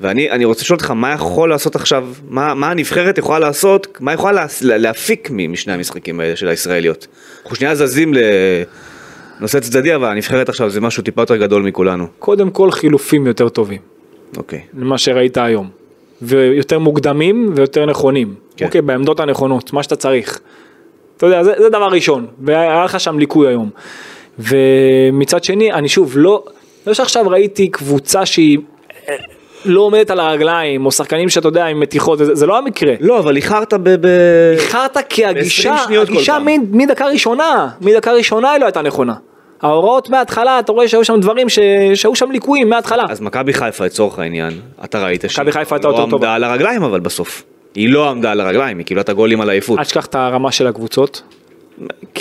ואני 0.01 0.31
אני 0.31 0.45
רוצה 0.45 0.61
לשאול 0.61 0.77
אותך, 0.77 0.91
מה 0.91 1.13
יכול 1.13 1.49
לעשות 1.49 1.75
עכשיו, 1.75 2.07
מה, 2.29 2.53
מה 2.53 2.71
הנבחרת 2.71 3.17
יכולה 3.17 3.39
לעשות, 3.39 3.87
מה 3.99 4.13
יכולה 4.13 4.45
לה, 4.61 4.77
להפיק 4.77 5.29
משני 5.31 5.73
המשחקים 5.73 6.19
האלה 6.19 6.35
של 6.35 6.47
הישראליות? 6.47 7.07
אנחנו 7.43 7.55
שנייה 7.55 7.75
זזים 7.75 8.13
לנושא 9.39 9.59
צדדי, 9.59 9.95
אבל 9.95 10.07
הנבחרת 10.07 10.49
עכשיו 10.49 10.69
זה 10.69 10.81
משהו 10.81 11.03
טיפה 11.03 11.21
יותר 11.21 11.35
גדול 11.37 11.63
מכולנו. 11.63 12.07
קודם 12.19 12.51
כל 12.51 12.71
חילופים 12.71 13.27
יותר 13.27 13.49
טובים, 13.49 13.79
אוקיי. 14.37 14.61
למה 14.77 14.97
שראית 14.97 15.37
היום. 15.37 15.69
ויותר 16.21 16.79
מוקדמים 16.79 17.53
ויותר 17.55 17.85
נכונים. 17.85 18.35
כן. 18.57 18.65
אוקיי, 18.65 18.81
בעמדות 18.81 19.19
הנכונות, 19.19 19.73
מה 19.73 19.83
שאתה 19.83 19.95
צריך. 19.95 20.39
אתה 21.17 21.25
יודע, 21.25 21.43
זה, 21.43 21.53
זה 21.57 21.69
דבר 21.69 21.87
ראשון, 21.87 22.27
והיה 22.41 22.83
לך 22.85 22.99
שם 22.99 23.19
ליקוי 23.19 23.47
היום. 23.47 23.69
ומצד 24.39 25.43
שני, 25.43 25.73
אני 25.73 25.89
שוב, 25.89 26.13
לא, 26.15 26.43
לא 26.87 26.93
שעכשיו 26.93 27.29
ראיתי 27.29 27.67
קבוצה 27.69 28.25
שהיא 28.25 28.57
לא 29.65 29.81
עומדת 29.81 30.09
על 30.11 30.19
הרגליים, 30.19 30.85
או 30.85 30.91
שחקנים 30.91 31.29
שאתה 31.29 31.47
יודע, 31.47 31.65
עם 31.65 31.79
מתיחות, 31.79 32.17
זה, 32.17 32.35
זה 32.35 32.45
לא 32.45 32.57
המקרה. 32.57 32.93
לא, 32.99 33.19
אבל 33.19 33.35
איחרת 33.35 33.73
ב... 33.73 33.89
ב... 33.89 34.05
איחרת 34.53 34.97
כי 35.09 35.25
הגישה, 35.25 35.71
ב-20 35.73 35.85
שניות 35.85 36.07
כל 36.07 36.13
הגישה. 36.13 36.39
מ- 36.39 36.77
מדקה 36.77 37.05
ראשונה, 37.07 37.67
מדקה 37.81 38.11
ראשונה 38.13 38.51
היא 38.51 38.59
לא 38.59 38.65
הייתה 38.65 38.81
נכונה. 38.81 39.13
ההוראות 39.61 40.09
מההתחלה, 40.09 40.59
אתה 40.59 40.71
רואה 40.71 40.87
שהיו 40.87 41.05
שם 41.05 41.19
דברים 41.19 41.49
ש- 41.49 41.59
שהיו 41.93 42.15
שם 42.15 42.31
ליקויים 42.31 42.69
מההתחלה. 42.69 43.03
אז 43.09 43.21
מכבי 43.21 43.53
חיפה 43.53 43.85
לצורך 43.85 44.19
העניין, 44.19 44.53
אתה 44.83 45.03
ראית 45.03 45.23
שהיא 45.27 45.45
לא 45.83 45.89
עמדה 45.89 46.09
טובה. 46.09 46.35
על 46.35 46.43
הרגליים 46.43 46.83
אבל 46.83 46.99
בסוף. 46.99 47.43
היא 47.75 47.89
לא 47.89 48.09
עמדה 48.09 48.31
על 48.31 48.41
הרגליים, 48.41 48.77
היא 48.77 48.85
קיבלה 48.85 49.01
את 49.01 49.09
הגולים 49.09 49.41
על 49.41 49.49
העייפות. 49.49 49.79
אל 49.79 49.83
תשכח 49.83 50.05
את 50.05 50.15
הרמה 50.15 50.51
של 50.51 50.67
הקבוצות. 50.67 51.21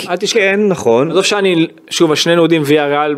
אל 0.09 0.17
תשכח. 0.17 0.39
כן, 0.39 0.59
נכון. 0.67 1.11
עזוב 1.11 1.23
שאני, 1.23 1.67
שוב, 1.89 2.15
שנינו 2.15 2.41
יודעים 2.41 2.61
ויה 2.65 2.87
ריאל 2.87 3.15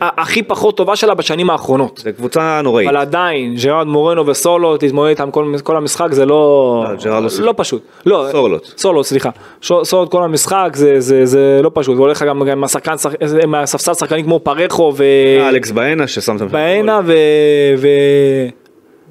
הכי 0.00 0.42
פחות 0.42 0.76
טובה 0.76 0.96
שלה 0.96 1.14
בשנים 1.14 1.50
האחרונות. 1.50 2.02
זו 2.04 2.10
קבוצה 2.16 2.60
נוראית. 2.64 2.88
אבל 2.88 2.96
עדיין, 2.96 3.54
ג'רארד 3.62 3.86
מורנו 3.86 4.26
וסולו, 4.26 4.76
תתמודד 4.76 5.08
איתם 5.08 5.30
כל, 5.30 5.54
כל 5.62 5.76
המשחק, 5.76 6.12
זה 6.12 6.26
לא, 6.26 6.84
לא, 7.04 7.22
לא. 7.22 7.28
לא 7.40 7.54
פשוט. 7.56 7.82
לא, 8.06 8.26
סורלוט. 8.32 8.66
סולו, 8.76 9.04
סליחה. 9.04 9.30
סולוט 9.62 10.10
כל 10.10 10.22
המשחק, 10.22 10.70
זה, 10.74 11.00
זה, 11.00 11.26
זה 11.26 11.60
לא 11.62 11.70
פשוט. 11.74 11.96
והולך 11.96 12.16
לך 12.16 12.28
גם, 12.28 12.44
גם 12.44 12.64
עם 13.42 13.54
הספסל 13.54 13.94
שחקנים 13.94 14.24
כמו 14.24 14.40
פרחו 14.40 14.92
ו... 14.96 15.04
אלכס 15.48 15.70
באנה 15.70 16.06
ששמת... 16.06 16.42
בענה 16.42 17.00
ו... 17.04 17.12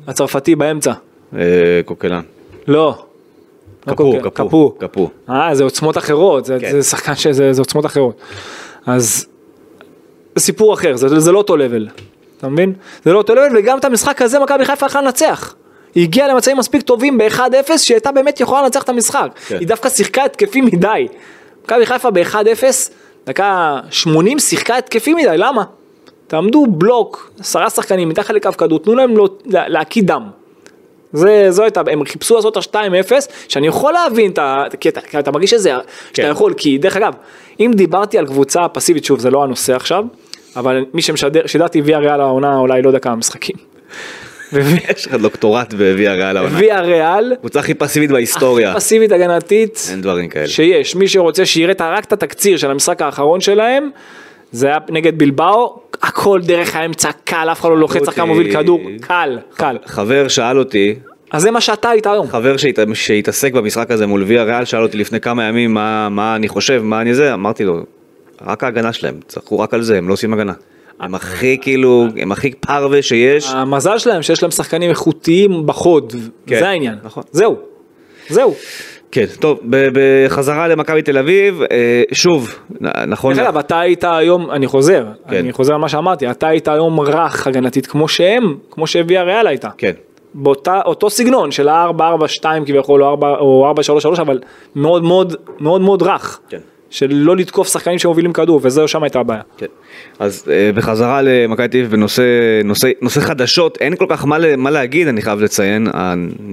והצרפתי 0.08 0.56
באמצע. 0.56 0.93
אה, 1.38 1.41
קוקלן. 1.86 2.22
לא. 2.67 3.09
לא 3.88 3.94
קפוא, 3.94 4.20
קפוא, 4.34 4.72
קפוא. 4.80 5.08
אה, 5.30 5.56
זה 5.56 5.63
עוצמות 5.63 5.98
אחרות, 5.98 6.46
זה, 6.46 6.58
כן. 6.62 6.72
זה 6.72 6.84
שחקן 6.84 7.15
שזה 7.15 7.54
זה 7.54 7.62
עוצמות 7.62 7.86
אחרות. 7.86 8.22
אז 8.86 9.26
סיפור 10.39 10.74
אחר, 10.74 10.96
זה, 10.96 11.20
זה 11.20 11.32
לא 11.32 11.38
אותו 11.38 11.58
לבל, 11.58 11.88
אתה 12.38 12.48
מבין? 12.50 12.74
זה 13.04 13.13
לא 13.13 13.18
אותו 13.18 13.36
לבל, 13.36 13.58
וגם 13.58 13.78
את 13.78 13.86
המשחק 13.86 14.22
הזה 14.22 14.39
מכבי 14.39 14.65
חיפה 14.65 14.86
יכלה 14.86 15.02
לנצח. 15.02 15.56
היא 15.96 16.04
הגיעה 16.04 16.28
למצבים 16.28 16.58
מספיק 16.58 16.82
טובים 16.82 17.18
ב-1-0, 17.18 17.78
שהייתה 17.78 18.12
באמת 18.12 18.39
יכולה 18.39 18.62
לנצח 18.62 18.84
את 18.84 18.89
המשחק. 18.89 19.28
כן. 19.48 19.58
היא 19.60 19.67
דווקא 19.67 19.90
שיחקה 19.90 20.23
התקפי 20.25 20.62
מדי. 20.62 21.08
מכבי 21.63 21.86
חיפה 21.86 22.12
ב-1-0, 22.12 22.63
דקה 23.25 23.80
80 23.90 24.40
שיחקה 24.40 24.77
התקפי 24.77 25.13
מדי, 25.13 25.38
למה? 25.38 25.63
תעמדו 26.27 26.65
בלוק, 26.67 27.32
עשרה 27.40 27.69
שחקנים 27.69 28.10
מתחת 28.10 28.34
לקו 28.34 28.50
כדור, 28.58 28.80
תנו 28.80 28.96
להם 28.96 29.17
לא- 29.17 29.30
לה- 29.46 29.67
להקיא 29.69 30.04
דם. 30.06 30.23
זה, 31.14 31.48
זו 31.50 31.64
הייתה, 31.64 31.82
הם 31.92 32.06
חיפשו 32.06 32.36
לעשות 32.36 32.58
את 32.58 32.76
ה-2-0, 32.76 33.12
שאני 33.48 33.68
יכול 33.68 33.94
להבין, 33.94 34.32
את 34.32 34.38
ה- 34.38 34.64
כי 34.80 34.90
אתה, 34.90 35.02
כי 35.02 35.20
אתה 35.20 35.32
מרגיש 35.32 35.50
שזה, 35.50 35.70
שאתה 35.70 35.82
כן. 36.14 36.28
יכול, 36.32 36.54
כי 36.58 36.78
דרך 36.78 36.98
אגב, 36.98 37.14
אם 37.60 37.72
דיברתי 37.76 38.18
על 38.18 38.26
קבוצה 38.26 38.68
פסיבית, 38.68 39.06
שוב, 39.06 39.20
זה 39.20 39.30
לא 39.30 39.44
הנושא 39.44 39.76
עכשיו, 39.76 40.04
אבל 40.56 40.86
מי 40.94 41.02
שמשדר, 41.02 41.48
שידרתי 41.48 41.82
ויה 41.82 42.00
ריאל 42.00 42.22
העונה, 42.22 42.58
אולי 42.58 42.82
לא 42.82 42.90
יודע 42.90 43.00
כמה 43.00 43.16
משחקים. 43.16 43.56
יש 44.98 45.08
לך 45.08 45.14
דוקטורט 45.14 45.74
בוויה 45.74 46.14
ריאל 46.14 46.38
העונה. 46.38 46.56
וויה 46.56 46.82
ריאל, 46.82 47.36
קבוצה 47.40 47.60
הכי 47.60 47.74
פסיבית 47.74 48.12
בהיסטוריה. 48.12 48.76
פסיבית 48.76 49.12
הגנתית, 49.12 49.88
אין 49.92 50.02
דברים 50.02 50.30
כאלה. 50.30 50.48
שיש, 50.48 50.96
מי 50.96 51.08
שרוצה 51.08 51.46
שיראה 51.46 51.74
רק 51.80 52.06
את 52.06 52.14
התקציר 52.14 52.58
של 52.58 52.72
המשחק 52.72 53.02
האחרון 53.02 53.42
שלהם, 53.42 53.90
זה 54.52 54.67
היה 54.67 54.77
נגד 54.89 55.17
בלבאו, 55.17 55.79
הכל 56.02 56.41
דרך 56.43 56.75
האמצע 56.75 57.10
קל, 57.23 57.47
אף 57.52 57.62
אחד 57.62 57.69
לא 57.69 57.77
לוחץ, 57.77 58.06
שחקן 58.06 58.21
מוביל 58.21 58.54
כדור, 58.54 58.81
קל, 59.02 59.37
קל. 59.56 59.77
חבר 59.85 60.27
שאל 60.27 60.60
אותי, 60.60 60.95
אז 61.31 61.41
זה 61.41 61.52
מה 61.52 61.62
שאתה 61.62 61.89
היית 61.89 62.08
היום. 62.08 62.27
חבר 62.27 62.58
שהת, 62.58 62.79
שהתעסק 62.93 63.54
במשחק 63.54 63.91
הזה 63.91 64.08
מול 64.08 64.23
ויה 64.23 64.43
ריאל 64.43 64.65
שאל 64.65 64.83
אותי 64.83 64.97
לפני 64.97 65.19
כמה 65.19 65.43
ימים 65.43 65.73
מה, 65.73 66.10
מה 66.10 66.35
אני 66.35 66.47
חושב, 66.47 66.81
מה 66.83 67.02
אני 67.02 67.13
זה, 67.13 67.33
אמרתי 67.33 67.63
לו, 67.63 67.83
רק 68.45 68.63
ההגנה 68.63 68.93
שלהם, 68.93 69.19
צחקו 69.27 69.60
רק 69.60 69.73
על 69.73 69.81
זה, 69.81 69.97
הם 69.97 70.08
לא 70.08 70.13
עושים 70.13 70.33
הגנה. 70.33 70.54
הם 71.00 71.15
הכי 71.15 71.58
כאילו, 71.62 72.08
הם 72.17 72.31
הכי 72.31 72.52
פרווה 72.52 73.02
שיש. 73.02 73.50
המזל 73.50 73.97
שלהם 73.97 74.21
שיש 74.21 74.43
להם 74.43 74.52
שחקנים 74.52 74.89
איכותיים 74.89 75.65
בחוד, 75.65 76.13
כן, 76.47 76.60
זה 76.60 76.69
העניין. 76.69 76.95
נכון. 77.04 77.23
זהו, 77.31 77.56
זהו. 78.29 78.56
כן, 79.12 79.26
טוב, 79.40 79.60
בחזרה 79.70 80.68
למכבי 80.68 81.02
תל 81.02 81.18
אביב, 81.18 81.62
אה, 81.72 82.04
שוב, 82.12 82.60
נכון, 83.08 83.34
דרך 83.34 83.44
אגב, 83.44 83.58
אתה 83.58 83.80
היית 83.80 84.04
היום, 84.04 84.52
אני 84.52 84.68
חוזר, 84.68 85.06
כן. 85.30 85.36
אני 85.36 85.52
חוזר 85.52 85.74
על 85.74 85.80
מה 85.80 85.90
שאמרתי, 85.90 86.32
אתה 86.32 86.48
היית 86.48 86.68
היום 86.68 87.00
רך 87.00 87.48
הגנתית 87.48 87.88
כמו 87.88 88.08
שהם, 88.08 88.56
כמו 88.72 88.88
שהביאה 88.88 89.24
ריאל 89.24 89.48
הייתה. 89.48 89.70
כן, 89.78 89.92
באותה, 90.34 90.82
אותו 90.86 91.10
סגנון 91.10 91.52
של 91.52 91.68
ה-4-4-2 91.68 92.46
כביכול, 92.66 93.04
או 93.04 93.10
4 93.10 93.28
או 93.40 93.74
4-3-3, 94.18 94.22
אבל 94.22 94.40
מאוד 94.76 95.04
מאוד 95.04 95.36
מאוד 95.60 95.82
מאוד 95.82 96.02
רך. 96.04 96.40
כן. 96.50 96.60
של 96.90 97.08
לא 97.12 97.36
לתקוף 97.36 97.68
שחקנים 97.68 98.00
שמובילים 98.00 98.34
כדור, 98.34 98.60
וזהו 98.64 98.88
שם 98.88 99.04
הייתה 99.04 99.20
הבעיה. 99.20 99.42
כן. 99.58 99.66
אז 100.20 100.46
אה, 100.52 100.72
בחזרה 100.76 101.22
למכבי 101.22 101.68
תל 101.68 101.78
אביב 101.78 101.92
בנושא 101.92 102.24
נושא, 102.64 102.90
נושא 103.02 103.20
חדשות, 103.20 103.78
אין 103.82 103.96
כל 103.96 104.06
כך 104.10 104.26
מה, 104.26 104.56
מה 104.58 104.70
להגיד, 104.70 105.08
אני 105.08 105.22
חייב 105.22 105.40
לציין, 105.40 105.88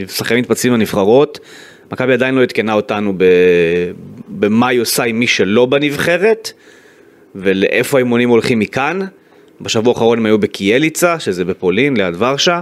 השחקנים 0.09 0.41
מתפצלים 0.41 0.73
לנבחרות, 0.73 1.39
מכבי 1.93 2.13
עדיין 2.13 2.35
לא 2.35 2.43
עדכנה 2.43 2.73
אותנו 2.73 3.13
במה 4.29 4.69
היא 4.69 4.81
עושה 4.81 5.05
עם 5.05 5.19
מי 5.19 5.27
שלא 5.27 5.67
בנבחרת, 5.67 6.53
ולאיפה 7.35 7.99
האימונים 7.99 8.29
הולכים 8.29 8.59
מכאן. 8.59 9.01
בשבוע 9.61 9.93
האחרון 9.93 10.19
הם 10.19 10.27
היו 10.27 10.39
בקיאליצה, 10.39 11.19
שזה 11.19 11.45
בפולין, 11.45 11.97
ליד 11.97 12.15
ורשה. 12.19 12.61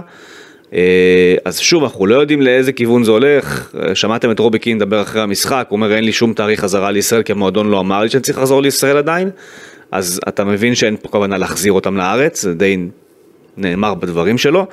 אה, 0.73 1.35
אז 1.45 1.59
שוב, 1.59 1.83
אנחנו 1.83 2.05
לא 2.05 2.15
יודעים 2.15 2.41
לאיזה 2.41 2.71
כיוון 2.71 3.03
זה 3.03 3.11
הולך. 3.11 3.75
אה, 3.79 3.95
שמעתם 3.95 4.31
את 4.31 4.39
רובי 4.39 4.59
קין 4.59 4.77
מדבר 4.77 5.01
אחרי 5.01 5.21
המשחק, 5.21 5.65
הוא 5.69 5.77
אומר 5.77 5.95
אין 5.95 6.03
לי 6.03 6.11
שום 6.11 6.33
תאריך 6.33 6.59
חזרה 6.59 6.91
לישראל, 6.91 7.23
כי 7.23 7.31
המועדון 7.31 7.69
לא 7.69 7.79
אמר 7.79 8.01
לי 8.01 8.09
שאני 8.09 8.23
צריך 8.23 8.37
לחזור 8.37 8.61
לישראל 8.61 8.97
עדיין. 8.97 9.29
אז 9.91 10.19
אתה 10.27 10.43
מבין 10.43 10.75
שאין 10.75 10.97
פה 11.01 11.09
כוונה 11.09 11.37
להחזיר 11.37 11.73
אותם 11.73 11.97
לארץ, 11.97 12.41
זה 12.41 12.53
די 12.53 12.77
נאמר 13.57 13.93
בדברים 13.93 14.37
שלו. 14.37 14.67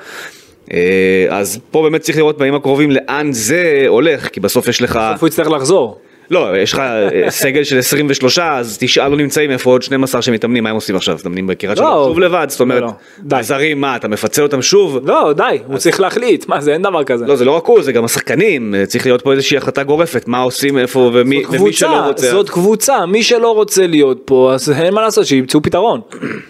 אה, 0.71 1.25
אז 1.29 1.59
פה 1.71 1.81
באמת 1.81 2.01
צריך 2.01 2.17
לראות 2.17 2.37
בימים 2.37 2.55
הקרובים 2.55 2.91
לאן 2.91 3.31
זה 3.31 3.85
הולך, 3.87 4.27
כי 4.27 4.39
בסוף 4.39 4.67
יש 4.67 4.81
לך... 4.81 4.95
איפה 4.95 5.19
הוא 5.19 5.27
יצטרך 5.27 5.47
לחזור? 5.47 5.99
לא, 6.31 6.57
יש 6.57 6.73
לך 6.73 6.79
אה, 6.79 7.25
סגל 7.29 7.63
של 7.63 7.77
23, 7.79 8.39
אז 8.39 8.77
תשעה 8.79 9.09
לא 9.09 9.17
נמצאים, 9.17 9.51
איפה 9.51 9.69
עוד 9.69 9.83
12 9.83 10.21
שמתאמנים, 10.21 10.63
מה 10.63 10.69
הם 10.69 10.75
עושים 10.75 10.95
עכשיו? 10.95 11.15
מתאמנים 11.15 11.47
בקריית 11.47 11.77
לא. 11.77 11.83
שלום 11.83 12.07
שוב 12.07 12.19
לבד? 12.19 12.47
זאת 12.49 12.59
אומרת, 12.59 12.81
לא, 12.81 12.87
לא. 12.87 12.93
די. 13.19 13.35
הזרים, 13.35 13.81
מה, 13.81 13.95
אתה 13.95 14.07
מפצל 14.07 14.43
אותם 14.43 14.61
שוב? 14.61 14.99
לא, 15.03 15.33
די, 15.33 15.59
הוא 15.67 15.77
צריך 15.77 15.99
להחליט, 15.99 16.47
מה 16.47 16.61
זה, 16.61 16.73
אין 16.73 16.81
דבר 16.81 17.03
כזה. 17.03 17.25
לא, 17.25 17.35
זה 17.35 17.45
לא 17.45 17.51
רק 17.51 17.65
הוא, 17.65 17.81
זה 17.81 17.91
גם 17.91 18.05
השחקנים, 18.05 18.75
אה, 18.75 18.85
צריך 18.85 19.05
להיות 19.05 19.21
פה 19.21 19.31
איזושהי 19.31 19.57
החלטה 19.57 19.83
גורפת, 19.83 20.27
מה 20.27 20.41
עושים, 20.41 20.77
איפה, 20.77 21.11
ומי, 21.13 21.43
שלא 21.71 22.07
רוצה. 22.07 22.31
זאת 22.31 22.49
קבוצה, 22.49 23.05
מי 23.05 23.23
שלא 23.23 23.51
רוצה 23.51 23.87
להיות 23.87 24.21
פה, 24.25 24.51
אז 24.53 24.71
אין 24.71 24.93
מה 24.93 25.01
לעשות, 25.01 25.25
שימצאו 25.25 25.61
פתרון. 25.61 26.01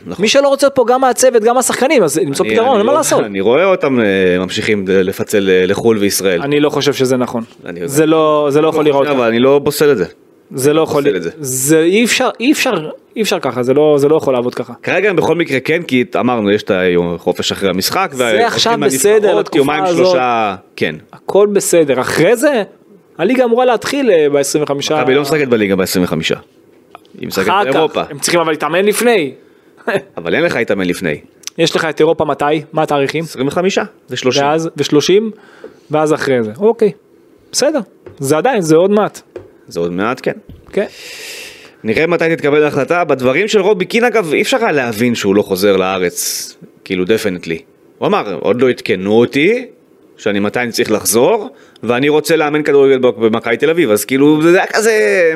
נכון. 0.06 0.22
מי 0.24 0.28
שלא 0.28 0.48
רוצה 0.48 0.70
פה 0.70 0.86
גם 0.88 1.02
מהצוות, 1.02 1.44
גם 1.44 1.58
השחקנים, 1.58 2.04
אז 2.04 2.18
למצוא 2.18 2.46
פתרון, 2.50 2.78
אין 2.78 2.86
מה 2.86 2.92
לא- 2.92 2.98
לעשות. 2.98 3.24
אני 3.24 3.42
רואה 3.42 3.66
אותם 3.66 4.00
אה, 4.00 4.06
ממשיכים 4.40 4.86
לפצל 4.88 5.50
לחו"ל 5.68 5.98
וישראל. 5.98 6.42
אני 6.42 6.60
לא 6.60 6.70
חושב 6.70 6.94
שזה 6.94 7.18
נכון. 7.18 7.44
זה 7.86 8.06
לא 8.06 8.50
לא 8.64 8.68
יכול 8.70 8.86
לראות 8.86 9.08
לא 9.64 9.66
פוסל 9.66 9.92
את 9.92 9.98
זה. 9.98 10.06
זה 10.56 10.74
לא 10.74 10.82
יכול, 10.82 11.04
את 11.16 11.24
זה. 11.40 11.80
אי 11.80 12.06
אפשר, 12.06 12.30
אי 12.40 12.52
אפשר, 12.52 12.90
אי 13.16 13.22
אפשר 13.22 13.40
ככה, 13.40 13.64
זה 13.64 13.74
לא 13.74 13.96
זה 13.98 14.08
לא 14.08 14.16
יכול 14.16 14.34
לעבוד 14.34 14.56
ככה. 14.56 14.74
כרגע 14.84 15.10
הם 15.10 15.16
בכל 15.16 15.36
מקרה 15.36 15.60
כן, 15.60 15.84
כי 15.84 16.06
אמרנו, 16.20 16.52
יש 16.52 16.64
את 16.64 16.72
היום 16.72 17.18
חופש 17.18 17.52
אחרי 17.52 17.70
המשחק. 17.70 18.10
זה 18.14 18.48
עכשיו 18.48 18.78
בסדר, 18.82 19.36
לתקופה 19.36 19.76
הזאת. 19.76 19.98
שלושה, 19.98 20.56
כן. 20.76 20.96
הכל 21.14 21.48
בסדר. 21.54 22.02
אחרי 22.02 22.38
זה, 22.38 22.64
הליגה 23.18 23.44
אמורה 23.44 23.66
להתחיל 23.66 24.10
ב-25. 24.30 24.74
מכבי 24.74 25.16
לא 25.16 25.22
משחקת 25.22 25.48
בליגה 25.48 25.76
ב-25. 25.76 26.14
היא 27.20 27.28
משחקת 27.28 27.52
באירופה. 27.64 28.02
הם 28.10 28.20
צריכים 28.20 28.40
אבל 28.40 28.52
להתאמן 28.52 28.86
לפני. 28.86 29.34
אבל 30.18 30.36
אין 30.36 30.44
לך 30.44 30.56
להתאמן 30.56 30.86
לפני. 30.86 31.20
יש 31.58 31.76
לך 31.76 31.86
את 31.86 32.00
אירופה 32.00 32.26
מתי? 32.26 32.46
מה 32.74 32.84
התאריכים? 32.84 33.24
25 33.24 33.80
זה 34.08 34.18
30. 34.18 34.44
ואז, 34.44 34.70
ו-30, 34.78 35.24
ואז 35.92 36.14
אחרי 36.14 36.44
זה. 36.44 36.52
אוקיי, 36.60 36.92
בסדר. 37.52 37.80
זה 38.20 38.38
עדיין, 38.38 38.62
זה 38.62 38.76
עוד 38.76 38.92
מעט. 38.92 39.22
זה 39.68 39.80
עוד 39.80 39.92
מעט, 39.92 40.20
כן. 40.24 40.32
כן. 40.72 40.86
נראה 41.84 42.08
מתי 42.08 42.36
תתקבל 42.36 42.64
ההחלטה. 42.64 43.04
בדברים 43.04 43.48
של 43.48 43.62
רובי 43.62 43.86
קין 43.86 44.04
אגב, 44.04 44.34
אי 44.34 44.42
אפשר 44.42 44.58
היה 44.58 44.72
להבין 44.72 45.16
שהוא 45.16 45.36
לא 45.36 45.42
חוזר 45.42 45.78
לארץ, 45.78 46.58
כאילו 46.84 47.06
definitely. 47.06 47.60
הוא 47.98 48.08
אמר, 48.08 48.38
עוד 48.40 48.62
לא 48.62 48.70
עדכנו 48.70 49.12
אותי, 49.12 49.66
שאני 50.18 50.40
מתי 50.40 50.60
אני 50.60 50.72
צריך 50.72 50.92
לחזור, 50.92 51.50
ואני 51.84 52.10
רוצה 52.10 52.36
לאמן 52.36 52.64
כדורגל 52.64 52.98
במכבי 52.98 53.58
תל 53.58 53.70
אביב, 53.70 53.92
אז 53.92 54.06
כאילו 54.06 54.42
זה 54.42 54.58
היה 54.58 54.68
כזה... 54.68 55.34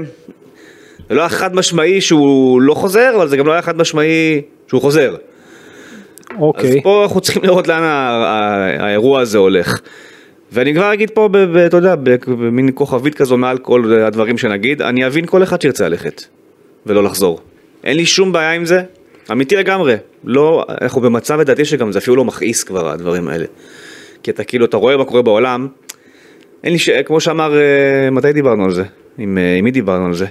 זה 1.10 1.16
לא 1.16 1.22
היה 1.22 1.30
חד 1.30 1.56
משמעי 1.56 2.02
שהוא 2.02 2.62
לא 2.62 2.74
חוזר, 2.74 3.12
אבל 3.16 3.28
זה 3.28 3.38
גם 3.38 3.48
לא 3.48 3.52
היה 3.52 3.62
חד 3.62 3.78
משמעי 3.78 4.42
שהוא 4.68 4.82
חוזר. 4.82 5.16
אז 6.30 6.36
אוקיי. 6.40 6.82
פה 6.84 7.04
אנחנו 7.04 7.22
צריכים 7.22 7.44
לראות 7.44 7.68
לאן 7.68 7.84
האירוע 8.80 9.22
הזה 9.22 9.38
הולך. 9.38 9.82
ואני 10.52 10.74
כבר 10.74 10.94
אגיד 10.94 11.10
פה, 11.10 11.30
אתה 11.68 11.78
יודע, 11.78 11.96
במין 12.28 12.70
כוכבית 12.74 13.16
כזו 13.16 13.38
מעל 13.38 13.58
כל 13.58 13.94
הדברים 13.94 14.38
שנגיד, 14.38 14.82
אני 14.82 15.08
אבין 15.08 15.26
כל 15.26 15.44
אחד 15.44 15.62
שירצה 15.62 15.90
ללכת 15.90 16.24
ולא 16.86 17.04
לחזור. 17.04 17.40
אין 17.84 17.98
לי 17.98 18.06
שום 18.06 18.32
בעיה 18.32 18.52
עם 18.52 18.66
זה, 18.66 18.84
אמיתי 19.32 19.56
לגמרי. 19.56 19.96
לא, 20.24 20.66
אנחנו 20.82 21.02
במצב 21.02 21.40
לדעתי 21.40 21.66
שגם 21.66 21.92
זה 21.92 22.00
אפילו 22.00 22.16
לא 22.16 22.26
מכעיס 22.26 22.64
כבר 22.64 22.90
הדברים 22.90 23.28
האלה. 23.28 23.46
כי 24.24 24.32
אתה 24.32 24.44
כאילו, 24.44 24.66
אתה 24.66 24.78
רואה 24.78 24.98
מה 24.98 25.06
קורה 25.06 25.22
בעולם, 25.22 25.68
אין 26.64 26.74
לי 26.74 26.80
ש... 26.80 26.90
כמו 26.90 27.20
שאמר, 27.20 27.58
אה, 27.58 28.10
מתי 28.12 28.34
דיברנו 28.34 28.66
על 28.66 28.72
זה? 28.72 28.84
עם, 29.18 29.38
אה, 29.38 29.56
עם 29.56 29.64
מי 29.64 29.72
דיברנו 29.72 30.06
על 30.06 30.14
זה? 30.14 30.26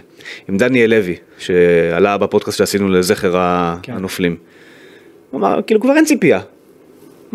עם 0.48 0.56
דניאל 0.56 0.90
לוי, 0.90 1.16
שעלה 1.38 2.18
בפודקאסט 2.18 2.58
שעשינו 2.58 2.88
לזכר 2.88 3.34
כן. 3.82 3.92
הנופלים. 3.92 4.36
הוא 5.30 5.40
אמר, 5.40 5.60
כאילו 5.66 5.80
כבר 5.80 5.96
אין 5.96 6.04
ציפייה. 6.04 6.40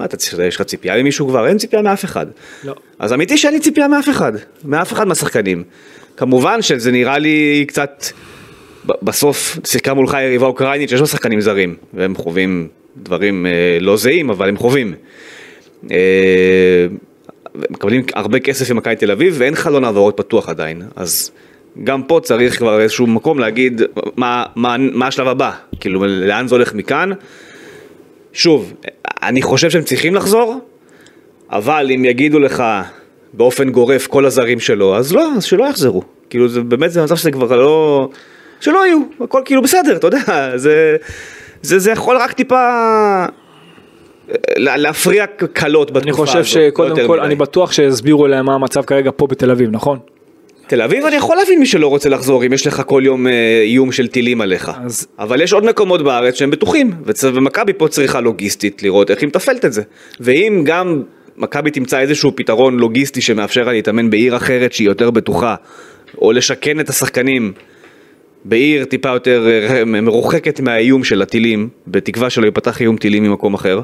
מה 0.01 0.05
אתה 0.05 0.17
צריך, 0.17 0.39
יש 0.39 0.55
לך 0.55 0.61
ציפייה 0.61 1.01
ממישהו 1.01 1.27
כבר? 1.27 1.47
אין 1.47 1.57
ציפייה 1.57 1.81
מאף 1.81 2.05
אחד. 2.05 2.25
לא. 2.63 2.75
אז 2.99 3.13
אמיתי 3.13 3.37
שאין 3.37 3.53
לי 3.53 3.59
ציפייה 3.59 3.87
מאף 3.87 4.09
אחד, 4.09 4.33
מאף 4.65 4.93
אחד 4.93 5.07
מהשחקנים. 5.07 5.63
כמובן 6.17 6.61
שזה 6.61 6.91
נראה 6.91 7.17
לי 7.17 7.65
קצת, 7.67 8.05
בסוף 8.85 9.57
שיחקה 9.65 9.93
מולך 9.93 10.17
יריבה 10.23 10.47
אוקראינית 10.47 10.89
שיש 10.89 10.99
בה 10.99 11.07
שחקנים 11.07 11.41
זרים, 11.41 11.75
והם 11.93 12.15
חווים 12.15 12.67
דברים 12.97 13.45
אה, 13.45 13.77
לא 13.81 13.97
זהים, 13.97 14.29
אבל 14.29 14.49
הם 14.49 14.57
חווים. 14.57 14.93
אה, 15.91 16.87
מקבלים 17.69 18.03
הרבה 18.13 18.39
כסף 18.39 18.71
ממכבי 18.71 18.95
תל 18.95 19.11
אביב 19.11 19.35
ואין 19.37 19.55
חלון 19.55 19.83
העברות 19.83 20.17
פתוח 20.17 20.49
עדיין, 20.49 20.81
אז 20.95 21.31
גם 21.83 22.03
פה 22.03 22.19
צריך 22.23 22.57
כבר 22.57 22.81
איזשהו 22.81 23.07
מקום 23.07 23.39
להגיד 23.39 23.81
מה, 24.15 24.43
מה, 24.55 24.75
מה 24.77 25.07
השלב 25.07 25.27
הבא, 25.27 25.51
כאילו 25.79 26.05
לאן 26.07 26.47
זה 26.47 26.55
הולך 26.55 26.73
מכאן. 26.73 27.11
שוב, 28.33 28.73
אני 29.23 29.41
חושב 29.41 29.69
שהם 29.69 29.83
צריכים 29.83 30.15
לחזור, 30.15 30.59
אבל 31.49 31.91
אם 31.95 32.05
יגידו 32.05 32.39
לך 32.39 32.63
באופן 33.33 33.69
גורף 33.69 34.07
כל 34.07 34.25
הזרים 34.25 34.59
שלו, 34.59 34.95
אז 34.95 35.13
לא, 35.13 35.29
אז 35.37 35.43
שלא 35.43 35.65
יחזרו. 35.69 36.01
כאילו 36.29 36.49
זה 36.49 36.61
באמת 36.61 36.91
זה 36.91 37.03
מצב 37.03 37.15
שזה 37.15 37.31
כבר 37.31 37.55
לא... 37.61 38.09
שלא 38.59 38.85
יהיו, 38.85 38.99
הכל 39.23 39.41
כאילו 39.45 39.61
בסדר, 39.61 39.95
אתה 39.95 40.07
יודע, 40.07 40.19
זה, 40.55 40.95
זה, 41.61 41.79
זה 41.79 41.91
יכול 41.91 42.17
רק 42.17 42.31
טיפה 42.31 42.55
אה, 42.55 43.25
לה- 44.57 44.77
להפריע 44.77 45.25
קלות 45.53 45.91
בתקופה 45.91 46.03
אני 46.23 46.39
הזאת. 46.39 46.43
חושב 46.45 46.59
לא 46.59 46.69
שקודם 46.69 46.89
יותר 46.89 47.07
כל. 47.07 47.19
אני 47.19 47.35
בטוח 47.35 47.71
שהסבירו 47.71 48.27
להם 48.27 48.45
מה 48.45 48.53
המצב 48.55 48.81
כרגע 48.83 49.11
פה 49.15 49.27
בתל 49.27 49.51
אביב, 49.51 49.69
נכון? 49.71 49.99
תל 50.71 50.81
אביב 50.81 51.05
אני 51.05 51.15
יכול 51.15 51.37
להבין 51.37 51.59
מי 51.59 51.65
שלא 51.65 51.87
רוצה 51.87 52.09
לחזור 52.09 52.45
אם 52.45 52.53
יש 52.53 52.67
לך 52.67 52.81
כל 52.85 53.01
יום 53.05 53.27
אה, 53.27 53.61
איום 53.63 53.91
של 53.91 54.07
טילים 54.07 54.41
עליך. 54.41 54.71
אז- 54.85 55.07
אבל 55.19 55.41
יש 55.41 55.53
עוד 55.53 55.65
מקומות 55.65 56.03
בארץ 56.03 56.35
שהם 56.35 56.51
בטוחים, 56.51 56.91
ומכבי 57.33 57.73
פה 57.73 57.87
צריכה 57.87 58.21
לוגיסטית 58.21 58.83
לראות 58.83 59.11
איך 59.11 59.19
היא 59.21 59.27
מתפעלת 59.27 59.65
את 59.65 59.73
זה. 59.73 59.81
ואם 60.19 60.61
גם 60.65 61.01
מכבי 61.37 61.71
תמצא 61.71 61.99
איזשהו 61.99 62.35
פתרון 62.35 62.79
לוגיסטי 62.79 63.21
שמאפשר 63.21 63.63
לה 63.63 63.71
להתאמן 63.71 64.09
בעיר 64.09 64.35
אחרת 64.35 64.73
שהיא 64.73 64.87
יותר 64.87 65.11
בטוחה, 65.11 65.55
או 66.21 66.31
לשכן 66.31 66.79
את 66.79 66.89
השחקנים 66.89 67.53
בעיר 68.45 68.85
טיפה 68.85 69.09
יותר 69.09 69.47
אה, 69.49 69.85
מרוחקת 69.85 70.59
מהאיום 70.59 71.03
של 71.03 71.21
הטילים, 71.21 71.69
בתקווה 71.87 72.29
שלא 72.29 72.45
ייפתח 72.45 72.81
איום 72.81 72.97
טילים 72.97 73.23
ממקום 73.23 73.53
אחר. 73.53 73.81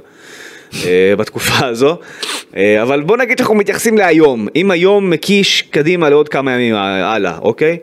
אה, 0.85 1.15
בתקופה 1.17 1.65
הזו, 1.65 1.97
אה, 2.55 2.81
אבל 2.81 3.01
בוא 3.01 3.17
נגיד 3.17 3.37
שאנחנו 3.37 3.55
מתייחסים 3.55 3.97
להיום, 3.97 4.47
אם 4.55 4.71
היום 4.71 5.09
מקיש 5.09 5.61
קדימה 5.61 6.09
לעוד 6.09 6.29
כמה 6.29 6.51
ימים 6.51 6.75
אה, 6.75 7.13
הלאה, 7.13 7.37
אוקיי? 7.37 7.77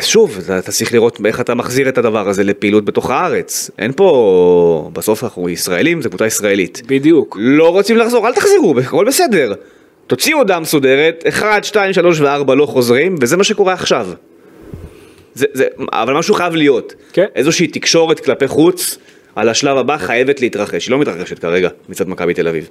שוב, 0.00 0.38
אתה 0.58 0.72
צריך 0.72 0.92
לראות 0.92 1.20
איך 1.26 1.40
אתה 1.40 1.54
מחזיר 1.54 1.88
את 1.88 1.98
הדבר 1.98 2.28
הזה 2.28 2.44
לפעילות 2.44 2.84
בתוך 2.84 3.10
הארץ. 3.10 3.70
אין 3.78 3.92
פה, 3.96 4.90
בסוף 4.92 5.24
אנחנו 5.24 5.48
ישראלים, 5.48 6.02
זו 6.02 6.08
קבוצה 6.08 6.26
ישראלית. 6.26 6.82
בדיוק. 6.86 7.36
לא 7.40 7.68
רוצים 7.68 7.96
לחזור, 7.96 8.26
אל 8.26 8.34
תחזרו, 8.34 8.74
הכל 8.78 9.04
בסדר. 9.04 9.54
תוציאו 10.06 10.38
הודעה 10.38 10.60
מסודרת, 10.60 11.24
1, 11.28 11.64
2, 11.64 11.92
3 11.92 12.20
ו-4 12.20 12.54
לא 12.54 12.66
חוזרים, 12.66 13.14
וזה 13.20 13.36
מה 13.36 13.44
שקורה 13.44 13.72
עכשיו. 13.72 14.08
זה, 15.34 15.46
זה, 15.52 15.66
אבל 15.92 16.14
משהו 16.14 16.34
חייב 16.34 16.54
להיות. 16.54 16.94
כן. 17.12 17.26
איזושהי 17.34 17.66
תקשורת 17.66 18.20
כלפי 18.20 18.48
חוץ 18.48 18.98
על 19.36 19.48
השלב 19.48 19.76
הבא 19.76 19.96
חייבת 19.96 20.40
להתרחש, 20.40 20.86
היא 20.86 20.92
לא 20.92 20.98
מתרחשת 20.98 21.38
כרגע 21.38 21.68
מצד 21.88 22.08
מכבי 22.08 22.34
תל 22.34 22.48
אביב. 22.48 22.68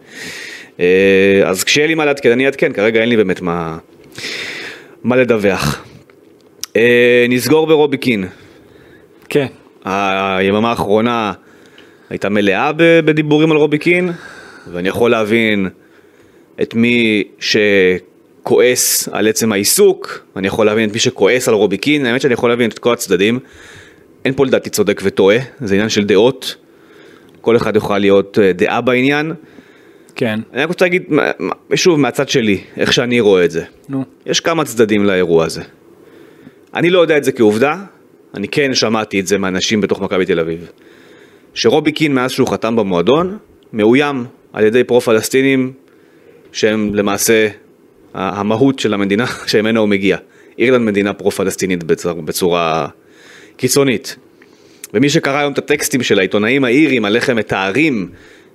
אה, 0.80 1.42
אז 1.46 1.64
כשיהיה 1.64 1.88
לי 1.88 1.96
מה 1.96 2.06
לעדכן, 2.06 2.32
אני 2.32 2.46
אעדכן, 2.46 2.74
כרגע 2.74 3.02
אין 3.02 3.10
לי 3.10 3.18
באמת 3.18 3.42
מה, 3.42 3.78
מה 5.04 5.16
לדווח. 5.16 5.86
אה, 6.76 7.26
נסגור 7.30 7.68
ברובי 7.68 7.98
קין. 7.98 8.26
כן. 9.30 9.46
היממה 9.86 10.70
האחרונה 10.70 11.34
הייתה 12.10 12.30
מלאה 12.30 12.72
בדיבורים 12.78 13.52
על 13.52 13.58
רובי 13.58 13.78
קין, 13.78 14.12
ואני 14.72 14.90
יכול 14.90 15.12
להבין 15.12 15.70
את 16.62 16.74
מי 16.74 17.24
שכועס 17.40 19.10
על 19.12 19.28
עצם 19.28 19.52
העיסוק, 19.52 20.26
אני 20.36 20.48
יכול 20.48 20.66
להבין 20.66 20.90
את 20.90 20.94
מי 20.94 21.00
שכועס 21.00 21.48
על 21.48 21.54
רובי 21.54 21.78
קין, 21.78 22.06
האמת 22.06 22.22
שאני 22.22 22.34
יכול 22.34 22.50
להבין 22.50 22.70
את 22.70 22.80
כל 22.80 22.94
הצדדים. 22.94 23.40
אין 24.26 24.34
פה 24.34 24.46
לדעתי 24.46 24.70
צודק 24.70 25.02
וטועה, 25.04 25.38
זה 25.60 25.76
עניין 25.76 25.90
של 25.90 26.04
דעות. 26.04 26.56
כל 27.42 27.58
אחד 27.58 27.76
יכול 27.76 27.98
להיות 27.98 28.40
אה, 28.40 28.54
דעה 28.54 28.82
בעניין. 28.82 29.34
כן. 30.16 30.40
אני 30.54 30.62
רק 30.62 30.68
רוצה 30.68 30.86
להגיד, 30.86 31.04
שוב, 31.76 32.00
מהצד 32.00 32.30
שלי, 32.30 32.62
איך 32.78 32.94
שאני 32.94 33.20
רואה 33.20 33.46
את 33.46 33.52
זה. 33.52 33.64
נו. 33.90 34.04
יש 34.26 34.40
כמה 34.40 34.66
צדדים 34.66 35.06
לאירוע 35.06 35.46
הזה. 35.46 35.62
אני 36.74 36.90
לא 36.90 37.00
יודע 37.00 37.18
את 37.18 37.24
זה 37.24 37.32
כעובדה, 37.32 37.76
אני 38.34 38.48
כן 38.48 38.74
שמעתי 38.74 39.20
את 39.20 39.28
זה 39.28 39.38
מאנשים 39.38 39.82
בתוך 39.82 40.02
מכבי 40.02 40.26
תל 40.26 40.40
אביב. 40.40 40.70
שרובי 41.54 41.92
קין 41.92 42.14
מאז 42.14 42.32
שהוא 42.32 42.48
חתם 42.48 42.76
במועדון, 42.76 43.38
מאוים 43.74 44.26
על 44.54 44.66
ידי 44.66 44.84
פרו-פלסטינים 44.84 45.74
שהם 46.52 46.96
למעשה 46.96 47.48
המהות 48.14 48.80
של 48.80 48.94
המדינה 48.94 49.26
שממנה 49.48 49.80
הוא 49.80 49.90
מגיע. 49.90 50.18
אירלנד 50.60 50.86
מדינה 50.86 51.14
פרו-פלסטינית 51.14 51.84
בצורה, 51.84 52.14
בצורה 52.22 52.88
קיצונית. 53.58 54.16
ומי 54.94 55.10
שקרא 55.10 55.38
היום 55.38 55.54
את 55.54 55.58
הטקסטים 55.58 56.04
של 56.04 56.20
העיתונאים 56.20 56.64
האירים 56.64 57.06
על 57.06 57.16
איך 57.16 57.30
הם 57.30 57.38
מתארים 57.38 58.10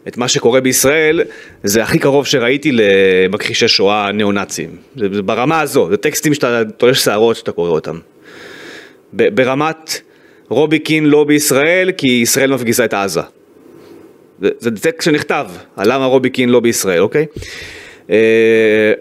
את 0.09 0.17
מה 0.17 0.29
שקורה 0.29 0.61
בישראל, 0.61 1.23
זה 1.65 1.83
הכי 1.83 1.99
קרוב 1.99 2.27
שראיתי 2.27 2.71
למכחישי 2.73 3.69
שואה 3.69 4.13
ניאו-נאצים. 4.13 4.77
זה, 4.97 5.07
זה 5.13 5.23
ברמה 5.23 5.61
הזו, 5.61 5.89
זה 5.91 5.97
טקסטים 5.97 6.35
שאתה 6.35 6.63
תולש 6.77 7.05
שערות 7.05 7.37
שאתה 7.37 7.53
קורא 7.53 7.71
אותם. 7.71 7.99
ב- 9.13 9.35
ברמת 9.35 10.01
רובי 10.49 10.79
קין 10.79 11.05
לא 11.05 11.25
בישראל 11.25 11.93
כי 11.93 12.07
ישראל 12.07 12.55
מפגיזה 12.55 12.85
את 12.85 12.95
עזה. 12.95 13.21
זה, 14.41 14.49
זה 14.59 14.71
טקסט 14.71 15.03
שנכתב 15.03 15.47
על 15.77 15.93
למה 15.93 16.07
רובי 16.07 16.31
קין 16.31 16.49
לא 16.49 16.61
בישראל, 16.61 17.01
אוקיי? 17.01 17.27
אה, 18.11 18.93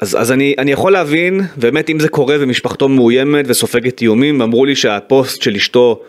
אז, 0.00 0.16
אז 0.20 0.32
אני, 0.32 0.54
אני 0.58 0.72
יכול 0.72 0.92
להבין, 0.92 1.40
באמת 1.56 1.90
אם 1.90 2.00
זה 2.00 2.08
קורה 2.08 2.36
ומשפחתו 2.40 2.88
מאוימת 2.88 3.44
וסופגת 3.48 4.00
איומים, 4.00 4.42
אמרו 4.42 4.64
לי 4.64 4.76
שהפוסט 4.76 5.42
של 5.42 5.54
אשתו 5.54 6.00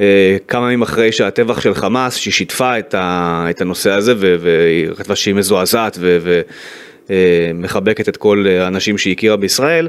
אה, 0.00 0.36
כמה 0.48 0.66
ימים 0.66 0.82
אחרי 0.82 1.12
שהטבח 1.12 1.60
של 1.60 1.74
חמאס, 1.74 2.16
שהיא 2.16 2.32
שיתפה 2.32 2.78
את, 2.78 2.94
ה, 2.94 3.46
את 3.50 3.60
הנושא 3.60 3.90
הזה 3.90 4.14
ו- 4.16 4.36
והיא 4.40 4.88
כתבה 4.96 5.16
שהיא 5.16 5.34
מזועזעת 5.34 5.98
ומחבקת 7.10 8.08
את 8.08 8.16
כל 8.16 8.46
האנשים 8.60 8.98
שהיא 8.98 9.12
הכירה 9.12 9.36
בישראל, 9.36 9.88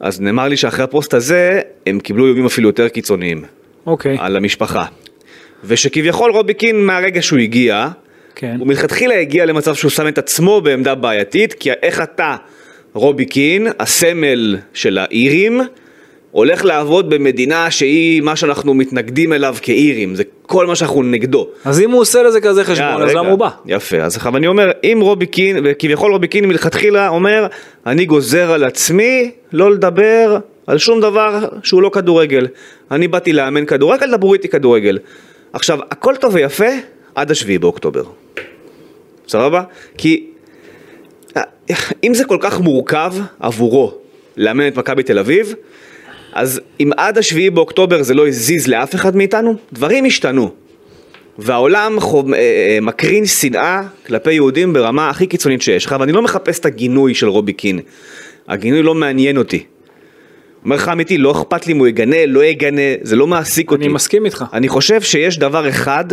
אז 0.00 0.20
נאמר 0.20 0.48
לי 0.48 0.56
שאחרי 0.56 0.84
הפוסט 0.84 1.14
הזה 1.14 1.60
הם 1.86 2.00
קיבלו 2.00 2.26
איומים 2.26 2.46
אפילו 2.46 2.68
יותר 2.68 2.88
קיצוניים 2.88 3.44
אוקיי. 3.86 4.16
על 4.20 4.36
המשפחה. 4.36 4.84
ושכביכול 5.64 6.30
רובי 6.30 6.54
קין 6.54 6.86
מהרגע 6.86 7.22
שהוא 7.22 7.38
הגיע, 7.38 7.88
כן. 8.34 8.56
הוא 8.58 8.66
מלכתחילה 8.66 9.14
הגיע 9.14 9.46
למצב 9.46 9.74
שהוא 9.74 9.90
שם 9.90 10.08
את 10.08 10.18
עצמו 10.18 10.60
בעמדה 10.60 10.94
בעייתית, 10.94 11.54
כי 11.54 11.70
איך 11.72 12.02
אתה, 12.02 12.36
רובי 12.94 13.24
קין, 13.24 13.66
הסמל 13.78 14.56
של 14.74 14.98
האירים, 14.98 15.60
הולך 16.30 16.64
לעבוד 16.64 17.10
במדינה 17.10 17.70
שהיא 17.70 18.20
מה 18.22 18.36
שאנחנו 18.36 18.74
מתנגדים 18.74 19.32
אליו 19.32 19.56
כאירים, 19.62 20.14
זה 20.14 20.22
כל 20.42 20.66
מה 20.66 20.76
שאנחנו 20.76 21.02
נגדו. 21.02 21.48
אז 21.64 21.80
אם 21.80 21.90
הוא 21.90 22.00
עושה 22.00 22.22
לזה 22.22 22.40
כזה 22.40 22.64
חשבון, 22.64 23.02
אז. 23.02 23.14
למה 23.14 23.28
הוא 23.28 23.38
בא? 23.38 23.48
יפה, 23.66 23.96
אז 23.96 24.16
עכשיו 24.16 24.36
אני 24.36 24.46
אומר, 24.46 24.70
אם 24.84 24.98
רובי 25.02 25.26
קין, 25.26 25.56
וכביכול 25.64 26.12
רובי 26.12 26.28
קין 26.28 26.44
מלכתחילה 26.44 27.08
אומר, 27.08 27.46
אני 27.86 28.04
גוזר 28.04 28.52
על 28.52 28.64
עצמי 28.64 29.30
לא 29.52 29.70
לדבר 29.70 30.38
על 30.66 30.78
שום 30.78 31.00
דבר 31.00 31.48
שהוא 31.62 31.82
לא 31.82 31.90
כדורגל. 31.92 32.46
אני 32.90 33.08
באתי 33.08 33.32
לאמן 33.32 33.64
כדורגל, 33.64 34.16
דברו 34.16 34.34
איתי 34.34 34.48
כדורגל. 34.48 34.98
עכשיו, 35.52 35.78
הכל 35.90 36.14
טוב 36.16 36.34
ויפה 36.34 36.68
עד 37.14 37.30
השביעי 37.30 37.58
באוקטובר. 37.58 38.02
סבבה? 39.28 39.62
כי 39.98 40.26
אם 42.04 42.14
זה 42.14 42.24
כל 42.24 42.36
כך 42.40 42.60
מורכב 42.60 43.12
עבורו 43.40 43.94
לאמן 44.36 44.68
את 44.68 44.76
מכבי 44.76 45.02
תל 45.02 45.18
אביב, 45.18 45.54
אז 46.32 46.60
אם 46.80 46.90
עד 46.96 47.18
השביעי 47.18 47.50
באוקטובר 47.50 48.02
זה 48.02 48.14
לא 48.14 48.28
הזיז 48.28 48.66
לאף 48.68 48.94
אחד 48.94 49.16
מאיתנו, 49.16 49.54
דברים 49.72 50.04
השתנו. 50.04 50.50
והעולם 51.38 52.00
חוב, 52.00 52.32
אה, 52.32 52.38
אה, 52.38 52.78
מקרין 52.82 53.26
שנאה 53.26 53.82
כלפי 54.06 54.32
יהודים 54.32 54.72
ברמה 54.72 55.10
הכי 55.10 55.26
קיצונית 55.26 55.62
שיש. 55.62 55.84
עכשיו, 55.84 56.02
אני 56.02 56.12
לא 56.12 56.22
מחפש 56.22 56.58
את 56.58 56.66
הגינוי 56.66 57.14
של 57.14 57.28
רובי 57.28 57.52
קין. 57.52 57.80
הגינוי 58.48 58.82
לא 58.82 58.94
מעניין 58.94 59.36
אותי. 59.36 59.64
אומר 60.64 60.76
לך 60.76 60.88
אמיתי, 60.88 61.18
לא 61.18 61.32
אכפת 61.32 61.66
לי 61.66 61.72
אם 61.72 61.78
הוא 61.78 61.86
יגנה, 61.86 62.26
לא 62.26 62.44
יגנה, 62.44 62.82
זה 63.02 63.16
לא 63.16 63.26
מעסיק 63.26 63.70
אותי. 63.70 63.84
אני 63.84 63.92
מסכים 63.92 64.24
איתך. 64.24 64.44
אני 64.52 64.68
חושב 64.68 65.00
שיש 65.00 65.38
דבר 65.38 65.68
אחד, 65.68 66.04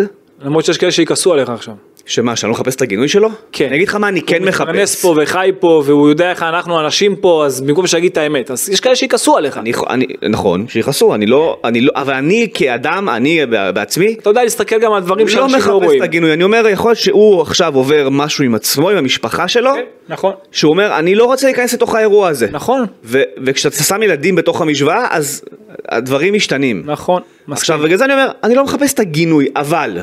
למרות 0.41 0.65
שיש 0.65 0.77
כאלה 0.77 0.91
שיכעסו 0.91 1.33
עליך 1.33 1.49
עכשיו. 1.49 1.73
שמה, 2.09 2.35
שאני 2.35 2.49
לא 2.49 2.53
מחפש 2.53 2.75
את 2.75 2.81
הגינוי 2.81 3.07
שלו? 3.07 3.29
כן. 3.51 3.65
אני 3.65 3.75
אגיד 3.75 3.87
לך 3.87 3.95
מה 3.95 4.07
אני 4.07 4.21
כן 4.21 4.39
הוא 4.39 4.47
מתפרנס 4.47 4.91
מחפש. 4.91 5.01
פה 5.01 5.15
וחי 5.23 5.51
פה, 5.59 5.83
והוא 5.85 6.09
יודע 6.09 6.29
איך 6.29 6.43
אנחנו 6.43 6.79
אנשים 6.79 7.15
פה, 7.15 7.43
אז 7.45 7.61
במקום 7.61 7.87
שיגיד 7.87 8.11
את 8.11 8.17
האמת. 8.17 8.51
אז 8.51 8.69
יש 8.69 8.79
כאלה 8.79 8.95
שיכעסו 8.95 9.37
עליך. 9.37 9.57
אני, 9.57 9.71
אני, 9.89 10.05
נכון, 10.29 10.67
שיכעסו, 10.67 11.15
אני 11.15 11.25
לא, 11.25 11.57
אני 11.63 11.81
לא, 11.81 11.91
אבל 11.95 12.13
אני 12.13 12.47
כאדם, 12.53 13.09
אני 13.09 13.45
בעצמי, 13.73 14.15
אתה 14.19 14.29
יודע 14.29 14.43
להסתכל 14.43 14.79
גם 14.79 14.93
על 14.93 15.01
דברים 15.01 15.27
לא 15.27 15.31
שאנשים 15.33 15.51
לא 15.51 15.57
מחפש 15.57 15.71
רואים. 15.85 15.99
את 15.99 16.03
הגינוי, 16.03 16.33
אני 16.33 16.43
אומר, 16.43 16.67
יכול 16.67 16.89
להיות 16.89 16.99
שהוא 16.99 17.41
עכשיו 17.41 17.75
עובר 17.75 18.07
משהו 18.11 18.43
עם 18.43 18.55
עצמו, 18.55 18.89
עם 18.89 18.97
המשפחה 18.97 19.47
שלו, 19.47 19.73
כן, 19.73 19.81
נכון. 20.09 20.33
שהוא 20.51 20.71
אומר, 20.71 20.99
אני 20.99 21.15
לא 21.15 21.25
רוצה 21.25 21.47
להיכנס 21.47 21.73
לתוך 21.73 21.95
האירוע 21.95 22.27
הזה. 22.27 22.47
נכון. 22.51 22.85
ו- 23.03 23.21
וכשאתה 23.45 23.83
שם 23.83 24.03
ילדים 24.03 24.35
בתוך 24.35 24.61
המשוואה, 24.61 25.07
אז 25.09 25.41
הדברים 25.89 26.33
משתנים. 26.33 26.83
נכון. 26.85 27.21
מסכים. 27.47 27.53
עכשיו, 27.53 27.79
בגלל 27.79 27.97
זה 27.97 28.05
אני 28.05 28.13
אומר, 28.13 28.31
אני 28.43 28.55
לא 28.55 28.63
מחפש 28.63 28.93
את 28.93 28.99
הגינוי, 28.99 29.47
אבל, 29.55 29.99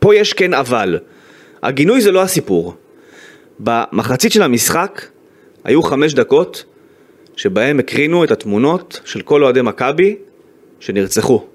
פה 0.00 0.16
יש 0.16 0.32
כן 0.32 0.54
אבל. 0.54 0.98
הגינוי 1.62 2.00
זה 2.00 2.10
לא 2.10 2.22
הסיפור. 2.22 2.74
במחצית 3.60 4.32
של 4.32 4.42
המשחק 4.42 5.06
היו 5.64 5.82
חמש 5.82 6.14
דקות 6.14 6.64
שבהם 7.36 7.78
הקרינו 7.78 8.24
את 8.24 8.30
התמונות 8.30 9.00
של 9.04 9.20
כל 9.20 9.44
אוהדי 9.44 9.62
מכבי 9.62 10.16
שנרצחו. 10.80 11.46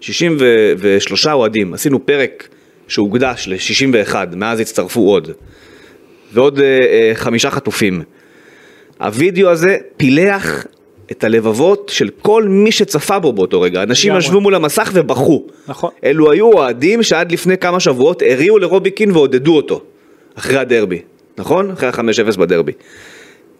63 0.00 1.26
אוהדים, 1.26 1.74
עשינו 1.74 2.06
פרק 2.06 2.48
שהוקדש 2.88 3.48
ל-61, 3.48 4.14
מאז 4.36 4.60
הצטרפו 4.60 5.00
עוד. 5.00 5.30
ועוד 6.32 6.58
אה, 6.58 6.64
אה, 6.64 7.10
חמישה 7.14 7.50
חטופים. 7.50 8.02
הווידאו 9.00 9.50
הזה 9.50 9.76
פילח 9.96 10.66
את 11.10 11.24
הלבבות 11.24 11.90
של 11.94 12.08
כל 12.22 12.44
מי 12.48 12.72
שצפה 12.72 13.18
בו 13.18 13.32
באותו 13.32 13.60
רגע. 13.60 13.82
אנשים. 13.82 14.16
ישבו 14.16 14.40
מול 14.40 14.54
המסך 14.54 14.90
ובכו. 14.94 15.46
נכון. 15.68 15.90
אלו 16.04 16.30
היו 16.30 16.52
אוהדים 16.52 17.02
שעד 17.02 17.32
לפני 17.32 17.58
כמה 17.58 17.80
שבועות 17.80 18.22
הריעו 18.26 18.58
לרובי 18.58 18.90
קין 18.90 19.10
ועודדו 19.10 19.56
אותו. 19.56 19.80
אחרי 20.34 20.58
הדרבי, 20.58 21.02
נכון? 21.38 21.70
אחרי 21.70 21.88
ה-5-0 21.88 22.36
בדרבי. 22.38 22.72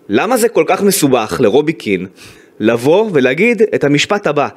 למה 0.08 0.36
זה 0.36 0.48
כל 0.48 0.64
כך 0.66 0.82
מסובך 0.82 1.36
לרובי 1.40 1.72
קין 1.72 2.06
לבוא 2.60 3.10
ולהגיד 3.12 3.62
את 3.74 3.84
המשפט 3.84 4.26
הבא? 4.26 4.48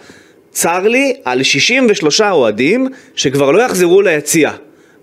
צר 0.51 0.87
לי 0.87 1.13
על 1.25 1.43
63 1.43 2.21
אוהדים 2.21 2.87
שכבר 3.15 3.51
לא 3.51 3.61
יחזרו 3.61 4.01
ליציע, 4.01 4.51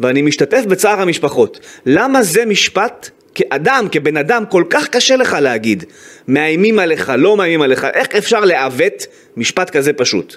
ואני 0.01 0.22
משתתף 0.22 0.64
בצער 0.68 1.01
המשפחות. 1.01 1.61
למה 1.87 2.22
זה 2.22 2.45
משפט 2.47 3.11
כאדם, 3.35 3.87
כבן 3.93 4.16
אדם, 4.16 4.45
כל 4.51 4.64
כך 4.70 4.89
קשה 4.89 5.16
לך 5.16 5.37
להגיד? 5.41 5.85
מאיימים 6.28 6.78
עליך, 6.78 7.12
לא 7.18 7.37
מאיימים 7.37 7.62
עליך, 7.62 7.85
איך 7.95 8.09
אפשר 8.16 8.41
לעוות 8.41 9.07
משפט 9.37 9.70
כזה 9.70 9.93
פשוט? 9.93 10.37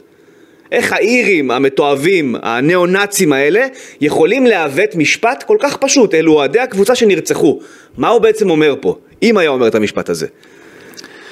איך 0.72 0.94
האירים 0.94 1.52
המתועבים, 1.52 2.36
הניאו-נאצים 2.42 3.34
האלה, 3.34 3.68
יכולים 4.02 4.46
לעוות 4.46 4.96
משפט 4.96 5.44
כל 5.44 5.58
כך 5.60 5.78
פשוט? 5.78 6.14
אלו 6.14 6.34
אוהדי 6.34 6.60
הקבוצה 6.60 6.96
שנרצחו. 6.96 7.60
מה 7.98 8.08
הוא 8.08 8.22
בעצם 8.22 8.50
אומר 8.50 8.76
פה, 8.82 8.98
אם 9.24 9.38
היה 9.38 9.50
אומר 9.50 9.68
את 9.68 9.76
המשפט 9.76 10.10
הזה? 10.10 10.28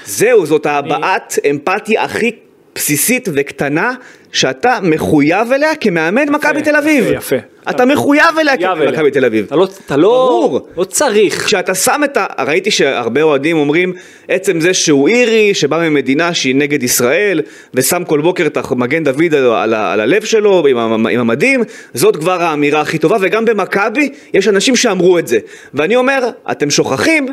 זהו, 0.06 0.46
זאת 0.46 0.66
ההבעת 0.66 1.40
אמפתיה 1.50 2.04
הכי 2.04 2.32
בסיסית 2.76 3.30
וקטנה 3.34 3.94
שאתה 4.32 4.78
מחויב 4.82 5.52
אליה 5.52 5.76
כמאמן 5.76 6.30
מכבי 6.30 6.62
תל 6.62 6.76
אביב. 6.76 7.06
יפה. 7.12 7.36
אתה 7.70 7.86
מחויב 7.86 8.24
אליה 8.40 8.58
חייב 8.58 8.70
כמאמן 8.70 8.82
אליה. 8.82 8.92
מכבי 8.92 9.12
תל 9.12 9.26
אביב. 9.26 9.46
אתה 9.46 9.56
לא, 9.56 9.68
אתה 9.86 9.98
לא, 9.98 10.08
ברור. 10.08 10.68
לא 10.78 10.84
צריך. 10.84 11.46
כשאתה 11.46 11.76
שם 11.76 12.02
את 12.04 12.18
ה... 12.18 12.26
ראיתי 12.40 12.72
שהרבה 12.72 13.22
אוהדים 13.22 13.58
אומרים, 13.58 13.94
עצם 14.28 14.62
זה 14.62 14.74
שהוא 14.74 15.08
אירי, 15.08 15.54
שבא 15.54 15.90
ממדינה 15.90 16.34
שהיא 16.34 16.56
נגד 16.56 16.84
ישראל, 16.84 17.42
ושם 17.74 18.04
כל 18.08 18.22
בוקר 18.22 18.46
את 18.46 18.58
המגן 18.72 19.04
דוד 19.04 19.34
על, 19.34 19.54
על, 19.54 19.74
על 19.74 20.00
הלב 20.00 20.24
שלו, 20.24 20.68
עם, 20.68 20.78
עם 21.08 21.20
המדים, 21.20 21.64
זאת 21.94 22.16
כבר 22.16 22.44
האמירה 22.44 22.82
הכי 22.82 22.98
טובה, 22.98 23.18
וגם 23.22 23.46
במכבי 23.46 24.10
יש 24.34 24.48
אנשים 24.48 24.76
שאמרו 24.76 25.20
את 25.20 25.28
זה. 25.28 25.40
ואני 25.74 25.96
אומר, 25.96 26.30
אתם 26.52 26.70
שוכחים 26.70 27.28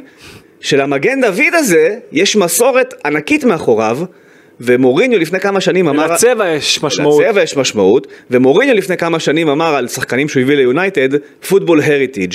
שלמגן 0.61 1.21
דוד 1.21 1.55
הזה 1.55 1.97
יש 2.13 2.37
מסורת 2.37 2.95
ענקית 3.05 3.45
מאחוריו, 3.45 3.99
ומוריניו 4.61 5.19
לפני 5.19 5.41
כמה 5.41 5.61
שנים 5.61 5.89
אמר... 5.89 6.13
לצבע 6.13 6.49
יש 6.49 6.83
משמעות. 6.83 7.25
לצבע 7.25 7.43
יש 7.43 7.57
משמעות, 7.57 8.07
ומוריניו 8.31 8.75
לפני 8.75 8.97
כמה 8.97 9.19
שנים 9.19 9.49
אמר 9.49 9.75
על 9.75 9.89
שחקנים 9.89 10.29
שהוא 10.29 10.43
הביא 10.43 10.57
ליונייטד, 10.57 11.09
פוטבול 11.49 11.81
הריטיג'. 11.81 12.35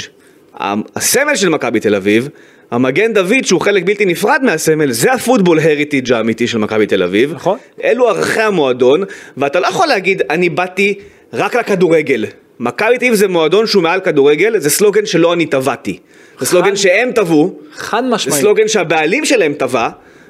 הסמל 0.95 1.35
של 1.35 1.49
מכבי 1.49 1.79
תל 1.79 1.95
אביב, 1.95 2.29
המגן 2.71 3.13
דוד 3.13 3.43
שהוא 3.43 3.61
חלק 3.61 3.83
בלתי 3.83 4.05
נפרד 4.05 4.39
מהסמל, 4.43 4.91
זה 4.91 5.13
הפוטבול 5.13 5.59
הריטיג' 5.59 6.13
האמיתי 6.13 6.47
של 6.47 6.57
מכבי 6.57 6.85
תל 6.85 7.03
אביב. 7.03 7.33
נכון. 7.33 7.57
אלו 7.83 8.09
ערכי 8.09 8.41
המועדון, 8.41 9.03
ואתה 9.37 9.59
לא 9.59 9.67
יכול 9.67 9.87
להגיד, 9.87 10.21
אני 10.29 10.49
באתי 10.49 10.93
רק 11.33 11.55
לכדורגל. 11.55 12.25
מכבי 12.59 12.97
תל 12.97 13.05
אביב 13.05 13.13
זה 13.13 13.27
מועדון 13.27 13.67
שהוא 13.67 13.83
מעל 13.83 13.99
כדורגל, 13.99 14.59
זה 14.59 14.69
סלוגן 14.69 15.05
שלא 15.05 15.33
אני 15.33 15.45
טבעתי. 15.45 15.99
זה 16.39 16.45
סלוגן 16.45 16.75
שהם 16.75 17.11
טבעו, 17.11 17.59
חד 17.73 18.03
זה 18.03 18.09
משמעית. 18.09 18.41
סלוגן 18.41 18.67
שהבעלים 18.67 19.25
שלהם 19.25 19.53
טבע, 19.53 19.89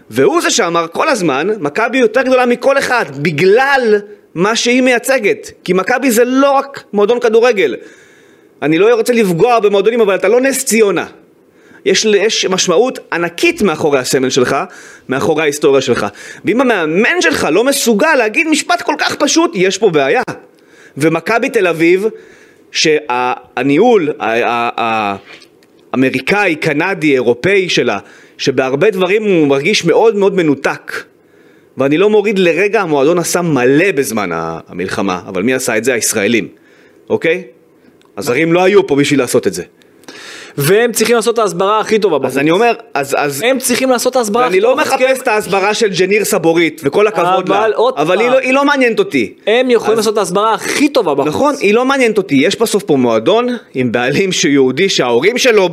והוא 0.09 0.41
זה 0.41 0.49
שאמר 0.49 0.87
כל 0.91 1.09
הזמן, 1.09 1.47
מכבי 1.59 1.97
יותר 1.97 2.21
גדולה 2.21 2.45
מכל 2.45 2.77
אחד, 2.77 3.05
בגלל 3.21 3.95
מה 4.35 4.55
שהיא 4.55 4.81
מייצגת. 4.81 5.51
כי 5.63 5.73
מכבי 5.73 6.11
זה 6.11 6.25
לא 6.25 6.51
רק 6.51 6.83
מועדון 6.93 7.19
כדורגל. 7.19 7.75
אני 8.61 8.77
לא 8.77 8.95
רוצה 8.95 9.13
לפגוע 9.13 9.59
במועדונים, 9.59 10.01
אבל 10.01 10.15
אתה 10.15 10.27
לא 10.27 10.41
נס 10.41 10.65
ציונה. 10.65 11.05
יש, 11.85 12.05
יש 12.05 12.45
משמעות 12.45 12.99
ענקית 13.13 13.61
מאחורי 13.61 13.99
הסמל 13.99 14.29
שלך, 14.29 14.55
מאחורי 15.09 15.41
ההיסטוריה 15.41 15.81
שלך. 15.81 16.05
ואם 16.45 16.61
המאמן 16.61 17.21
שלך 17.21 17.47
לא 17.51 17.63
מסוגל 17.63 18.15
להגיד 18.15 18.47
משפט 18.47 18.81
כל 18.81 18.95
כך 18.97 19.15
פשוט, 19.15 19.51
יש 19.53 19.77
פה 19.77 19.89
בעיה. 19.89 20.21
ומכבי 20.97 21.49
תל 21.49 21.67
אביב, 21.67 22.05
שהניהול 22.71 24.13
האמריקאי, 25.93 26.55
קנדי, 26.55 27.13
אירופאי 27.13 27.69
שלה, 27.69 27.99
שבהרבה 28.37 28.89
דברים 28.89 29.23
הוא 29.23 29.47
מרגיש 29.47 29.85
מאוד 29.85 30.15
מאוד 30.15 30.35
מנותק. 30.35 31.03
ואני 31.77 31.97
לא 31.97 32.09
מוריד 32.09 32.39
לרגע, 32.39 32.81
המועדון 32.81 33.17
עשה 33.17 33.41
מלא 33.41 33.91
בזמן 33.91 34.29
המלחמה, 34.33 35.21
אבל 35.27 35.43
מי 35.43 35.53
עשה 35.53 35.77
את 35.77 35.83
זה? 35.83 35.93
הישראלים, 35.93 36.47
אוקיי? 37.09 37.43
הזרים 38.17 38.53
לא 38.53 38.63
היו 38.63 38.87
פה 38.87 38.95
בשביל 38.95 39.19
לעשות 39.19 39.47
את 39.47 39.53
זה. 39.53 39.63
והם 40.57 40.91
צריכים 40.91 41.15
לעשות 41.15 41.33
את 41.33 41.39
ההסברה 41.39 41.79
הכי 41.79 41.99
טובה 41.99 42.17
בחוץ. 42.17 42.31
אז 42.31 42.37
אני 42.37 42.51
אומר, 42.51 42.73
אז, 42.93 43.15
אז 43.19 43.41
הם 43.41 43.59
צריכים 43.59 43.89
לעשות 43.89 44.11
את 44.11 44.17
ההסברה 44.17 44.41
ואני 44.43 44.51
הכי 44.57 44.59
לא 44.61 44.69
טובה 44.69 44.83
בחוץ, 44.83 45.01
מחפש 45.01 45.21
את 45.21 45.27
ההסברה 45.27 45.73
של 45.73 45.87
ג'ניר 45.99 46.23
סבורית, 46.25 46.81
וכל 46.83 47.07
הכבוד 47.07 47.49
לה, 47.49 47.59
אבל 47.65 47.73
עוד 47.73 47.93
אבל 47.97 48.19
היא 48.19 48.27
פעם. 48.27 48.33
לא, 48.37 48.41
היא 48.41 48.53
לא 48.53 48.65
מעניינת 48.65 48.99
אותי. 48.99 49.33
הם 49.47 49.69
יכולים 49.69 49.91
אז- 49.91 49.97
לעשות 49.97 50.13
את 50.13 50.17
ההסברה 50.17 50.53
הכי 50.53 50.89
טובה 50.89 51.13
בחוץ. 51.15 51.27
נכון, 51.27 51.55
היא 51.59 51.73
לא 51.73 51.85
מעניינת 51.85 52.17
אותי, 52.17 52.35
יש 52.35 52.59
בסוף 52.61 52.83
פה 52.83 52.95
מועדון 52.95 53.47
עם 53.73 53.91
בעלים 53.91 54.31
שהוא 54.31 54.51
יהודי 54.51 54.89
שההורים 54.89 55.37
שלו, 55.37 55.69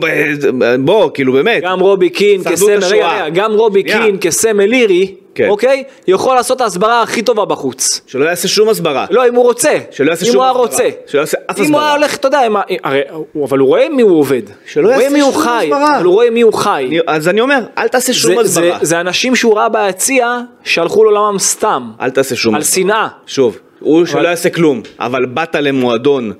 בוא, 0.78 1.10
כאילו 1.14 1.32
באמת, 1.32 1.62
גם 1.62 1.80
רובי 1.80 2.10
קין 2.10 2.44
כסמל, 2.44 2.78
רגע. 2.84 3.08
רגע, 3.24 3.28
גם 3.28 3.52
רובי. 3.52 3.82
קין 3.82 4.16
כסמל 4.20 4.64
לירי, 4.64 5.14
כן. 5.34 5.48
אוקיי? 5.48 5.84
יכול 6.08 6.34
לעשות 6.36 6.56
את 6.56 6.60
ההסברה 6.60 7.02
הכי 7.02 7.22
טובה 7.22 7.44
בחוץ. 7.44 8.00
שלא 8.06 8.24
יעשה 8.24 8.48
שום 8.48 8.68
הסברה. 8.68 9.06
לא, 9.10 9.28
אם 9.28 9.34
הוא 9.34 9.44
רוצה. 9.44 9.78
שלא 9.90 10.10
יעשה 10.10 10.26
אם 10.26 10.32
שום 10.32 10.36
הוא 10.36 10.42
היה 10.44 10.50
הסברה. 10.50 10.64
רוצה. 10.66 10.84
שלא 11.06 11.20
יעשה 11.20 11.36
אף 11.50 11.58
אם 11.58 11.62
הוא 11.62 11.66
הסברה. 11.66 11.84
היה 11.84 11.94
הולך, 11.94 12.16
אתה 12.16 12.26
יודע, 12.28 12.40
הרי, 12.84 13.00
הוא- 13.32 13.44
אבל 13.46 13.58
הוא 13.58 13.68
רואה 13.68 13.88
מי 13.88 14.02
הוא 14.02 14.18
עובד. 14.18 14.42
שלא 14.66 14.94
הוא 14.94 15.02
יעשה 15.02 15.22
הוא 15.22 15.32
שום 15.32 15.42
חי. 15.42 15.64
הסברה. 15.72 15.96
אבל 15.96 16.04
הוא 16.04 16.12
רואה 16.14 16.30
מי 16.30 16.40
הוא 16.40 16.52
חי. 16.54 16.84
אני- 16.88 16.98
אז 17.06 17.28
אני 17.28 17.40
אומר, 17.40 17.58
אל 17.78 17.88
תעשה 17.88 18.12
שום 18.12 18.30
זה- 18.42 18.48
זה- 18.48 18.60
הסברה. 18.60 18.78
זה 18.82 19.00
אנשים 19.00 19.36
שהוא 19.36 19.54
ראה 19.56 19.68
ביציע, 19.68 20.38
שהלכו 20.64 21.04
לעולמם 21.04 21.38
סתם. 21.38 21.90
אל 22.00 22.10
תעשה 22.10 22.36
שום 22.36 22.54
על 22.54 22.60
הסברה. 22.60 22.82
שנאה. 22.82 23.08
שוב, 23.26 23.58
הוא 23.80 24.06
שלא 24.06 24.28
יעשה 24.28 24.50
כלום, 24.50 24.80
אבל 25.00 25.26
באת 25.26 25.54
למועדון 25.54 26.32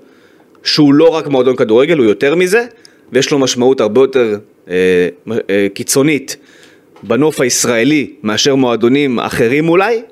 שהוא 0.64 0.94
לא 0.94 1.08
רק 1.08 1.26
מועדון 1.28 1.56
כדורגל, 1.56 1.98
הוא 1.98 2.06
יותר 2.06 2.34
מזה, 2.34 2.64
ויש 3.12 3.30
לו 3.30 3.38
משמעות 3.38 3.80
הרבה 3.80 4.00
יותר 4.00 4.36
אה, 4.70 4.74
אה, 5.50 5.66
קיצונית 5.74 6.36
בנוף 7.06 7.40
הישראלי 7.40 8.10
מאשר 8.22 8.54
מועדונים 8.54 9.20
אחרים 9.20 9.68
אולי, 9.68 10.02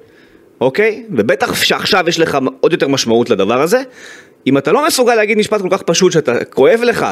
אוקיי? 0.60 1.04
ובטח 1.10 1.62
שעכשיו 1.62 2.04
יש 2.08 2.20
לך 2.20 2.38
עוד 2.60 2.72
יותר 2.72 2.88
משמעות 2.88 3.30
לדבר 3.30 3.62
הזה. 3.62 3.82
אם 4.46 4.58
אתה 4.58 4.72
לא 4.72 4.86
מסוגל 4.86 5.14
להגיד 5.14 5.38
משפט 5.38 5.60
כל 5.60 5.68
כך 5.70 5.82
פשוט 5.82 6.12
שאתה 6.12 6.44
כואב 6.44 6.80
לך 6.82 7.06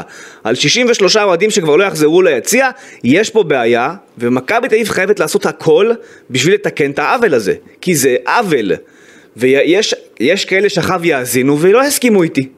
על 0.44 0.54
63 0.54 1.16
אוהדים 1.16 1.50
שכבר 1.50 1.76
לא 1.76 1.84
יחזרו 1.84 2.22
ליציע, 2.22 2.68
יש 3.04 3.30
פה 3.30 3.42
בעיה, 3.42 3.94
ומכבי 4.18 4.68
תל 4.68 4.74
אביב 4.74 4.88
חייבת 4.88 5.20
לעשות 5.20 5.46
הכל 5.46 5.90
בשביל 6.30 6.54
לתקן 6.54 6.90
את 6.90 6.98
העוול 6.98 7.34
הזה, 7.34 7.54
כי 7.80 7.94
זה 7.94 8.16
עוול. 8.26 8.72
ויש 9.36 9.94
יש 10.20 10.44
כאלה 10.44 10.68
שעכשיו 10.68 11.06
יאזינו 11.06 11.60
ולא 11.60 11.84
יסכימו 11.86 12.22
איתי. 12.22 12.48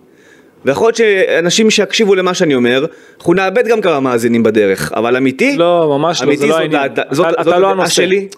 ויכול 0.64 0.86
להיות 0.86 0.96
שאנשים 0.96 1.70
שיקשיבו 1.70 2.14
למה 2.14 2.34
שאני 2.34 2.54
אומר, 2.54 2.86
אנחנו 3.18 3.34
נאבד 3.34 3.66
גם 3.68 3.80
כמה 3.80 4.00
מאזינים 4.00 4.42
בדרך, 4.42 4.92
אבל 4.96 5.16
אמיתי, 5.16 5.56
לא, 5.56 5.98
ממש 5.98 6.20
לא, 6.20 6.26
אמיתי 6.26 6.40
זה 6.40 6.46
לא 6.46 6.58
העניין. 6.58 6.84
אתה- 6.92 7.02
זאת 7.10 7.26
אתה 7.40 7.58
לא 7.58 7.70
הנושא. 7.70 7.90
שלי. 7.94 8.28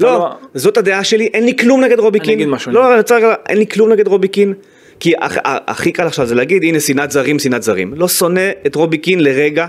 לא, 0.00 0.12
לא- 0.18 0.28
זאת 0.54 0.76
הדעה 0.76 1.04
שלי, 1.04 1.28
אין 1.34 1.44
לי 1.44 1.56
כלום 1.56 1.84
נגד 1.84 1.98
רובי 1.98 2.18
אני. 2.18 2.32
אגיד 2.32 2.48
משהו, 2.48 2.72
לא, 2.72 2.88
אני- 2.88 2.96
רוצה 2.98 3.18
אין 3.48 3.58
לי 3.58 3.66
כלום 3.66 3.92
נגד 3.92 4.06
רובי 4.08 4.28
קין. 4.28 4.54
כי 5.00 5.12
הכ- 5.16 5.40
הכי 5.44 5.92
קל 5.92 6.06
עכשיו 6.06 6.26
זה 6.26 6.34
להגיד, 6.34 6.62
הנה 6.62 6.80
שנאת 6.80 7.10
זרים, 7.10 7.38
שנאת 7.38 7.62
זרים. 7.62 7.92
לא 7.96 8.08
שונא 8.08 8.50
את 8.66 8.74
רובי 8.74 8.98
קין 8.98 9.20
לרגע. 9.20 9.66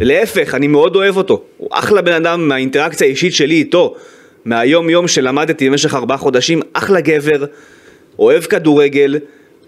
להפך, 0.00 0.54
אני 0.54 0.66
מאוד 0.66 0.96
אוהב 0.96 1.16
אותו. 1.16 1.42
הוא 1.56 1.68
אחלה 1.72 2.02
בן 2.02 2.12
אדם 2.12 2.48
מהאינטראקציה 2.48 3.06
האישית 3.06 3.34
שלי 3.34 3.54
איתו. 3.54 3.94
מהיום 4.44 4.90
יום 4.90 5.08
שלמדתי 5.08 5.70
במשך 5.70 5.94
ארבעה 5.94 6.16
חודשים, 6.18 6.60
אחלה 6.72 7.00
גבר, 7.00 7.44
אוהב 8.18 8.42
כדורגל, 8.42 9.18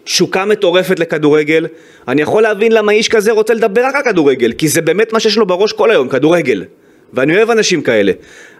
תשוקה 0.09 0.45
מטורפת 0.45 0.99
לכדורגל. 0.99 1.67
אני 2.09 2.23
יכול 2.23 2.43
להבין 2.43 2.73
למה 2.73 2.93
איש 2.93 3.09
כזה 3.09 3.33
רוצה 3.33 3.55
לדבר 3.55 3.85
רק 3.85 3.95
על 3.95 4.03
כדורגל, 4.03 4.53
כי 4.53 4.69
זה 4.69 4.83
באמת 4.83 5.13
מה 5.13 5.21
שיש 5.21 5.37
לו 5.37 5.47
בראש 5.47 5.73
כל 5.73 5.91
היום, 5.91 6.09
כדורגל. 6.09 6.65
ואני 7.13 7.37
אוהב 7.37 7.51
אנשים 7.51 7.83
כאלה. 7.83 8.13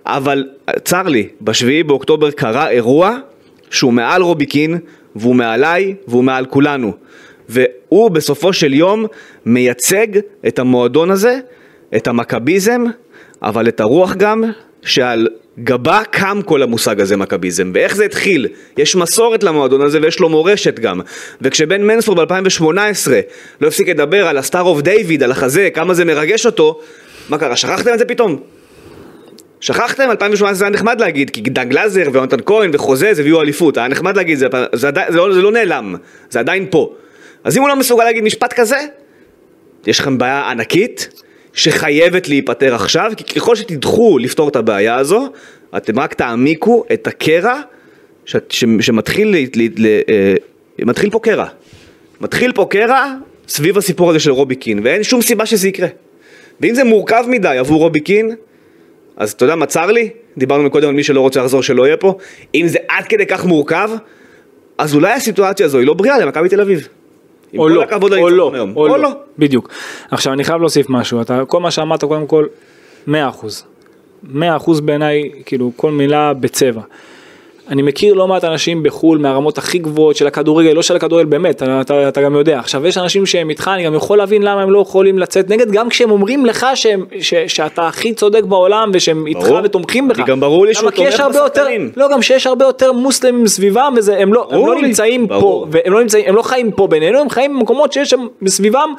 אבל 0.07 0.47
צר 0.85 1.03
לי, 1.03 1.29
בשביעי 1.41 1.83
באוקטובר 1.83 2.31
קרה 2.31 2.71
אירוע 2.71 3.19
שהוא 3.71 3.93
מעל 3.93 4.23
רובי 4.23 4.47
קין, 4.47 4.79
והוא 5.17 5.35
מעליי, 5.35 5.95
והוא 6.09 6.25
מעל 6.25 6.47
כולנו. 6.47 6.93
והוא 7.49 8.11
בסופו 8.11 8.53
של 8.53 8.75
יום 8.75 9.07
מייצג 9.47 10.07
את 10.49 10.59
המועדון 10.59 11.11
הזה, 11.11 11.39
את 11.97 12.07
המכביזם, 12.07 12.85
אבל 13.43 13.69
את 13.69 13.81
הרוח 13.81 14.15
גם, 14.15 14.45
שעל 14.83 15.29
גבה 15.65 16.03
קם 16.11 16.41
כל 16.45 16.63
המושג 16.63 17.01
הזה 17.01 17.17
מכביזם. 17.17 17.71
ואיך 17.75 17.97
זה 17.97 18.05
התחיל? 18.05 18.47
יש 18.77 18.97
מסורת 18.97 19.43
למועדון 19.45 19.81
הזה 19.81 19.99
ויש 20.03 20.21
לו 20.21 20.29
מורשת 20.29 20.79
גם. 20.79 21.01
וכשבן 21.41 21.83
מנספורד 21.83 22.33
ב-2018 22.33 23.11
לא 23.61 23.67
הפסיק 23.67 23.89
לדבר 23.89 24.29
על 24.29 24.39
הסטאר 24.39 24.63
אוף 24.63 24.81
דיוויד, 24.81 25.23
על 25.23 25.31
החזה, 25.31 25.69
כמה 25.75 25.95
זה 25.95 26.05
מרגש 26.05 26.47
אותו, 26.47 26.81
מה 27.29 27.39
קרה? 27.39 27.57
שכחתם 27.57 27.95
את 27.95 27.99
זה 27.99 28.05
פתאום? 28.05 28.41
שכחתם? 29.61 30.11
2018 30.11 30.55
זה 30.55 30.65
היה 30.65 30.71
נחמד 30.71 31.01
להגיד, 31.01 31.31
כי 31.31 31.41
דן 31.41 31.69
גלאזר 31.69 32.03
ויונתן 32.13 32.37
כהן 32.47 32.71
וחוזה 32.75 33.15
זה 33.15 33.23
הביאו 33.23 33.41
אליפות, 33.41 33.77
היה 33.77 33.89
נחמד 33.89 34.17
להגיד, 34.17 34.39
זה, 34.39 34.47
זה, 34.73 34.89
עדיין- 34.89 35.13
זה, 35.13 35.17
לא, 35.19 35.35
זה 35.35 35.43
לא 35.43 35.53
נעלם, 35.53 35.95
זה 36.31 36.39
עדיין 36.41 36.67
פה. 36.71 36.95
אז 37.45 37.57
אם 37.57 37.63
הוא 37.63 37.69
לא 37.69 37.77
מסוגל 37.77 38.05
להגיד 38.05 38.25
משפט 38.25 38.53
כזה, 38.53 38.77
יש 39.87 40.01
לכם 40.01 40.19
בעיה 40.19 40.51
ענקית 40.51 41.23
שחייבת 41.59 42.29
להיפתר 42.29 42.75
עכשיו, 42.75 43.13
כי 43.17 43.25
ככל 43.25 43.57
שתדחו 43.57 44.19
לפתור 44.19 44.49
את 44.49 44.57
הבעיה 44.57 44.97
הזו, 44.97 45.29
אתם 45.77 45.99
רק 45.99 46.15
תעמיקו 46.15 46.85
את 46.93 47.07
הקרע 47.07 47.61
ש, 48.25 48.37
ש, 48.49 48.65
שמתחיל 48.81 49.29
ל, 49.29 49.37
ל, 49.37 49.69
ל, 49.77 49.87
אה, 50.09 50.35
מתחיל 50.79 51.11
פה 51.11 51.19
קרע. 51.19 51.47
מתחיל 52.21 52.53
פה 52.53 52.67
קרע 52.71 53.15
סביב 53.49 53.79
הסיפור 53.79 54.11
הזה 54.11 54.21
של 54.21 54.31
רובי 54.31 54.57
קין, 54.57 54.81
ואין 54.85 55.03
שום 55.03 55.23
סיבה 55.23 55.47
שזה 55.47 55.69
יקרה. 55.69 55.89
ואם 56.61 56.75
זה 56.75 56.85
מורכב 56.85 57.25
מדי 57.29 57.59
עבור 57.59 57.79
רובי 57.79 58.01
קין, 58.01 58.35
אז 59.17 59.33
אתה 59.33 59.45
יודע 59.45 59.57
מה 59.57 59.67
צר 59.67 59.87
לי? 59.87 60.11
דיברנו 60.37 60.63
מקודם 60.63 60.89
על 60.89 60.95
מי 60.95 61.03
שלא 61.03 61.21
רוצה 61.21 61.41
לחזור 61.41 61.63
שלא 61.63 61.87
יהיה 61.87 61.97
פה. 61.97 62.19
אם 62.55 62.69
זה 62.69 62.79
עד 62.89 63.05
כדי 63.05 63.27
כך 63.27 63.45
מורכב, 63.45 63.91
אז 64.79 64.95
אולי 64.95 65.13
הסיטואציה 65.13 65.67
הזו 65.67 65.79
היא 65.79 65.87
לא 65.87 65.95
בריאה 65.95 66.19
למכבי 66.19 66.49
תל 66.49 66.61
אביב. 66.61 66.89
עם 67.53 67.61
או 67.61 67.69
כל 68.01 68.09
לא, 68.11 68.17
או 68.21 68.29
לא, 68.31 68.51
היום. 68.55 68.77
או 68.77 68.97
לא, 68.99 69.11
בדיוק. 69.39 69.69
עכשיו 70.11 70.33
אני 70.33 70.45
חייב 70.45 70.61
להוסיף 70.61 70.91
משהו, 70.91 71.21
אתה, 71.21 71.45
כל 71.49 71.61
מה 71.61 71.71
שאמרת 71.71 72.05
קודם 72.05 72.27
כל, 72.27 72.47
100%. 73.09 73.11
100% 74.35 74.81
בעיניי, 74.85 75.31
כאילו 75.47 75.73
כל 75.77 75.91
מילה 75.91 76.35
בצבע. 76.35 76.83
אני 77.71 77.83
מכיר 77.83 78.15
לא 78.15 78.29
מעט 78.29 78.45
אנשים 78.45 78.83
בחו"ל 78.83 79.19
מהרמות 79.19 79.59
הכי 79.59 79.79
גבוהות 79.79 80.17
של 80.17 80.27
הכדורגל, 80.27 80.71
לא 80.73 80.83
של 80.83 80.97
הכדורגל 80.97 81.25
באמת, 81.29 81.63
אתה, 81.63 81.81
אתה, 81.81 82.09
אתה 82.09 82.23
גם 82.23 82.35
יודע. 82.35 82.59
עכשיו 82.59 82.87
יש 82.87 82.99
אנשים 82.99 83.27
שהם 83.27 83.51
איתך, 83.51 83.71
אני 83.75 83.85
גם 83.85 83.95
יכול 83.95 84.19
להבין 84.19 84.43
למה 84.43 84.63
הם 84.63 84.71
לא 84.71 84.79
יכולים 84.79 85.19
לצאת 85.19 85.51
נגד, 85.51 85.71
גם 85.71 85.89
כשהם 85.89 86.11
אומרים 86.11 86.47
לך 86.47 86.67
שהם, 86.75 87.05
ש, 87.21 87.35
שאתה 87.35 87.89
הכי 87.89 88.15
צודק 88.15 88.43
בעולם 88.45 88.91
ושהם 88.95 89.27
איתך 89.27 89.41
ברור. 89.41 89.61
ותומכים 89.65 90.09
בך. 90.09 90.19
גם 90.27 90.41
ברור 90.41 90.67
לי 90.67 90.75
שהוא 90.75 90.91
תומך 90.91 91.23
בשחקנים. 91.31 91.91
לא, 91.97 92.09
גם 92.13 92.23
שיש 92.23 92.47
הרבה 92.47 92.65
יותר 92.65 92.93
מוסלמים 92.93 93.47
סביבם 93.47 93.95
וזה, 93.97 94.19
הם 94.19 94.35
לא, 94.35 94.49
הם 94.51 94.67
לא 94.67 94.75
לי, 94.75 94.83
נמצאים 94.83 95.29
ברור. 95.29 95.67
פה, 95.71 95.79
והם 95.85 95.93
לא 95.93 96.01
נמצאים, 96.01 96.25
הם 96.29 96.37
לא 96.37 96.43
חיים 96.43 96.71
פה 96.71 96.87
בינינו, 96.87 97.19
הם 97.21 97.31
חיים 97.31 97.59
במקומות 97.59 97.93
שיש 97.93 98.11
שם 98.11 98.27
מסביבם 98.43 98.95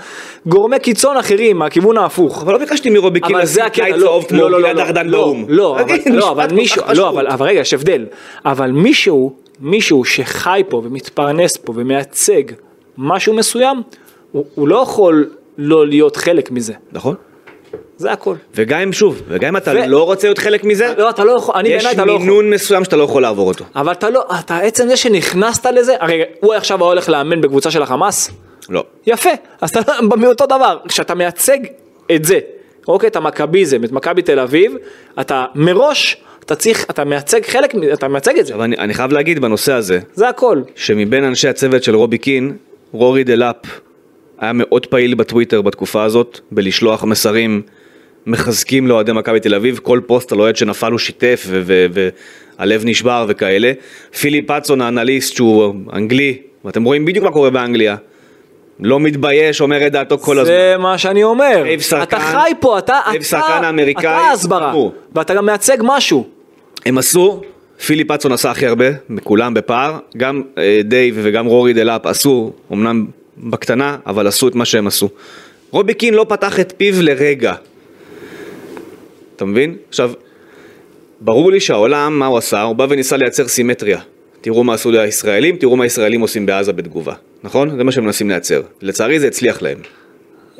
גורמי 0.45 0.79
קיצון 0.79 1.17
אחרים, 1.17 1.57
מהכיוון 1.57 1.97
ההפוך. 1.97 2.43
אבל 2.43 2.53
לא 2.53 2.59
ביקשתי 2.59 2.89
מרובי 2.89 3.19
קין 3.19 3.35
אבל 3.35 3.45
זה 3.45 3.51
לשים 3.51 3.65
הקטע, 3.65 3.85
טלאי 3.85 3.99
לא, 3.99 4.05
צהוב 4.05 4.23
כמו 4.25 4.37
לא, 4.41 4.51
לא, 4.51 4.59
גלעד 4.59 4.75
לא, 4.77 4.81
ארדן 4.81 5.07
לא, 5.07 5.17
באו"ם. 5.17 5.45
לא, 5.47 5.75
אבל- 5.79 5.83
תגיד, 5.83 6.13
לא, 6.13 6.17
משפט 6.17 6.31
אבל 6.31 6.49
כל 6.49 6.55
מישהו, 6.55 6.81
כך 6.81 6.87
לא, 6.89 6.93
פשוט. 6.93 7.05
אבל 7.05 7.27
אבל 7.27 7.45
רגע, 7.45 7.59
יש 7.59 7.73
הבדל. 7.73 8.05
אבל 8.59 8.71
מישהו, 8.71 9.35
מישהו 9.59 10.05
שחי 10.05 10.63
פה 10.69 10.81
ומתפרנס 10.83 11.57
פה 11.57 11.73
ומייצג 11.75 12.43
משהו 12.97 13.33
מסוים, 13.33 13.81
הוא 14.31 14.45
הוא 14.55 14.67
לא 14.67 14.81
יכול 14.83 15.29
לא 15.57 15.87
להיות 15.87 16.15
חלק 16.15 16.51
מזה. 16.51 16.73
נכון. 16.91 17.15
זה 17.97 18.11
הכל. 18.11 18.35
וגם 18.55 18.79
אם 18.79 18.93
שוב, 18.93 19.21
וגם 19.27 19.47
אם 19.47 19.57
אתה 19.57 19.71
ו- 19.71 19.87
לא 19.87 20.05
רוצה 20.05 20.27
להיות 20.27 20.37
חלק 20.37 20.63
מזה, 20.63 20.93
לא, 20.97 21.09
אתה 21.09 21.23
לא 21.23 21.31
יכול, 21.31 21.55
אני 21.57 21.69
יש 21.69 21.83
בעיניי 21.83 21.93
אתה 21.93 22.05
לא 22.05 22.11
יכול. 22.11 22.25
מינון 22.25 22.49
מסוים 22.49 22.83
שאתה 22.83 22.95
לא 22.95 23.03
יכול 23.03 23.21
לעבור 23.21 23.47
אותו. 23.47 23.65
אבל 23.75 23.91
אתה 23.91 24.09
לא, 24.09 24.25
אתה 24.39 24.57
עצם 24.57 24.87
זה 24.87 24.97
שנכנסת 24.97 25.65
לזה, 25.65 25.95
הרי 25.99 26.21
הוא 26.39 26.53
עכשיו 26.53 26.83
הולך 26.83 27.09
לאמן 27.09 27.41
בקבוצה 27.41 27.71
של 27.71 27.81
החמאס, 27.81 28.31
לא. 28.69 28.83
יפה, 29.07 29.29
אז 29.61 29.69
אתה 29.69 29.81
מאותו 30.21 30.45
דבר, 30.45 30.77
כשאתה 30.87 31.15
מייצג 31.15 31.59
את 32.15 32.25
זה, 32.25 32.39
אוקיי, 32.87 33.07
את 33.07 33.15
המכביזם, 33.15 33.83
את 33.83 33.91
מכבי 33.91 34.21
תל 34.21 34.39
אביב, 34.39 34.75
אתה 35.19 35.45
מראש, 35.55 36.17
אתה 36.49 36.57
צריך, 36.57 36.85
אתה 36.89 37.03
מייצג 37.03 37.45
חלק, 37.45 37.73
אתה 37.93 38.07
מייצג 38.07 38.39
את 38.39 38.45
זה, 38.45 38.55
אבל 38.55 38.63
אני, 38.63 38.77
אני 38.77 38.93
חייב 38.93 39.11
להגיד 39.11 39.39
בנושא 39.39 39.73
הזה, 39.73 39.99
זה 40.13 40.29
הכל. 40.29 40.61
שמבין 40.75 41.23
אנשי 41.23 41.47
הצוות 41.47 41.83
של 41.83 41.95
רובי 41.95 42.17
קין, 42.17 42.57
רורי 42.91 43.23
דלאפ 43.23 43.55
היה 44.39 44.53
מאוד 44.53 44.85
פעיל 44.85 45.15
בטוויטר 45.15 45.61
בתקופה 45.61 46.03
הזאת, 46.03 46.39
בלשלוח 46.51 47.03
מסרים 47.03 47.61
מחזקים 48.25 48.87
לאוהדי 48.87 49.11
מכבי 49.11 49.39
תל 49.39 49.55
אביב, 49.55 49.79
כל 49.83 49.99
פוסט 50.05 50.31
על 50.31 50.39
אוהד 50.39 50.55
שנפל 50.55 50.91
הוא 50.91 50.99
שיתף 50.99 51.47
והלב 51.49 52.81
נשבר 52.85 53.25
וכאלה. 53.29 53.71
פיליפ 54.19 54.51
פצון 54.51 54.81
האנליסט 54.81 55.35
שהוא 55.35 55.73
אנגלי, 55.93 56.37
ואתם 56.65 56.83
רואים 56.83 57.05
בדיוק 57.05 57.25
מה 57.25 57.31
קורה 57.31 57.49
באנגליה. 57.49 57.95
לא 58.79 58.99
מתבייש, 58.99 59.61
אומר 59.61 59.87
את 59.87 59.91
דעתו 59.91 60.17
כל 60.17 60.39
הזמן. 60.39 60.53
זה 60.53 60.75
מה 60.79 60.97
שאני 60.97 61.23
אומר, 61.23 61.63
אתה 62.03 62.19
חי 62.19 62.51
פה, 62.59 62.77
אתה, 62.77 62.99
אתה, 63.09 63.39
אתה 63.99 64.09
ההסברה, 64.09 64.71
הוא. 64.71 64.91
ואתה 65.15 65.33
גם 65.33 65.45
מייצג 65.45 65.77
משהו. 65.81 66.38
הם 66.85 66.97
עשו, 66.97 67.41
פיליפ 67.85 68.07
פצון 68.07 68.31
עשה 68.31 68.51
הכי 68.51 68.67
הרבה, 68.67 68.85
מכולם 69.09 69.53
בפער, 69.53 69.97
גם 70.17 70.41
אה, 70.57 70.81
דייב 70.83 71.19
וגם 71.23 71.45
רורי 71.45 71.73
דלאפ 71.73 72.05
עשו, 72.05 72.53
אמנם 72.73 73.05
בקטנה, 73.37 73.97
אבל 74.05 74.27
עשו 74.27 74.47
את 74.47 74.55
מה 74.55 74.65
שהם 74.65 74.87
עשו. 74.87 75.09
רובי 75.71 75.93
קין 75.93 76.13
לא 76.13 76.25
פתח 76.29 76.59
את 76.59 76.73
פיו 76.77 77.01
לרגע. 77.01 77.53
אתה 79.35 79.45
מבין? 79.45 79.75
עכשיו, 79.89 80.11
ברור 81.21 81.51
לי 81.51 81.59
שהעולם, 81.59 82.19
מה 82.19 82.25
הוא 82.25 82.37
עשה? 82.37 82.61
הוא 82.61 82.75
בא 82.75 82.85
וניסה 82.89 83.17
לייצר 83.17 83.47
סימטריה. 83.47 83.99
תראו 84.41 84.63
מה 84.63 84.73
עשו 84.73 84.91
לישראלים, 84.91 85.55
תראו 85.57 85.75
מה 85.75 85.83
הישראלים 85.83 86.21
עושים 86.21 86.45
בעזה 86.45 86.73
בתגובה, 86.73 87.13
נכון? 87.43 87.77
זה 87.77 87.83
מה 87.83 87.91
שהם 87.91 88.03
מנסים 88.03 88.29
לייצר. 88.29 88.61
לצערי 88.81 89.19
זה 89.19 89.27
הצליח 89.27 89.61
להם. 89.61 89.77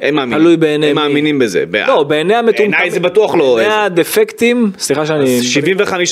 הם 0.02 0.16
מאמינים, 0.16 0.40
תלוי 0.40 0.58
בעיני 0.58 0.86
הם 0.86 0.96
מי. 0.96 1.02
מאמינים 1.02 1.40
בזה. 1.40 1.66
לא, 1.88 2.04
בעיני 2.04 2.36
המטומטמים, 2.36 2.72
בעיניי 2.72 2.92
זה 2.92 3.00
בטוח 3.00 3.36
לא... 3.36 3.56
בעיני 3.56 3.74
הדפקטים, 3.74 4.72
סליחה 4.80 5.06
שאני... 5.06 5.40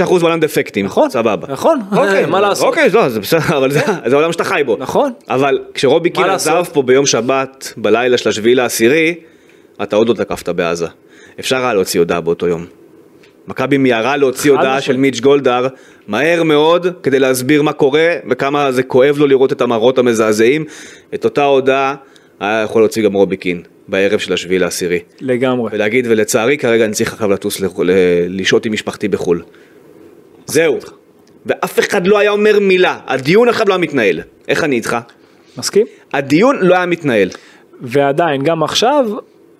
75% 0.06 0.20
בעולם 0.20 0.40
דפקטים, 0.40 0.86
נכון, 0.86 1.10
סבבה. 1.10 1.48
נכון, 1.50 1.80
אוקיי, 1.92 2.26
מה 2.32 2.42
לעשות? 2.42 2.68
אוקיי, 2.68 2.90
לא, 2.94 3.10
זה 3.10 3.20
בסדר, 3.20 3.58
אבל 3.58 3.72
זה 3.72 3.80
זה 4.06 4.16
העולם 4.16 4.32
שאתה 4.32 4.44
חי 4.44 4.62
בו. 4.66 4.78
נכון. 4.80 5.12
אבל 5.30 5.60
כשרובי 5.74 6.10
לעשות? 6.18 6.54
עזב 6.54 6.74
פה 6.74 6.82
ביום 6.82 7.06
שבת, 7.06 7.74
בלילה 7.78 8.18
של 8.18 8.30
השביעי 8.30 8.56
לעשירי, 8.56 9.16
אתה 9.84 9.96
עוד 9.96 10.10
לא 10.10 10.14
תקפת 10.14 10.50
בעזה. 10.50 10.88
אפשר 11.40 11.58
היה 11.58 11.74
להוציא 11.74 12.00
הודעה 12.00 12.22
באותו 12.22 12.48
יום. 12.48 12.66
מכבי 13.48 13.78
מיהרה 13.78 14.18
להוציא 14.18 14.52
הודעה. 14.52 14.82
של 14.82 14.98
מיץ' 14.98 15.20
גולדהר 15.20 15.68
מהר 16.08 16.44
מאוד 16.44 16.88
כדי 17.04 17.20
להסביר 17.20 17.62
מה 17.62 17.74
קורה 17.74 18.14
וכמה 18.30 18.72
זה 18.72 18.84
כואב 18.84 19.18
לו 19.18 19.28
לראות 19.28 19.52
את 19.52 19.62
המראות 19.62 19.98
המזעזעים. 19.98 20.66
את 21.14 21.26
אותה 21.26 21.44
הודעה 21.44 21.96
היה 22.40 22.62
יכול 22.62 22.82
להוציא 22.82 23.04
גם 23.04 23.14
רובי 23.14 23.38
קין 23.38 23.62
בערב 23.88 24.20
של 24.20 24.34
השביעי 24.34 24.60
לעשירי. 24.60 25.00
לגמרי. 25.22 25.70
ולהגיד 25.74 26.06
ולצערי 26.10 26.58
כרגע 26.58 26.86
אני 26.86 26.94
צריך 26.94 27.14
עכשיו 27.14 27.30
לטוס 27.32 27.60
לחו"ל, 27.60 27.92
ל- 27.92 27.96
לשהות 28.42 28.66
עם 28.66 28.72
משפחתי 28.74 29.08
בחו"ל. 29.08 29.42
זהו. 30.46 30.78
ואף 31.46 31.80
אחד 31.80 32.08
לא 32.08 32.18
היה 32.20 32.32
אומר 32.32 32.60
מילה, 32.60 33.00
הדיון 33.08 33.50
עכשיו 33.50 33.68
לא 33.70 33.74
היה 33.74 33.82
מתנהל. 33.82 34.20
איך 34.48 34.64
אני 34.64 34.76
איתך? 34.76 34.98
מסכים? 35.58 35.86
הדיון 36.14 36.58
לא 36.62 36.76
היה 36.76 36.86
מתנהל. 36.86 37.30
ועדיין, 37.82 38.44
גם 38.44 38.64
עכשיו, 38.64 39.06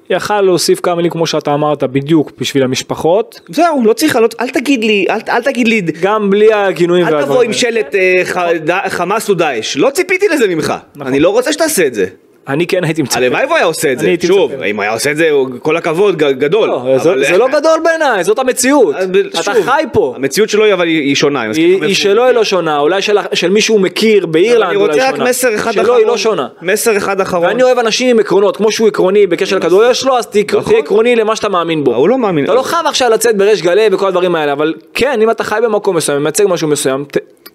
יכל 0.10 0.42
להוסיף 0.42 0.80
כמה 0.80 0.96
מילים 0.96 1.12
כמו 1.12 1.28
שאתה 1.28 1.54
אמרת, 1.54 1.84
בדיוק 1.84 2.32
בשביל 2.40 2.64
המשפחות, 2.64 3.40
זהו, 3.50 3.84
לא 3.86 3.94
צריך, 3.94 4.16
לא, 4.16 4.28
אל 4.40 4.50
תגיד 4.50 4.84
לי, 4.84 5.06
אל, 5.10 5.20
אל 5.30 5.42
תגיד 5.42 5.68
לי, 5.68 5.82
גם 6.02 6.30
בלי 6.30 6.54
הגינויים 6.54 7.08
אל 7.08 7.24
תבוא 7.24 7.44
עם. 7.44 7.54
שלט 7.54 7.96
אה, 7.96 8.14
ח, 8.24 8.38
ד, 8.38 8.72
חמאס 8.90 9.30
או 9.30 9.34
דאעש, 9.34 9.78
לא 9.78 9.90
ציפיתי 9.90 10.28
לזה 10.28 10.48
ממך, 10.48 10.74
נכון. 10.96 11.08
אני 11.08 11.20
לא 11.20 11.30
רוצה 11.30 11.54
שתעשה 11.54 11.88
את 11.88 11.94
זה. 11.94 12.06
אני 12.50 12.68
כן 12.68 12.84
הייתי 12.84 13.02
מצפה. 13.02 13.20
הלוואי 13.20 13.46
והוא 13.46 13.56
היה 13.56 13.66
עושה 13.66 13.92
את 13.92 14.00
אני 14.00 14.18
זה, 14.22 14.28
שוב. 14.28 14.52
אם 14.64 14.76
הוא 14.76 14.84
היה 14.84 14.94
עושה 14.94 15.12
את 15.12 15.18
זה, 15.18 15.30
כל 15.62 15.78
הכבוד, 15.78 16.16
גדול. 16.18 16.70
לא, 16.70 16.98
זה- 16.98 17.38
לא 17.38 17.48
גדול 17.48 17.80
בעיניי, 17.84 18.24
זאת 18.24 18.40
המציאות. 18.40 18.96
אז 18.96 19.08
ב- 19.08 19.16
אתה 19.18 19.42
חי 19.66 19.84
פה. 19.94 20.14
המציאות 20.16 20.50
שלו 20.50 20.64
היא 20.84 21.16
שונה. 21.16 21.44
אני 21.46 21.52
היא 21.82 21.96
שלו 21.96 22.24
היא 22.26 22.34
לא 22.34 22.44
שונה, 22.44 22.80
אולי 22.80 23.02
של- 23.34 23.50
מישהו 23.50 23.76
הוא 23.76 23.82
מכיר 23.82 24.26
באירלנד 24.26 24.68
אני 24.70 24.76
אולי 24.76 24.88
רוצה 24.94 25.08
רק 25.10 25.16
שונה. 25.16 25.30
מסר 25.30 25.56
אחד 25.56 25.72
אחרון. 25.72 25.86
שלו 25.86 25.98
היא 25.98 26.06
לא 26.06 26.18
שונה. 26.18 26.48
מסר 26.62 26.98
אחד 26.98 27.22
אחרון. 27.22 27.46
ואני 27.48 27.64
אוהב 27.64 27.80
אנשים 27.80 28.10
עם 28.10 28.20
עקרונות, 28.20 28.58
כמו 28.58 28.72
שהוא 28.72 28.88
עקרוני 28.88 29.28
בקשר 29.28 29.58
לכדורגל 29.58 29.94
שלו, 29.94 30.18
אז 30.18 30.28
תהיה 30.28 30.44
נכון. 30.48 30.64
תהיה 30.64 30.80
עקרוני 30.80 31.16
למה 31.16 31.36
שאתה 31.36 31.50
מאמין 31.50 31.84
בו. 31.84 31.96
הוא 31.96 32.10
לא 32.10 32.18
מאמין. 32.18 32.46
אתה 32.46 32.54
לא 32.54 32.62
חייב 32.62 32.86
עכשיו 32.86 33.10
לצאת 33.10 33.38
בריש 33.38 33.62
גלי 33.62 33.88
וכל 33.92 34.08
הדברים 34.08 34.36
האלה, 34.36 34.52
אבל 34.52 34.74
כן, 34.94 35.20
אם 35.22 35.30
אתה 35.32 35.44
חי 35.44 35.60
במקום 35.64 35.96
מסוים, 35.98 36.24
מייצג 36.24 36.46
משהו 36.48 36.68
מסוים, 36.68 37.06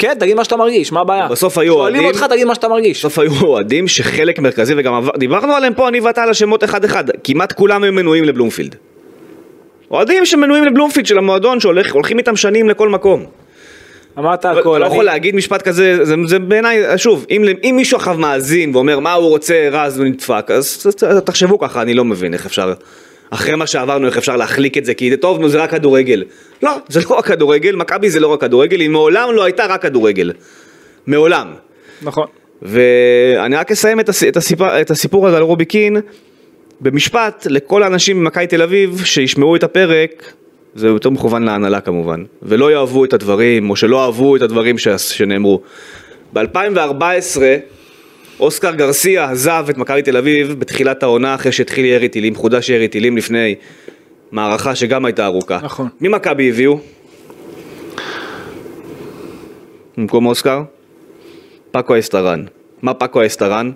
כן, 0.03 0.15
תגיד 0.19 0.37
מה 0.37 0.45
שאתה 0.45 0.57
מרגיש, 0.57 0.93
מה 0.93 1.01
הבעיה? 1.01 1.29
בסוף 1.29 1.59
היו 1.59 1.73
שואלים 1.73 2.01
אוהדים- 2.05 2.21
אותך, 2.23 2.33
תגיד 2.33 2.45
מה 2.47 2.55
שאתה 2.55 2.69
מרגיש. 2.69 2.99
בסוף 2.99 3.19
היו 3.19 3.33
אוהדים 3.43 3.89
שחלק 3.89 4.39
מרכזי 4.39 4.75
וגם 4.77 5.09
דיברנו 5.17 5.53
עליהם 5.53 5.75
פה 5.75 5.89
אני 5.89 6.01
ואתה 6.01 6.23
על 6.23 6.31
השמות 6.31 6.65
אחד 6.65 6.85
אחד, 6.85 7.05
כמעט 7.25 7.53
כולם 7.53 7.83
היו 7.83 7.93
מנויים 7.93 8.25
לבלומפילד. 8.25 8.75
אוהדים 9.91 10.27
שמנויים 10.27 10.65
לבלומפילד 10.65 11.07
של 11.07 11.19
המועדון 11.19 11.61
שהולכים 11.61 12.19
איתם 12.19 12.37
שנים 12.37 12.69
לכל 12.69 12.89
מקום. 12.89 13.25
אמרת 14.19 14.41
אתה 14.41 14.51
הכל. 14.51 14.79
לא 14.79 14.87
אני- 14.87 14.93
יכול 14.95 15.05
להגיד 15.05 15.35
משפט 15.35 15.63
כזה, 15.63 16.05
זה, 16.05 16.15
זה 16.27 16.39
בעיניי, 16.39 16.99
שוב, 16.99 17.27
אם, 17.31 17.45
אם 17.65 17.75
מישהו 17.77 17.97
עכשיו 17.97 18.15
מאזין 18.19 18.71
ואומר 18.77 18.99
מה 18.99 19.13
הוא 19.13 19.29
רוצה 19.29 19.69
רז 19.73 20.01
ונדפק, 20.01 20.51
אז 20.51 20.87
תחשבו 21.25 21.59
ככה, 21.59 21.83
אני 21.83 21.95
לא 21.95 22.05
מבין 22.05 22.35
איך 22.35 22.47
אפשר, 22.47 22.73
אחרי 23.33 23.57
מה 23.57 23.67
שעברנו, 23.67 24.07
איך 24.07 24.17
אפשר 24.17 24.37
להחליק 24.37 24.79
את 24.79 24.85
זה, 24.85 24.95
כי 24.95 25.17
טוב, 25.17 25.41
נו, 25.41 25.49
זה 25.49 25.63
רק 25.63 25.71
כדורגל. 25.71 26.25
לא, 26.63 26.71
זה 26.89 27.01
לא 27.11 27.15
רק 27.17 27.27
כדורגל, 27.27 27.77
מכבי 27.77 28.11
זה 28.11 28.21
לא 28.21 28.29
רק 28.29 28.41
כדורגל, 28.41 28.81
היא 28.81 28.91
מעולם 28.91 29.29
לא 29.33 29.45
הייתה 29.45 29.67
רק 29.67 29.83
כדורגל. 29.83 30.33
מעולם. 31.07 31.53
נכון. 32.03 32.27
ואני 32.63 33.57
רק 33.57 33.71
אסיים 33.73 34.01
את, 34.01 34.09
הס... 34.09 34.25
את, 34.25 34.37
הסיפור... 34.37 34.81
את 34.81 34.91
הסיפור 34.91 35.29
הזה 35.29 35.37
על 35.37 35.43
רובי 35.43 35.65
קין 35.65 35.97
במשפט 36.81 37.47
לכל 37.51 37.83
האנשים 37.83 38.21
ממכבי 38.21 38.47
תל 38.47 38.63
אביב 38.63 39.03
שישמעו 39.05 39.57
את 39.57 39.63
הפרק, 39.63 40.33
זה 40.75 40.87
יותר 40.87 41.11
מכוון 41.11 41.43
להנהלה 41.43 41.81
כמובן, 41.81 42.25
ולא 42.43 42.73
יאהבו 42.73 43.05
את 43.05 43.13
הדברים, 43.13 43.71
או 43.71 43.77
שלא 43.77 44.05
אהבו 44.05 44.37
את 44.37 44.43
הדברים 44.43 44.79
ש... 44.79 44.89
שנאמרו. 44.89 45.61
ב-2014 46.33 47.39
אוסקר 48.41 48.75
גרסיה 48.75 49.31
עזב 49.31 49.67
את 49.71 49.79
מכבי 49.79 50.03
תל 50.03 50.17
אביב 50.17 50.53
בתחילת 50.59 51.03
העונה 51.03 51.35
אחרי 51.35 51.53
שהתחיל 51.53 51.85
ירי 51.85 52.09
טילים, 52.09 52.35
חודש 52.35 52.69
ירי 52.69 52.89
טילים 52.89 53.17
לפני 53.17 53.55
מערכה 54.33 54.75
שגם 54.75 55.05
הייתה 55.05 55.25
ארוכה. 55.27 55.59
נכון. 55.63 55.89
מי 56.01 56.09
מכבי 56.09 56.49
הביאו? 56.51 56.79
במקום 59.97 60.27
אוסקר? 60.27 60.63
פאקו 61.71 61.99
אסטרן. 61.99 62.45
מה 62.83 62.95
פאקו 62.95 63.27
אסטרן? 63.27 63.71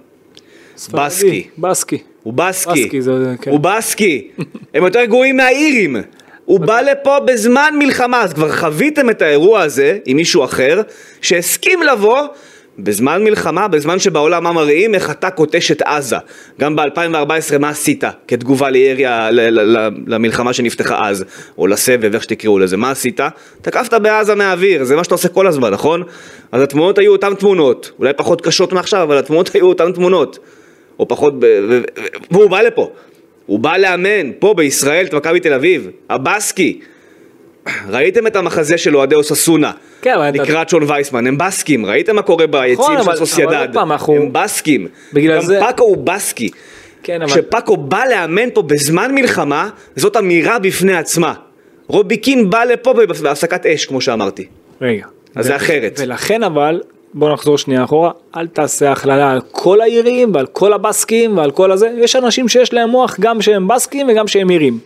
בסקי. 0.92 1.48
בסקי. 1.58 1.98
הוא 2.22 2.32
בסקי. 2.32 2.82
בסקי, 2.84 3.02
זה- 3.02 3.12
כן. 3.42 3.50
הוא 3.50 3.60
בסקי. 3.60 4.28
הם 4.74 4.84
יותר 4.84 5.04
גרועים 5.04 5.36
מהאירים. 5.36 5.96
הוא 6.44 6.60
בא 6.60 6.80
לפה 6.80 7.20
בזמן 7.20 7.74
מלחמה, 7.78 8.22
אז 8.22 8.32
כבר 8.32 8.52
חוויתם 8.56 9.10
את 9.10 9.22
האירוע 9.22 9.60
הזה 9.60 9.98
עם 10.06 10.16
מישהו 10.16 10.44
אחר, 10.44 10.82
שהסכים 11.22 11.82
לבוא 11.82 12.18
בזמן 12.78 13.24
מלחמה, 13.24 13.68
בזמן 13.68 13.98
שבעולם 13.98 14.44
מה 14.44 14.52
מראים, 14.52 14.94
איך 14.94 15.10
אתה 15.10 15.30
כותש 15.30 15.70
את 15.70 15.82
עזה. 15.82 16.16
גם 16.60 16.76
ב-2014 16.76 17.58
מה 17.58 17.68
עשית 17.68 18.04
כתגובה 18.28 18.70
לירי 18.70 19.04
למלחמה 20.06 20.52
שנפתחה 20.52 21.08
אז, 21.08 21.24
או 21.58 21.66
לסבב, 21.66 22.14
איך 22.14 22.22
שתקראו 22.22 22.58
לזה, 22.58 22.76
מה 22.76 22.90
עשית? 22.90 23.20
תקפת 23.62 23.94
בעזה 23.94 24.34
מהאוויר, 24.34 24.84
זה 24.84 24.96
מה 24.96 25.04
שאתה 25.04 25.14
עושה 25.14 25.28
כל 25.28 25.46
הזמן, 25.46 25.70
נכון? 25.70 26.02
אז 26.52 26.62
התמונות 26.62 26.98
היו 26.98 27.12
אותן 27.12 27.34
תמונות, 27.34 27.90
אולי 27.98 28.12
פחות 28.16 28.40
קשות 28.40 28.72
מעכשיו, 28.72 29.02
אבל 29.02 29.18
התמונות 29.18 29.54
היו 29.54 29.66
אותן 29.66 29.92
תמונות. 29.92 30.38
או 30.98 31.08
פחות. 31.08 31.34
והוא 32.30 32.50
בא 32.50 32.62
לפה. 32.62 32.90
הוא 33.46 33.58
בא 33.58 33.76
לאמן 33.76 34.32
פה 34.38 34.54
בישראל 34.54 35.06
את 35.06 35.14
מכבי 35.14 35.40
תל 35.40 35.52
אביב, 35.52 35.90
הבסקי. 36.10 36.80
ראיתם 37.88 38.26
את 38.26 38.36
המחזה 38.36 38.78
של 38.78 38.96
אוהדי 38.96 39.14
אוססונה, 39.14 39.70
כן, 40.02 40.12
אבל 40.16 40.28
אתה- 40.28 40.42
לקראת 40.42 40.68
שון 40.68 40.82
וייסמן, 40.86 41.26
הם 41.26 41.38
בסקים, 41.38 41.86
ראיתם 41.86 42.16
מה 42.16 42.22
קורה 42.22 42.46
ביציעים 42.46 42.98
נכון, 42.98 43.14
של 43.14 43.18
סוסיידד, 43.18 43.68
הם 44.08 44.32
בסקים, 44.32 44.88
גם 45.28 45.40
זה- 45.40 45.60
פאקו 45.60 45.84
הוא 45.84 45.96
בסקי, 45.96 46.48
כן, 47.02 47.22
אבל... 47.22 47.30
כשפאקו 47.30 47.76
בא 47.76 48.02
לאמן 48.10 48.50
פה 48.54 48.62
בזמן 48.62 49.14
מלחמה, 49.14 49.68
זאת 49.96 50.16
אמירה 50.16 50.58
בפני 50.58 50.96
עצמה, 50.96 51.34
רובי 51.86 52.16
קין 52.16 52.50
בא 52.50 52.64
לפה 52.64 52.92
בהפסקת 53.22 53.66
אש 53.66 53.86
כמו 53.86 54.00
שאמרתי, 54.00 54.44
רגע. 54.80 55.04
אז 55.34 55.46
זה 55.46 55.56
אחרת. 55.56 56.00
ולכן 56.02 56.42
אבל, 56.42 56.80
בוא 57.14 57.32
נחזור 57.32 57.58
שנייה 57.58 57.84
אחורה, 57.84 58.10
אל 58.36 58.46
תעשה 58.46 58.92
הכללה 58.92 59.32
על 59.32 59.40
כל 59.52 59.80
העירים 59.80 60.34
ועל 60.34 60.46
כל 60.46 60.72
הבסקים 60.72 61.38
ועל 61.38 61.50
כל 61.50 61.72
הזה, 61.72 61.88
יש 61.98 62.16
אנשים 62.16 62.48
שיש 62.48 62.72
להם 62.74 62.90
מוח 62.90 63.16
גם 63.20 63.42
שהם 63.42 63.68
בסקים 63.68 64.08
וגם 64.10 64.28
שהם 64.28 64.48
עירים. 64.48 64.78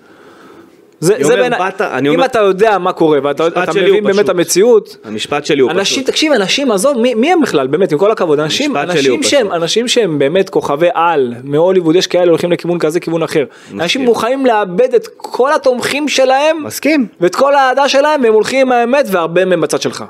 זה, 1.00 1.14
זה 1.18 1.24
אומר, 1.24 1.36
בעיניי, 1.36 1.58
באת- 1.58 1.80
אני 1.80 2.08
אם 2.08 2.14
אומר- 2.14 2.24
אתה 2.24 2.38
יודע 2.38 2.78
מה 2.78 2.92
קורה 2.92 3.18
ואתה 3.22 3.44
מבין 3.74 4.04
באמת. 4.04 4.28
המציאות, 4.28 4.96
המשפט 5.04 5.46
שלי 5.46 5.60
הוא 5.60 5.70
אנשים, 5.70 5.96
פשוט. 6.02 6.06
תקשיב, 6.10 6.32
אנשים, 6.32 6.72
עזוב, 6.72 6.98
מי, 6.98 7.14
מי 7.14 7.32
הם 7.32 7.40
בכלל, 7.42 7.66
באמת, 7.66 7.92
עם 7.92 7.98
כל 7.98 8.10
הכבוד, 8.10 8.40
אנשים, 8.40 8.76
אנשים 8.76 9.22
שהם. 9.22 9.52
אנשים 9.52 9.88
שהם 9.88 10.18
באמת 10.18 10.50
כוכבי 10.50 10.88
על, 10.94 11.34
מהוליווד, 11.44 11.96
יש 11.96 12.06
כאלה 12.06 12.30
הולכים 12.30 12.52
לכיוון 12.52 12.78
כזה, 12.78 13.00
כיוון 13.00 13.22
אחר. 13.22 13.44
אנשים 13.74 14.00
מוכנים 14.04 14.46
לאבד 14.46 14.94
את 14.94 15.08
כל 15.16 15.52
התומכים 15.52 16.08
שלהם, 16.08 16.64
מסכים. 16.64 17.06
ואת 17.20 17.34
כל 17.34 17.54
האהדה 17.54 17.88
שלהם, 17.88 18.22
והם 18.22 18.32
הולכים 18.32 18.60
עם 18.66 18.72
האמת, 18.72 19.06
והרבה 19.10 19.44
מהם 19.44 19.60
בצד 19.60 19.80
שלך. 19.80 20.04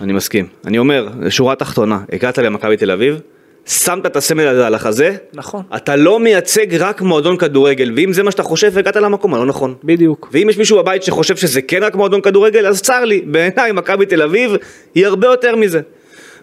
אני 0.00 0.12
מסכים. 0.12 0.46
אני 0.66 0.78
אומר, 0.78 1.08
שורה 1.28 1.54
תחתונה, 1.54 1.98
הגעת 2.12 2.38
למכבי 2.38 2.76
תל 2.76 2.90
אביב, 2.90 3.20
שמת 3.66 4.06
את 4.06 4.16
הסמל 4.16 4.46
הזה 4.46 4.66
על 4.66 4.74
החזה, 4.74 5.16
נכון. 5.34 5.62
אתה 5.76 5.96
לא 5.96 6.20
מייצג 6.20 6.74
רק 6.74 7.00
מועדון 7.00 7.36
כדורגל, 7.36 7.92
ואם 7.96 8.12
זה 8.12 8.22
מה 8.22 8.30
שאתה 8.30 8.42
חושב, 8.42 8.78
הגעת 8.78 8.96
למקום 8.96 9.34
הלא 9.34 9.46
נכון. 9.46 9.74
בדיוק. 9.84 10.28
ואם 10.32 10.50
יש 10.50 10.58
מישהו 10.58 10.78
בבית 10.78 11.02
שחושב 11.02 11.36
שזה 11.36 11.62
כן 11.62 11.82
רק 11.82 11.94
מועדון 11.94 12.20
כדורגל, 12.20 12.66
אז 12.66 12.82
צר 12.82 13.04
לי, 13.04 13.20
בעיניי 13.20 13.72
מכבי 13.72 14.06
תל 14.06 14.22
אביב 14.22 14.52
היא 14.94 15.06
הרבה 15.06 15.26
יותר 15.26 15.56
מזה. 15.56 15.80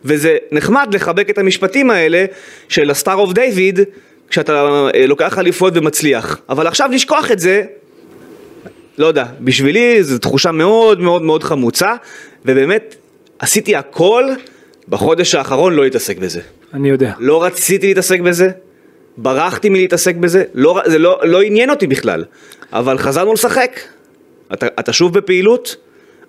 וזה 0.06 0.38
נחמד 0.52 0.88
לחבק 0.94 1.30
את 1.30 1.38
המשפטים 1.38 1.92
האלה 1.92 2.26
של 2.70 2.92
ה 2.92 2.97
Star 2.97 3.16
of 3.16 3.34
David, 3.34 3.80
כשאתה 4.30 4.88
אה, 4.96 5.08
לוקח 5.08 5.40
אליפויות 5.40 5.78
ומצליח. 5.78 6.38
אבל 6.50 6.68
עכשיו 6.68 6.90
לשכוח 6.92 7.32
את 7.32 7.40
זה, 7.40 7.64
לא 8.98 9.06
יודע, 9.06 9.26
בשבילי 9.40 10.04
זו 10.04 10.18
תחושה 10.18 10.52
מאוד 10.52 11.00
מאוד 11.00 11.22
מאוד 11.22 11.44
חמוצה, 11.44 11.96
ובאמת 12.46 12.96
עשיתי 13.40 13.76
הכל 13.76 14.26
בחודש 14.90 15.36
האחרון 15.36 15.74
לא 15.74 15.84
להתעסק 15.84 16.18
בזה. 16.18 16.42
אני 16.74 16.90
יודע. 16.90 17.14
לא 17.20 17.44
רציתי 17.44 17.88
להתעסק 17.88 18.20
בזה, 18.20 18.50
ברחתי 19.18 19.70
מלהתעסק 19.70 20.16
בזה, 20.16 20.44
לא, 20.54 20.82
זה 20.86 21.00
לא, 21.00 21.20
לא 21.24 21.42
עניין 21.42 21.70
אותי 21.70 21.88
בכלל, 21.88 22.24
אבל 22.74 22.98
חזרנו 22.98 23.34
לשחק. 23.34 23.80
אתה, 24.54 24.68
אתה 24.80 24.94
שוב 24.94 25.14
בפעילות, 25.14 25.76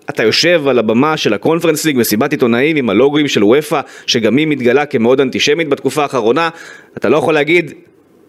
אתה 0.09 0.23
יושב 0.23 0.67
על 0.67 0.79
הבמה 0.79 1.17
של 1.17 1.33
הקונפרנס 1.33 1.85
ליג, 1.85 1.97
מסיבת 1.97 2.31
עיתונאים 2.31 2.75
עם 2.75 2.89
הלוגוים 2.89 3.27
של 3.27 3.43
וופא, 3.43 3.81
שגם 4.05 4.37
היא 4.37 4.47
מתגלה 4.47 4.85
כמאוד 4.85 5.21
אנטישמית 5.21 5.69
בתקופה 5.69 6.01
האחרונה, 6.03 6.49
אתה 6.97 7.09
לא 7.09 7.17
יכול 7.17 7.33
להגיד 7.33 7.73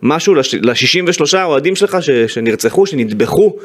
משהו 0.03 0.35
ל-63 0.35 1.37
האוהדים 1.39 1.77
שלך 1.77 1.97
ש, 2.01 2.11
שנרצחו, 2.11 2.87
שנטבחו, 2.87 3.57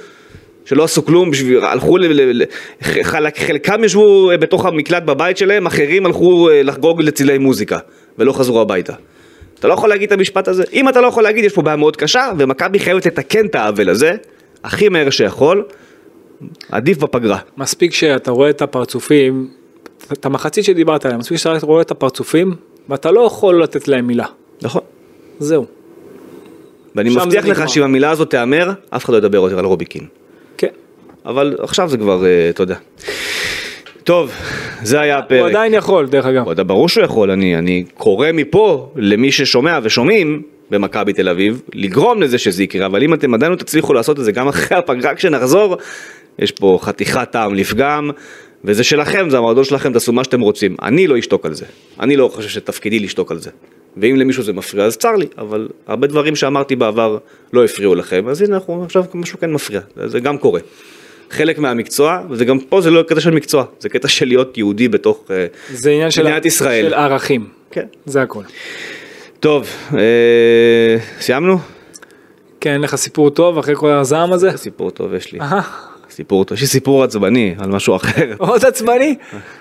שלא 0.65 0.83
עשו 0.83 1.05
כלום, 1.05 1.31
בשביל, 1.31 1.59
הלכו, 1.65 1.97
ל, 1.97 2.05
ל, 2.05 2.41
ל, 2.41 2.45
חלק, 2.81 3.37
חלקם 3.37 3.83
ישבו 3.83 4.31
בתוך 4.39 4.65
המקלט 4.65 5.03
בבית 5.03 5.37
שלהם, 5.37 5.65
אחרים 5.65 6.05
הלכו 6.05 6.49
אה, 6.49 6.63
לחגוג 6.63 7.01
לצילי 7.01 7.37
מוזיקה, 7.37 7.77
ולא 8.19 8.33
חזרו 8.33 8.61
הביתה. 8.61 8.93
אתה 9.59 9.67
לא 9.67 9.73
יכול 9.73 9.89
להגיד 9.89 10.07
את 10.07 10.11
המשפט 10.11 10.47
הזה. 10.47 10.63
אם 10.73 10.89
אתה 10.89 11.01
לא 11.01 11.07
יכול 11.07 11.23
להגיד, 11.23 11.43
יש 11.43 11.53
פה 11.53 11.61
בעיה 11.61 11.75
מאוד 11.75 11.95
קשה, 11.95 12.31
ומכבי 12.37 12.79
חייבת 12.79 13.05
לתקן 13.05 13.45
את 13.45 13.55
העוול 13.55 13.89
הזה, 13.89 14.15
הכי 14.63 14.89
מהר 14.89 15.09
שיכול, 15.09 15.63
עדיף 16.71 16.97
בפגרה. 16.97 17.39
מספיק 17.57 17.93
שאתה 17.93 18.31
רואה 18.31 18.49
את 18.49 18.61
הפרצופים, 18.61 19.47
את 20.13 20.25
המחצית 20.25 20.65
שדיברת 20.65 21.05
עליה, 21.05 21.17
מספיק 21.17 21.37
שאתה 21.37 21.65
רואה 21.65 21.81
את 21.81 21.91
הפרצופים, 21.91 22.55
ואתה 22.89 23.11
לא 23.11 23.21
יכול 23.21 23.63
לתת 23.63 23.87
להם 23.87 24.07
מילה. 24.07 24.25
נכון. 24.61 24.81
זהו. 25.39 25.65
ואני 26.95 27.09
מבטיח 27.09 27.45
לך. 27.45 27.69
שאם 27.69 27.83
המילה 27.83 28.09
הזאת 28.09 28.29
תיאמר, 28.29 28.71
אף 28.89 29.05
אחד 29.05 29.13
לא 29.13 29.17
ידבר 29.17 29.37
יותר 29.37 29.59
על 29.59 29.65
רוביקין. 29.65 30.05
כן. 30.57 30.67
אבל 31.25 31.55
עכשיו 31.59 31.89
זה 31.89 31.97
כבר, 31.97 32.25
אה, 32.25 32.49
אתה 32.49 32.63
יודע. 32.63 32.75
טוב, 34.03 34.31
זה 34.83 34.99
היה 34.99 35.17
הפרק. 35.17 35.39
הוא 35.39 35.49
עדיין 35.49 35.73
יכול, 35.73 36.07
דרך 36.07 36.25
אגב. 36.25 36.47
יודע, 36.47 36.63
ברור 36.63 36.89
שהוא 36.89 37.03
יכול, 37.03 37.31
אני, 37.31 37.57
אני 37.57 37.83
קורא 37.93 38.27
מפה 38.33 38.91
למי 38.95 39.31
ששומע 39.31 39.79
ושומעים 39.83 40.41
במכבי 40.71 41.13
תל 41.13 41.29
אביב, 41.29 41.61
לגרום 41.73 42.21
לזה 42.21 42.37
שזה 42.37 42.63
יקרה, 42.63 42.85
אבל 42.85 43.03
אם 43.03 43.13
אתם 43.13 43.33
עדיין 43.33 43.51
לא 43.51 43.57
תצליחו 43.57 43.93
לעשות 43.93 44.19
את 44.19 44.23
זה 44.23 44.31
גם 44.31 44.47
אחרי 44.47 44.77
הפגרה 44.77 45.15
כשנחזור, 45.15 45.77
יש 46.39 46.51
פה 46.51 46.79
חתיכת 46.81 47.31
טעם 47.31 47.55
לפגם, 47.55 48.09
וזה 48.63 48.83
שלכם, 48.83 49.29
זה 49.29 49.37
המועדון 49.37 49.63
שלכם, 49.63 49.93
תעשו 49.93 50.13
מה 50.13 50.23
שאתם 50.23 50.41
רוצים. 50.41 50.75
אני 50.81 51.07
לא 51.07 51.19
אשתוק 51.19 51.45
על 51.45 51.53
זה, 51.53 51.65
אני 51.99 52.15
לא 52.15 52.27
חושב 52.33 52.49
שתפקידי 52.49 52.99
לשתוק 52.99 53.31
על 53.31 53.37
זה. 53.37 53.49
ואם 53.97 54.15
למישהו 54.15 54.43
זה 54.43 54.53
מפריע 54.53 54.85
אז 54.85 54.97
צר 54.97 55.15
לי, 55.15 55.25
אבל 55.37 55.67
הרבה 55.87 56.07
דברים 56.07 56.35
שאמרתי 56.35 56.75
בעבר 56.75 57.17
לא 57.53 57.65
הפריעו 57.65 57.95
לכם, 57.95 58.27
אז 58.27 58.41
הנה 58.41 58.55
אנחנו 58.55 58.83
עכשיו 58.83 59.03
משהו 59.13 59.39
כן 59.39 59.51
מפריע, 59.51 59.81
זה 60.05 60.19
גם 60.19 60.37
קורה. 60.37 60.59
חלק 61.29 61.59
מהמקצוע, 61.59 62.21
וזה 62.29 62.45
גם 62.45 62.59
פה 62.59 62.81
זה 62.81 62.91
לא 62.91 63.03
קטע 63.03 63.21
של 63.21 63.31
מקצוע, 63.31 63.65
זה 63.79 63.89
קטע 63.89 64.07
של 64.07 64.27
להיות 64.27 64.57
יהודי 64.57 64.87
בתוך 64.87 65.23
אה, 65.31 65.45
זה 65.73 65.91
עניין 65.91 66.11
של, 66.11 66.27
ישראל. 66.45 66.85
של 66.85 66.93
ערכים. 66.93 67.47
כן. 67.71 67.85
זה 68.05 68.21
הכל. 68.21 68.43
טוב, 69.39 69.67
אה, 69.93 70.97
סיימנו? 71.19 71.57
כן, 72.61 72.71
אין 72.71 72.81
לך 72.81 72.95
סיפור 72.95 73.29
טוב 73.29 73.57
אחרי 73.57 73.75
כל 73.75 73.91
הזעם 73.91 74.33
הזה? 74.33 74.57
סיפור 74.57 74.91
טוב 74.91 75.13
יש 75.13 75.31
לי. 75.31 75.39
סיפור 76.09 76.45
טוב, 76.45 76.55
יש 76.55 76.61
לי 76.61 76.67
סיפור 76.67 77.03
עצבני 77.03 77.55
על 77.59 77.69
משהו 77.69 77.95
אחר. 77.95 78.33
עוד 78.37 78.65
עצבני? 78.65 79.15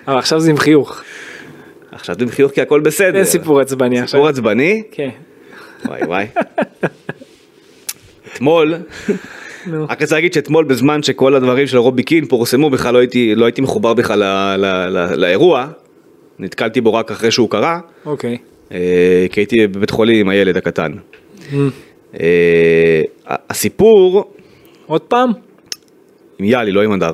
אבל 0.09 0.19
עכשיו 0.19 0.41
זה 0.41 0.51
עם 0.51 0.57
חיוך. 0.57 1.03
עכשיו 1.93 2.17
אתם 2.17 2.29
חיוך 2.29 2.53
כי 2.53 2.61
הכל 2.61 2.81
בסדר. 2.81 3.17
אין 3.17 3.25
סיפור 3.25 3.61
עצבני 3.61 4.01
עכשיו. 4.01 4.19
סיפור 4.19 4.29
עצבני? 4.29 4.83
כן. 4.91 5.09
וואי 5.85 6.03
וואי. 6.03 6.27
אתמול. 8.33 8.75
רק 9.89 10.03
רוצה 10.03 10.15
להגיד 10.15 10.33
שאתמול 10.33 10.65
בזמן 10.65 11.03
שכל 11.03 11.35
הדברים 11.35 11.67
של 11.67 11.79
רובי 11.79 12.03
קין 12.03 12.27
פורסמו 12.27 12.71
בכלל 12.71 12.95
לא 12.95 12.99
הייתי, 12.99 13.35
לא 13.35 13.45
הייתי 13.45 13.61
מחובר 13.61 13.95
בכלל 13.95 14.23
לאירוע, 15.17 15.67
נתקלתי 16.39 16.81
בו 16.81 16.95
רק 16.95 17.11
אחרי 17.11 17.31
שהוא 17.31 17.51
קרה, 17.51 17.81
אוקיי. 18.07 18.39
אה, 18.73 19.27
כי 19.33 19.41
הייתי 19.41 19.67
בבית 19.67 19.91
חולים 19.91 20.21
עם 20.21 20.29
הילד 20.29 20.57
הקטן. 20.57 20.93
Mm. 20.93 21.55
אה, 22.21 23.03
הסיפור 23.27 24.33
עוד 24.87 25.01
פעם? 25.01 25.31
עם 26.39 26.45
יאלי, 26.45 26.73
לא 26.73 26.83
עם 26.83 26.93
הדר. 26.93 27.13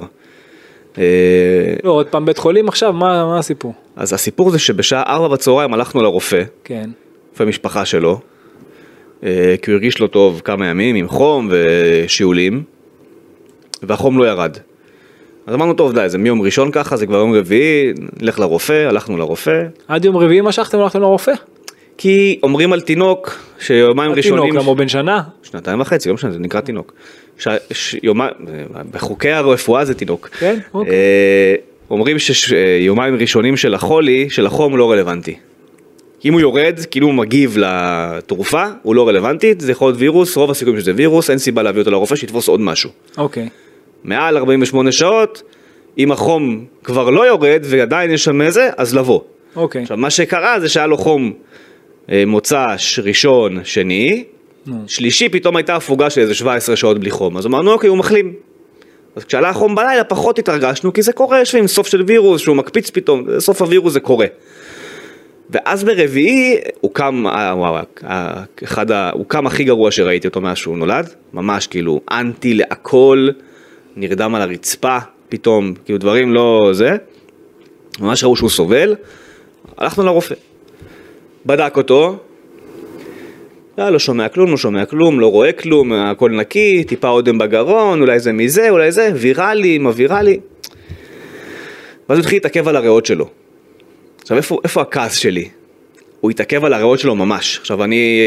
אה, 0.98 1.04
לא, 1.84 1.90
עוד 1.90 2.06
פעם 2.06 2.24
בית 2.24 2.38
חולים 2.38 2.68
עכשיו? 2.68 2.92
מה 2.92 3.24
מה 3.24 3.38
הסיפור? 3.38 3.74
אז 3.96 4.12
הסיפור 4.12 4.50
זה 4.50 4.58
שבשעה 4.58 5.02
ארבע 5.02 5.28
בצהריים 5.28 5.74
הלכנו 5.74 6.02
לרופא, 6.02 6.42
כן. 6.64 6.90
רופא 7.30 7.44
משפחה 7.44 7.84
שלו, 7.84 8.20
כי 9.62 9.70
הוא 9.70 9.72
הרגיש 9.72 10.00
לא 10.00 10.06
טוב 10.06 10.42
כמה 10.44 10.66
ימים 10.66 10.96
עם 10.96 11.08
חום 11.08 11.50
ושיעולים, 11.50 12.62
והחום 13.82 14.18
לא 14.18 14.24
ירד. 14.24 14.56
אז 15.46 15.54
אמרנו, 15.54 15.74
טוב, 15.74 15.92
די, 15.92 16.08
זה 16.08 16.18
מיום 16.18 16.42
ראשון 16.42 16.70
ככה, 16.70 16.96
זה 16.96 17.06
כבר 17.06 17.16
יום 17.16 17.34
רביעי, 17.34 17.92
נלך 18.20 18.38
לרופא, 18.40 18.86
הלכנו 18.88 19.16
לרופא, 19.16 19.62
עד 19.88 20.04
יום 20.04 20.16
רביעי 20.16 20.40
משכתם 20.40 20.78
הלכתם 20.78 21.00
לרופא? 21.00 21.32
כי 21.98 22.38
אומרים 22.42 22.72
על 22.72 22.80
תינוק 22.80 23.38
שיומיים 23.60 24.12
ראשונים... 24.12 24.44
התינוק, 24.44 24.62
למה 24.62 24.68
הוא 24.68 24.76
בן 24.76 24.88
שנה? 24.88 25.22
שנתיים 25.42 25.80
וחצי, 25.80 26.08
לא 26.08 26.14
משנה, 26.14 26.32
זה 26.32 26.38
נקרא 26.38 26.60
תינוק. 26.60 26.92
ש... 27.38 27.48
ש... 27.70 27.96
יומיים, 28.02 28.32
בחוקי 28.90 29.30
הרפואה 29.30 29.84
זה 29.84 29.94
תינוק. 29.94 30.28
כן? 30.28 30.58
אוקיי. 30.74 30.92
אה, 30.92 31.54
אומרים 31.90 32.18
שיומיים 32.18 33.16
ראשונים 33.16 33.56
של 33.56 33.74
החולי, 33.74 34.30
של 34.30 34.46
החום 34.46 34.76
לא 34.76 34.92
רלוונטי. 34.92 35.36
אם 36.24 36.32
הוא 36.32 36.40
יורד, 36.40 36.80
כאילו 36.90 37.06
הוא 37.06 37.14
מגיב 37.14 37.56
לתרופה, 37.58 38.64
הוא 38.82 38.94
לא 38.94 39.08
רלוונטי, 39.08 39.54
זה 39.58 39.72
יכול 39.72 39.88
להיות 39.88 40.00
וירוס, 40.00 40.36
רוב 40.36 40.50
הסיכויים 40.50 40.80
שזה 40.80 40.92
וירוס, 40.96 41.30
אין 41.30 41.38
סיבה 41.38 41.62
להביא 41.62 41.80
אותו 41.80 41.90
לרופא 41.90 42.16
שיתפוס 42.16 42.48
עוד 42.48 42.60
משהו. 42.60 42.90
אוקיי. 43.18 43.48
מעל 44.04 44.36
48 44.36 44.92
שעות, 44.92 45.42
אם 45.98 46.12
החום 46.12 46.64
כבר 46.84 47.10
לא 47.10 47.26
יורד 47.26 47.62
ועדיין 47.64 48.10
יש 48.10 48.24
שם 48.24 48.42
איזה, 48.42 48.70
אז 48.76 48.94
לבוא. 48.94 49.20
אוקיי. 49.56 49.82
עכשיו, 49.82 49.96
מה 49.96 50.10
שקרה 50.10 50.60
זה 50.60 50.68
שהיה 50.68 50.86
לו 50.86 50.98
חום 50.98 51.32
אה, 52.10 52.24
מוצ"ש, 52.26 52.98
ראשון, 52.98 53.60
שני, 53.64 54.24
שלישי 54.86 55.28
פתאום 55.28 55.56
הייתה 55.56 55.76
הפוגה 55.76 56.10
של 56.10 56.20
איזה 56.20 56.34
17 56.34 56.76
שעות 56.76 56.98
בלי 56.98 57.10
חום, 57.10 57.36
אז 57.36 57.46
אמרנו 57.46 57.72
אוקיי, 57.72 57.88
הוא 57.88 57.98
מחלים. 57.98 58.32
אז 59.16 59.24
כשעלה 59.24 59.48
החום 59.48 59.74
בלילה 59.74 60.04
פחות 60.04 60.38
התרגשנו, 60.38 60.92
כי 60.92 61.02
זה 61.02 61.12
קורה, 61.12 61.40
יש 61.40 61.48
לפעמים 61.48 61.66
סוף 61.66 61.86
של 61.86 62.02
וירוס, 62.06 62.40
שהוא 62.40 62.56
מקפיץ 62.56 62.90
פתאום, 62.90 63.26
סוף 63.38 63.62
הווירוס 63.62 63.92
זה 63.92 64.00
קורה. 64.00 64.26
ואז 65.50 65.84
ברביעי 65.84 66.56
הוא 66.80 66.90
קם, 66.94 67.24
אה, 67.26 67.52
וואו, 67.56 67.76
אה, 68.04 68.42
אחד, 68.64 68.90
ה- 68.90 69.10
הוא 69.10 69.24
קם 69.28 69.46
הכי 69.46 69.64
גרוע 69.64 69.90
שראיתי 69.90 70.28
אותו 70.28 70.40
מאז 70.40 70.56
שהוא 70.56 70.78
נולד, 70.78 71.14
ממש 71.32 71.66
כאילו 71.66 72.00
אנטי 72.10 72.54
להכל, 72.54 73.28
נרדם 73.96 74.34
על 74.34 74.42
הרצפה 74.42 74.98
פתאום, 75.28 75.74
כאילו 75.84 75.98
דברים 75.98 76.32
לא 76.32 76.70
זה, 76.72 76.90
ממש 78.00 78.24
ראו 78.24 78.36
שהוא 78.36 78.50
סובל, 78.50 78.94
הלכנו 79.78 80.04
לרופא. 80.04 80.34
בדק 81.46 81.76
אותו, 81.76 82.16
לא, 83.78 83.90
לא 83.90 83.98
שומע 83.98 84.28
כלום, 84.28 84.50
לא 84.50 84.56
שומע 84.56 84.84
כלום, 84.84 85.20
לא 85.20 85.30
רואה 85.30 85.52
כלום, 85.52 85.92
הכל 85.92 86.30
נקי, 86.30 86.84
טיפה 86.84 87.08
אודם 87.08 87.38
בגרון, 87.38 88.00
אולי 88.00 88.20
זה 88.20 88.32
מזה, 88.32 88.70
אולי 88.70 88.92
זה, 88.92 89.10
ויראלי, 89.14 89.78
מה 89.78 89.90
ויראלי. 89.94 90.40
ואז 92.08 92.18
הוא 92.18 92.22
התחיל 92.22 92.36
להתעכב 92.36 92.68
על 92.68 92.76
הריאות 92.76 93.06
שלו. 93.06 93.28
עכשיו, 94.24 94.36
איפה, 94.36 94.58
איפה 94.64 94.80
הכעס 94.80 95.16
שלי? 95.16 95.48
הוא 96.20 96.30
התעכב 96.30 96.64
על 96.64 96.72
הריאות 96.72 96.98
שלו 96.98 97.14
ממש. 97.14 97.58
עכשיו, 97.60 97.84
אני 97.84 98.20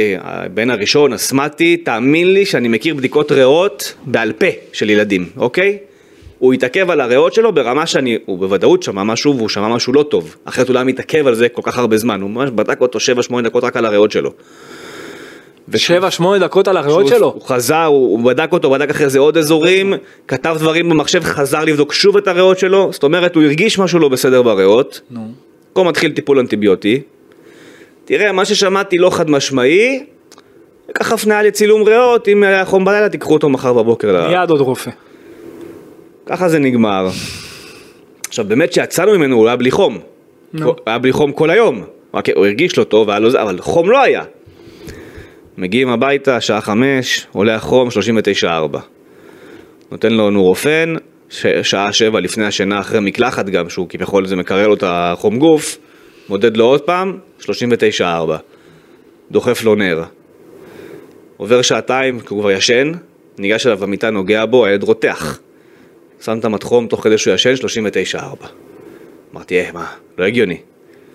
בן 0.53 0.69
הראשון, 0.69 1.13
אסמתי, 1.13 1.77
תאמין 1.77 2.33
לי 2.33 2.45
שאני 2.45 2.67
מכיר 2.67 2.95
בדיקות 2.95 3.31
ריאות 3.31 3.93
בעל 4.05 4.33
פה 4.33 4.45
של 4.73 4.89
ילדים, 4.89 5.29
אוקיי? 5.37 5.77
הוא 6.39 6.53
התעכב 6.53 6.89
על 6.89 7.01
הריאות 7.01 7.33
שלו 7.33 7.51
ברמה 7.53 7.85
שאני, 7.85 8.17
הוא 8.25 8.39
בוודאות 8.39 8.83
שמע 8.83 9.03
משהו 9.03 9.37
והוא 9.37 9.49
שמע 9.49 9.67
משהו 9.67 9.93
לא 9.93 10.03
טוב. 10.03 10.35
אחרת 10.45 10.67
הוא 10.67 10.73
לא 10.73 10.79
היה 10.79 10.85
מתעכב 10.85 11.27
על 11.27 11.35
זה 11.35 11.49
כל 11.49 11.61
כך 11.65 11.77
הרבה 11.77 11.97
זמן, 11.97 12.21
הוא 12.21 12.29
ממש 12.29 12.49
בדק 12.49 12.81
אותו 12.81 12.99
7-8 13.29 13.41
דקות 13.41 13.63
רק 13.63 13.77
על 13.77 13.85
הריאות 13.85 14.11
שלו. 14.11 14.31
שבע, 15.75 16.11
שמונה 16.11 16.39
דקות 16.39 16.67
על 16.67 16.77
הריאות 16.77 17.07
שלו. 17.07 17.31
הוא 17.33 17.41
חזר, 17.41 17.83
הוא, 17.83 18.11
הוא 18.11 18.25
בדק 18.25 18.49
אותו, 18.51 18.69
בדק 18.69 18.89
אחרי 18.89 19.09
זה 19.09 19.19
עוד 19.19 19.37
אזורים, 19.37 19.93
כתב 20.27 20.55
דברים 20.59 20.89
במחשב, 20.89 21.23
חזר 21.23 21.65
לבדוק 21.65 21.93
שוב 21.93 22.17
את 22.17 22.27
הריאות 22.27 22.59
שלו, 22.59 22.89
זאת 22.93 23.03
אומרת 23.03 23.35
הוא 23.35 23.43
הרגיש 23.43 23.79
משהו 23.79 23.99
לא 23.99 24.09
בסדר 24.09 24.41
בריאות, 24.41 25.01
נו. 25.11 25.46
פה 25.77 25.83
מתחיל 25.83 26.11
טיפול 26.11 26.39
אנטיביוטי. 26.39 27.01
תראה, 28.05 28.31
מה 28.31 28.45
ששמעתי 28.45 28.97
לא 28.97 29.09
חד 29.09 29.29
משמעי, 29.29 30.03
קח 30.91 31.11
הפניה 31.13 31.43
לצילום 31.43 31.83
ריאות, 31.83 32.27
אם 32.27 32.43
היה 32.43 32.65
חום 32.65 32.85
בלילה 32.85 33.09
תיקחו 33.09 33.33
אותו 33.33 33.49
מחר 33.49 33.73
בבוקר. 33.73 34.27
מיד 34.29 34.49
עוד 34.49 34.61
רופא. 34.61 34.91
ככה 36.25 36.49
זה 36.49 36.59
נגמר. 36.59 37.07
עכשיו 38.27 38.45
באמת 38.45 38.73
שיצאנו 38.73 39.11
ממנו 39.11 39.35
הוא 39.35 39.47
היה 39.47 39.55
בלי 39.55 39.71
חום. 39.71 39.99
הוא 40.63 40.73
היה 40.85 40.97
בלי 40.97 41.11
חום 41.11 41.31
כל 41.31 41.49
היום. 41.49 41.83
רק 42.13 42.29
הוא 42.29 42.45
הרגיש 42.45 42.77
לא 42.77 42.83
טוב, 42.83 43.09
לו 43.09 43.29
אבל 43.41 43.59
חום 43.59 43.89
לא 43.89 44.01
היה. 44.01 44.23
מגיעים 45.57 45.89
הביתה, 45.89 46.41
שעה 46.41 46.61
חמש, 46.61 47.27
עולה 47.31 47.55
החום, 47.55 47.89
39.4. 47.89 48.77
נותן 49.91 50.13
לו 50.13 50.29
נורופן, 50.29 50.95
ש- 51.29 51.45
שעה 51.63 51.93
שבע 51.93 52.19
לפני 52.19 52.45
השינה, 52.45 52.79
אחרי 52.79 52.99
מקלחת 52.99 53.45
גם, 53.45 53.69
שהוא 53.69 53.89
כביכול 53.89 54.27
זה 54.27 54.35
מקרר 54.35 54.67
לו 54.67 54.73
את 54.73 54.83
החום 54.87 55.39
גוף, 55.39 55.77
מודד 56.29 56.57
לו 56.57 56.65
עוד 56.65 56.81
פעם, 56.81 57.17
39.4. 57.39 58.03
דוחף 59.31 59.63
לו 59.63 59.75
נר. 59.75 60.03
עובר 61.37 61.61
שעתיים, 61.61 62.19
כי 62.19 62.27
הוא 62.29 62.39
כבר 62.41 62.51
ישן, 62.51 62.91
ניגש 63.37 63.67
אליו 63.67 63.77
במיטה, 63.77 64.09
נוגע 64.09 64.45
בו, 64.45 64.65
הילד 64.65 64.83
רותח. 64.83 65.39
שם 66.21 66.39
את 66.39 66.45
המתחום 66.45 66.87
תוך 66.87 67.03
כדי 67.03 67.17
שהוא 67.17 67.33
ישן, 67.33 67.53
39.4. 67.53 68.47
אמרתי, 69.33 69.59
אה, 69.59 69.69
מה, 69.73 69.85
לא 70.17 70.25
הגיוני. 70.25 70.57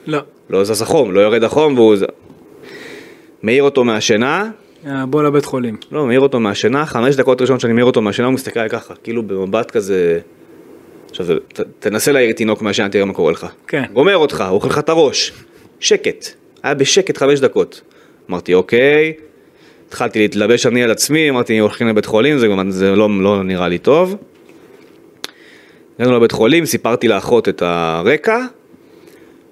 לא. 0.06 0.18
לא 0.50 0.64
זז 0.64 0.82
החום, 0.82 1.12
לא 1.12 1.20
יורד 1.20 1.44
החום 1.44 1.78
והוא... 1.78 1.96
מעיר 3.42 3.62
אותו 3.62 3.84
מהשינה, 3.84 4.50
בוא 5.10 5.22
לבית 5.22 5.44
חולים. 5.44 5.76
לא, 5.92 6.06
מעיר 6.06 6.20
אותו 6.20 6.40
מהשינה, 6.40 6.86
חמש 6.86 7.16
דקות 7.16 7.40
ראשונות 7.40 7.60
שאני 7.60 7.72
מעיר 7.72 7.84
אותו 7.84 8.02
מהשינה, 8.02 8.26
הוא 8.28 8.34
מסתכל 8.34 8.68
ככה, 8.68 8.94
כאילו 8.94 9.22
במבט 9.22 9.70
כזה... 9.70 10.20
עכשיו, 11.10 11.26
ת, 11.38 11.60
תנסה 11.78 12.12
להעיר 12.12 12.32
תינוק 12.32 12.62
מהשינה, 12.62 12.88
תראה 12.88 13.04
מה 13.04 13.12
קורה 13.12 13.32
לך. 13.32 13.46
כן. 13.66 13.84
גומר 13.92 14.16
אותך, 14.16 14.44
אוכל 14.48 14.68
לך 14.68 14.78
את 14.78 14.88
הראש. 14.88 15.32
שקט. 15.80 16.28
היה 16.62 16.74
בשקט 16.74 17.18
חמש 17.18 17.40
דקות. 17.40 17.80
אמרתי, 18.30 18.54
אוקיי. 18.54 19.12
התחלתי 19.88 20.18
להתלבש 20.18 20.66
אני 20.66 20.82
על 20.82 20.90
עצמי, 20.90 21.30
אמרתי, 21.30 21.58
הולכים 21.58 21.88
לבית 21.88 22.06
חולים, 22.06 22.38
זה, 22.38 22.46
זה 22.68 22.90
לא, 22.90 23.08
לא 23.22 23.42
נראה 23.42 23.68
לי 23.68 23.78
טוב. 23.78 24.16
הגענו 25.98 26.16
לבית 26.16 26.32
חולים, 26.32 26.66
סיפרתי 26.66 27.08
לאחות 27.08 27.48
את 27.48 27.62
הרקע, 27.62 28.38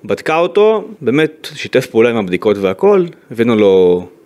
בדקה 0.05 0.39
אותו, 0.39 0.89
באמת 1.01 1.49
שיתף 1.55 1.87
פעולה 1.87 2.11
עם 2.11 2.17
הבדיקות 2.17 2.57
והכל, 2.59 3.05
הבאנו 3.31 3.57
לו, 3.57 3.99
אה, 4.01 4.20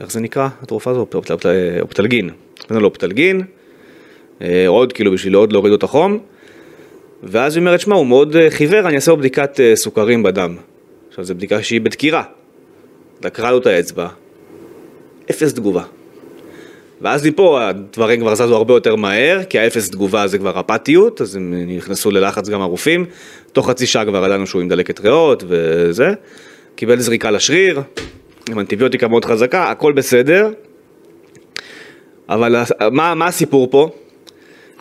איך 0.00 0.10
זה 0.10 0.20
נקרא 0.20 0.48
התרופה 0.62 0.90
הזו? 0.90 1.00
אופ- 1.14 1.30
אופ- 1.30 1.46
אופטלגין. 1.80 2.30
הבאנו 2.64 2.80
לו 2.80 2.88
אופטלגין, 2.88 3.42
אה, 4.42 4.64
עוד 4.68 4.92
כאילו 4.92 5.12
בשביל 5.12 5.34
עוד 5.34 5.52
להוריד 5.52 5.70
לו 5.70 5.76
את 5.78 5.82
החום, 5.82 6.18
ואז 7.22 7.56
היא 7.56 7.60
אומרת, 7.60 7.80
שמע, 7.80 7.96
הוא 7.96 8.06
מאוד 8.06 8.36
אה, 8.36 8.50
חיוור, 8.50 8.80
אני 8.88 8.96
אעשה 8.96 9.10
לו 9.10 9.16
בדיקת 9.16 9.60
אה, 9.60 9.76
סוכרים 9.76 10.22
בדם. 10.22 10.56
עכשיו, 11.08 11.24
זו 11.24 11.34
בדיקה 11.34 11.62
שהיא 11.62 11.80
בדקירה. 11.80 12.22
דקרה 13.20 13.50
לו 13.50 13.58
את 13.58 13.66
האצבע, 13.66 14.08
אפס 15.30 15.54
תגובה. 15.54 15.82
ואז 17.00 17.26
מפה 17.26 17.68
הדברים 17.68 18.20
כבר 18.20 18.34
זזו 18.34 18.56
הרבה 18.56 18.74
יותר 18.74 18.96
מהר, 18.96 19.44
כי 19.44 19.58
האפס 19.58 19.90
תגובה 19.90 20.26
זה 20.26 20.38
כבר 20.38 20.60
אפתיות, 20.60 21.20
אז 21.20 21.36
הם 21.36 21.54
נכנסו 21.66 22.10
ללחץ 22.10 22.48
גם 22.48 22.60
הרופאים. 22.60 23.04
תוך 23.52 23.70
חצי 23.70 23.86
שעה 23.86 24.04
כבר 24.04 24.24
ידענו 24.26 24.46
שהוא 24.46 24.62
עם 24.62 24.68
דלקת 24.68 25.00
ריאות 25.00 25.44
וזה. 25.48 26.10
קיבל 26.74 27.00
זריקה 27.00 27.30
לשריר, 27.30 27.80
עם 28.50 28.58
אנטיביוטיקה 28.58 29.08
מאוד 29.08 29.24
חזקה, 29.24 29.70
הכל 29.70 29.92
בסדר. 29.92 30.50
אבל 32.28 32.56
מה, 32.90 33.14
מה 33.14 33.26
הסיפור 33.26 33.68
פה? 33.70 33.88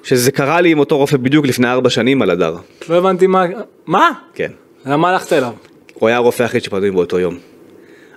שזה 0.04 0.32
קרה 0.32 0.62
לי 0.62 0.72
עם 0.72 0.80
אותו 0.80 0.98
רופא 0.98 1.18
בדיוק 1.18 1.46
לפני 1.48 1.68
ארבע 1.72 1.90
שנים 1.90 2.22
על 2.22 2.30
הדר. 2.30 2.56
לא 2.90 2.96
הבנתי 2.96 3.28
מה... 3.28 3.46
מה? 3.86 4.10
כן. 4.34 4.52
למה 4.86 5.10
הלכת 5.10 5.34
אליו? 5.34 5.52
הוא 5.94 6.08
היה 6.10 6.18
הרופא 6.18 6.44
היחיד 6.44 6.64
שפנו 6.64 6.80
לי 6.80 6.92
באותו 6.92 7.20
יום. 7.20 7.38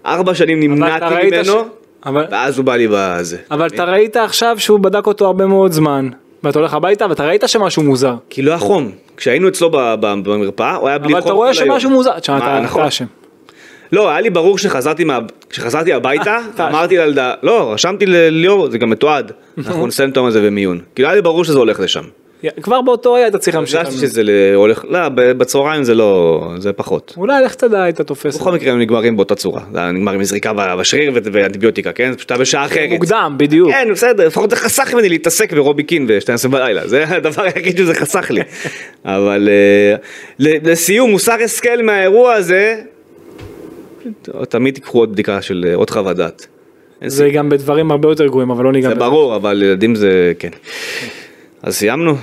ארבע 0.07 0.34
שנים 0.34 0.61
נמנעתי 0.61 1.05
ממנו, 1.26 1.45
ש- 1.45 2.07
אבל- 2.07 2.26
ואז 2.30 2.59
הוא 2.59 2.64
בא 2.66 2.76
לי 2.76 2.88
בזה. 2.90 3.36
אבל 3.51 3.66
אתה 3.66 3.84
ראית 3.84 4.16
עכשיו 4.16 4.57
שהוא 4.61 4.80
בדק 4.80 5.07
אותו 5.07 5.26
הרבה 5.26 5.47
מאוד 5.47 5.72
זמן, 5.72 6.09
ואתה 6.45 6.59
הולך 6.59 6.74
הביתה 6.74 7.07
ואתה 7.11 7.26
ראית 7.26 7.42
שמשהו 7.47 7.82
מוזר. 7.82 8.14
כי 8.30 8.42
לא 8.42 8.51
היה 8.51 8.59
חום. 8.59 8.90
כשהיינו 9.16 9.49
אצלו 9.49 9.70
במרפאה, 10.01 10.74
הוא 10.76 10.88
היה 10.88 10.99
בלי 10.99 11.09
חום 11.09 11.14
אבל 11.16 11.22
כל 11.22 11.28
אתה 11.28 11.34
רואה 11.34 11.51
היום. 11.51 11.72
שמשהו 11.74 11.90
מוזר. 11.90 12.18
תשמע, 12.18 12.38
אתה 12.38 12.61
נכון. 12.61 12.80
אתה 12.80 12.88
אשם. 12.88 13.05
לא, 13.93 14.11
היה 14.11 14.20
לי 14.20 14.30
ברור 14.30 14.59
שחזרתי 14.59 15.05
מה... 15.05 15.18
כשחזרתי 15.51 15.93
הביתה, 15.93 16.39
אתה- 16.55 16.68
אמרתי 16.68 16.97
לילדה, 16.99 17.35
לא, 17.43 17.72
רשמתי 17.72 18.07
לליאור, 18.07 18.70
זה 18.70 18.78
גם 18.78 18.91
מתועד, 18.91 19.32
אנחנו 19.59 19.87
נסיים 19.87 20.11
את 20.11 20.16
היום 20.16 20.26
הזה 20.26 20.41
במיון. 20.41 20.80
כאילו 20.95 21.09
היה 21.09 21.14
לי 21.16 21.22
ברור 21.22 21.45
שזה 21.45 21.59
הולך 21.59 21.80
לשם. 21.80 22.03
כבר 22.62 22.82
באותו 22.82 23.12
רגע 23.12 23.26
אתה 23.26 23.39
צריך 23.39 23.57
להמשיך. 23.57 23.76
הרגשתי 23.80 23.97
שזה 23.99 24.22
הולך, 24.55 24.85
לא, 24.89 24.99
בצהריים 25.14 25.85
זה 25.85 25.95
לא, 25.95 26.41
זה 26.59 26.72
פחות. 26.72 27.14
אולי 27.16 27.45
לך 27.45 27.55
תדע 27.55 27.82
היית 27.82 28.01
תופס. 28.01 28.37
בכל 28.37 28.53
מקרה 28.53 28.72
הם 28.72 28.78
נגמרים 28.80 29.16
באותה 29.16 29.35
צורה, 29.35 29.61
זה 29.72 29.78
היה 29.78 29.91
נגמר 29.91 30.12
עם 30.12 30.24
זריקה 30.24 30.53
בשריר 30.53 31.12
ואנטיביוטיקה, 31.32 31.93
כן? 31.93 32.11
זה 32.11 32.16
פשוט 32.16 32.30
היה 32.30 32.39
בשעה 32.41 32.64
אחרת. 32.64 32.91
מוקדם, 32.91 33.35
בדיוק. 33.37 33.70
כן, 33.70 33.89
בסדר, 33.93 34.26
לפחות 34.26 34.51
זה 34.51 34.57
חסך 34.57 34.95
ממני 34.95 35.09
להתעסק 35.09 35.53
ברובי 35.53 35.82
קין 35.82 36.07
ב-12 36.07 36.49
בלילה, 36.49 36.89
זה 36.89 37.05
הדבר 37.16 37.43
היחיד 37.43 37.76
שזה 37.78 37.95
חסך 37.95 38.30
לי. 38.30 38.41
אבל 39.05 39.49
אה, 39.49 39.97
לסיום, 40.39 41.11
מוסר 41.11 41.37
השכל 41.45 41.82
מהאירוע 41.82 42.32
הזה, 42.35 42.76
תמיד 44.48 44.74
תיקחו 44.74 44.98
עוד 44.98 45.12
בדיקה 45.12 45.42
של 45.42 45.64
אה, 45.68 45.74
עוד 45.74 45.90
חוות 45.90 46.16
דעת. 46.16 46.46
זה 47.07 47.30
גם 47.30 47.48
בדברים 47.48 47.90
הרבה 47.90 48.09
יותר 48.09 48.26
גרועים, 48.26 48.50
אבל 48.50 48.64
לא 48.64 48.72
ניגע 48.72 48.88
זה. 48.88 48.94
ברור, 48.94 49.36
אבל 49.36 49.62
ילדים 49.62 49.94
זה 49.94 50.32
כן. 50.38 50.48
אז 51.62 51.76
סיימנו? 51.76 52.14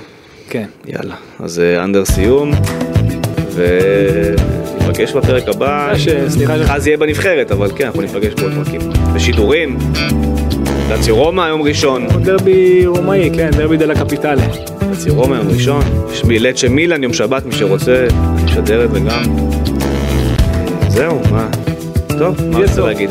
כן. 0.50 0.64
יאללה. 0.86 1.14
אז 1.40 1.60
אה, 1.60 1.84
אנדר 1.84 2.04
סיום, 2.04 2.50
וניפגש 3.54 5.12
בפרק 5.12 5.48
הבא. 5.48 5.92
ש- 5.98 6.08
סליחה 6.28 6.54
אז 6.54 6.86
יהיה 6.86 6.96
בנבחרת, 6.96 7.50
אבל 7.52 7.70
כן, 7.76 7.84
אנחנו 7.86 8.00
ניפגש 8.02 8.32
בעוד 8.40 8.52
פרקים. 8.54 8.80
בשידורים, 9.14 9.78
דצי 10.90 11.10
רומא 11.10 11.42
יום 11.48 11.62
ראשון. 11.62 12.06
דרבי 12.22 12.86
רומאי, 12.86 13.30
כן, 13.34 13.50
דרבי 13.50 13.76
דה 13.76 13.86
לה 13.86 13.94
קפיטלה. 14.04 14.46
דצי 14.92 15.10
רומא 15.10 15.34
יום 15.36 15.48
ראשון. 15.48 15.82
יש 16.12 16.24
מילצ'ה 16.24 16.68
מילאן 16.68 17.02
יום 17.02 17.12
שבת, 17.12 17.46
מי 17.46 17.52
שרוצה, 17.52 18.06
נשדר 18.44 18.84
את 18.84 18.90
זה 18.90 19.00
גם. 19.00 19.22
זהו, 20.88 21.20
מה? 21.30 21.48
טוב, 22.22 22.36
מה 22.50 22.58
רצית. 22.58 22.78
להגיד? 22.78 23.10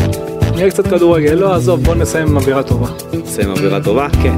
נראה 0.55 0.69
קצת 0.69 0.87
כדורגל, 0.87 1.33
לא, 1.33 1.55
עזוב, 1.55 1.83
בוא 1.83 1.95
נסיים 1.95 2.27
עם 2.27 2.37
אווירה 2.37 2.63
טובה. 2.63 2.87
נסיים 3.23 3.49
עם 3.49 3.55
אווירה 3.55 3.81
טובה? 3.81 4.07
כן. 4.23 4.33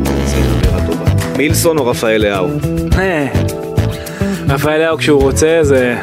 נסיים 0.00 0.44
עם 0.44 0.52
אווירה 0.64 0.86
טובה. 0.86 1.04
מילסון 1.36 1.78
או 1.78 1.86
רפאל 1.86 2.22
לאהו? 2.22 2.48
אה, 2.98 3.26
רפאל 4.48 4.86
לאו 4.86 4.98
כשהוא 4.98 5.22
רוצה 5.22 5.58
זה... 5.62 5.96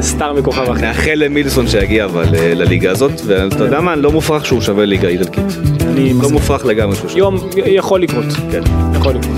סטאר 0.00 0.32
מכוכב 0.32 0.62
אחר. 0.62 0.80
נאחל 0.80 1.14
למילסון 1.14 1.68
שיגיע 1.68 2.04
אבל 2.04 2.34
אה, 2.34 2.54
לליגה 2.54 2.90
הזאת, 2.90 3.12
ואתה 3.26 3.64
יודע 3.64 3.80
מה? 3.80 3.96
לא 3.96 4.12
מופרך 4.12 4.46
שהוא 4.46 4.60
שווה 4.60 4.84
ליגה 4.84 5.08
איטלקית. 5.08 5.44
אני 5.80 6.12
לא. 6.22 6.30
מופרך 6.30 6.66
לגמרי 6.66 6.96
שהוא 6.96 7.08
שווה. 7.08 7.18
יום 7.18 7.36
יכול 7.56 8.02
לקרות. 8.02 8.24
כן. 8.52 8.62
יכול 8.94 9.14
לקרות. 9.14 9.36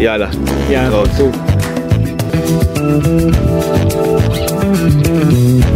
יאללה. 0.00 0.28
יאללה. 0.70 1.02
טוב. 1.18 1.36
Mm-hmm. 5.14 5.73